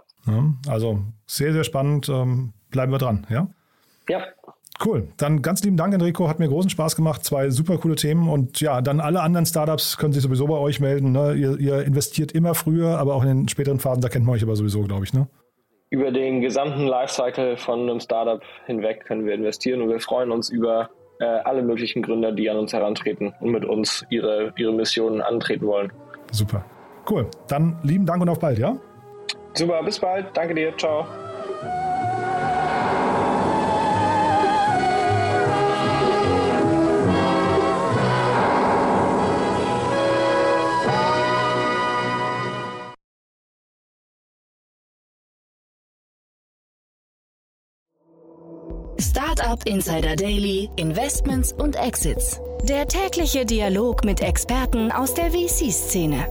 Also 0.69 1.01
sehr, 1.27 1.53
sehr 1.53 1.65
spannend. 1.65 2.09
Ähm, 2.09 2.53
bleiben 2.71 2.93
wir 2.93 2.99
dran, 2.99 3.27
ja? 3.31 3.49
Ja. 4.09 4.23
Cool. 4.85 5.09
Dann 5.17 5.43
ganz 5.43 5.63
lieben 5.63 5.77
Dank, 5.77 5.95
Enrico. 5.95 6.29
Hat 6.29 6.39
mir 6.39 6.49
großen 6.49 6.71
Spaß 6.71 6.97
gemacht. 6.97 7.25
Zwei 7.25 7.51
super 7.51 7.79
coole 7.79 7.95
Themen. 7.95 8.29
Und 8.29 8.61
ja, 8.61 8.81
dann 8.81 9.01
alle 9.01 9.21
anderen 9.21 9.47
Startups 9.47 9.97
können 9.97 10.13
sich 10.13 10.23
sowieso 10.23 10.47
bei 10.47 10.57
euch 10.57 10.81
melden. 10.81 11.13
Ne? 11.13 11.35
Ihr, 11.35 11.59
ihr, 11.59 11.83
investiert 11.85 12.33
immer 12.33 12.55
früher, 12.55 12.99
aber 12.99 13.15
auch 13.15 13.23
in 13.23 13.29
den 13.29 13.49
späteren 13.49 13.79
Phasen, 13.79 14.01
da 14.01 14.09
kennt 14.09 14.25
man 14.25 14.35
euch 14.35 14.43
aber 14.43 14.57
sowieso, 14.57 14.83
glaube 14.83 15.05
ich. 15.05 15.13
Ne? 15.13 15.29
Über 15.91 16.11
den 16.11 16.41
gesamten 16.41 16.87
Lifecycle 16.87 17.57
von 17.57 17.81
einem 17.81 18.01
Startup 18.01 18.43
hinweg 18.67 19.05
können 19.05 19.27
wir 19.27 19.35
investieren 19.35 19.83
und 19.83 19.91
wir 19.91 20.01
freuen 20.01 20.33
uns 20.33 20.49
über 20.49 20.89
äh, 21.21 21.25
alle 21.25 21.63
möglichen 21.63 22.03
Gründer, 22.03 22.33
die 22.33 22.49
an 22.49 22.57
uns 22.57 22.73
herantreten 22.73 23.33
und 23.41 23.53
mit 23.53 23.65
uns 23.65 24.05
ihre, 24.11 24.53
ihre 24.57 24.73
Missionen 24.73 25.21
antreten 25.21 25.67
wollen. 25.67 25.93
Super. 26.33 26.65
Cool. 27.09 27.29
Dann 27.47 27.79
lieben 27.83 28.07
Dank 28.07 28.23
und 28.23 28.29
auf 28.29 28.41
bald, 28.41 28.59
ja? 28.59 28.77
Super, 29.55 29.83
bis 29.83 29.99
bald. 29.99 30.27
Danke 30.35 30.55
dir. 30.55 30.77
Ciao. 30.77 31.07
Startup 48.99 49.67
Insider 49.67 50.17
Daily, 50.17 50.71
Investments 50.77 51.53
und 51.53 51.77
Exits. 51.77 52.41
Der 52.63 52.87
tägliche 52.87 53.45
Dialog 53.45 54.05
mit 54.05 54.23
Experten 54.23 54.91
aus 54.93 55.15
der 55.15 55.31
VC-Szene. 55.31 56.27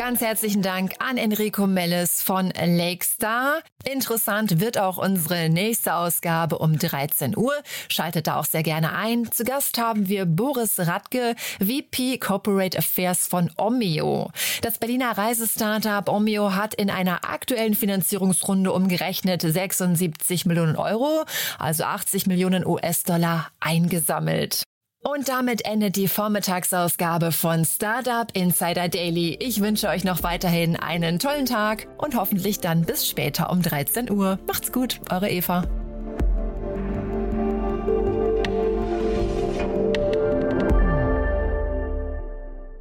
Ganz 0.00 0.22
herzlichen 0.22 0.62
Dank 0.62 0.94
an 0.98 1.18
Enrico 1.18 1.66
Melles 1.66 2.22
von 2.22 2.50
Lakestar. 2.58 3.60
Interessant 3.84 4.58
wird 4.58 4.78
auch 4.78 4.96
unsere 4.96 5.50
nächste 5.50 5.92
Ausgabe 5.92 6.56
um 6.56 6.78
13 6.78 7.36
Uhr. 7.36 7.52
Schaltet 7.90 8.26
da 8.26 8.36
auch 8.40 8.46
sehr 8.46 8.62
gerne 8.62 8.94
ein. 8.94 9.30
Zu 9.30 9.44
Gast 9.44 9.76
haben 9.76 10.08
wir 10.08 10.24
Boris 10.24 10.78
Radke, 10.78 11.34
VP 11.58 12.16
Corporate 12.16 12.78
Affairs 12.78 13.26
von 13.26 13.50
Omio. 13.58 14.30
Das 14.62 14.78
Berliner 14.78 15.18
Reisestartup 15.18 16.08
Omio 16.08 16.54
hat 16.54 16.72
in 16.72 16.88
einer 16.88 17.28
aktuellen 17.28 17.74
Finanzierungsrunde 17.74 18.72
umgerechnet 18.72 19.42
76 19.42 20.46
Millionen 20.46 20.76
Euro, 20.76 21.26
also 21.58 21.84
80 21.84 22.26
Millionen 22.26 22.66
US-Dollar 22.66 23.50
eingesammelt. 23.60 24.62
Und 25.02 25.30
damit 25.30 25.64
endet 25.64 25.96
die 25.96 26.08
Vormittagsausgabe 26.08 27.32
von 27.32 27.64
Startup 27.64 28.26
Insider 28.34 28.88
Daily. 28.88 29.38
Ich 29.40 29.62
wünsche 29.62 29.88
euch 29.88 30.04
noch 30.04 30.22
weiterhin 30.22 30.76
einen 30.76 31.18
tollen 31.18 31.46
Tag 31.46 31.88
und 31.96 32.16
hoffentlich 32.16 32.60
dann 32.60 32.82
bis 32.84 33.08
später 33.08 33.50
um 33.50 33.62
13 33.62 34.10
Uhr. 34.10 34.38
Macht's 34.46 34.72
gut, 34.72 35.00
eure 35.10 35.30
Eva. 35.30 35.64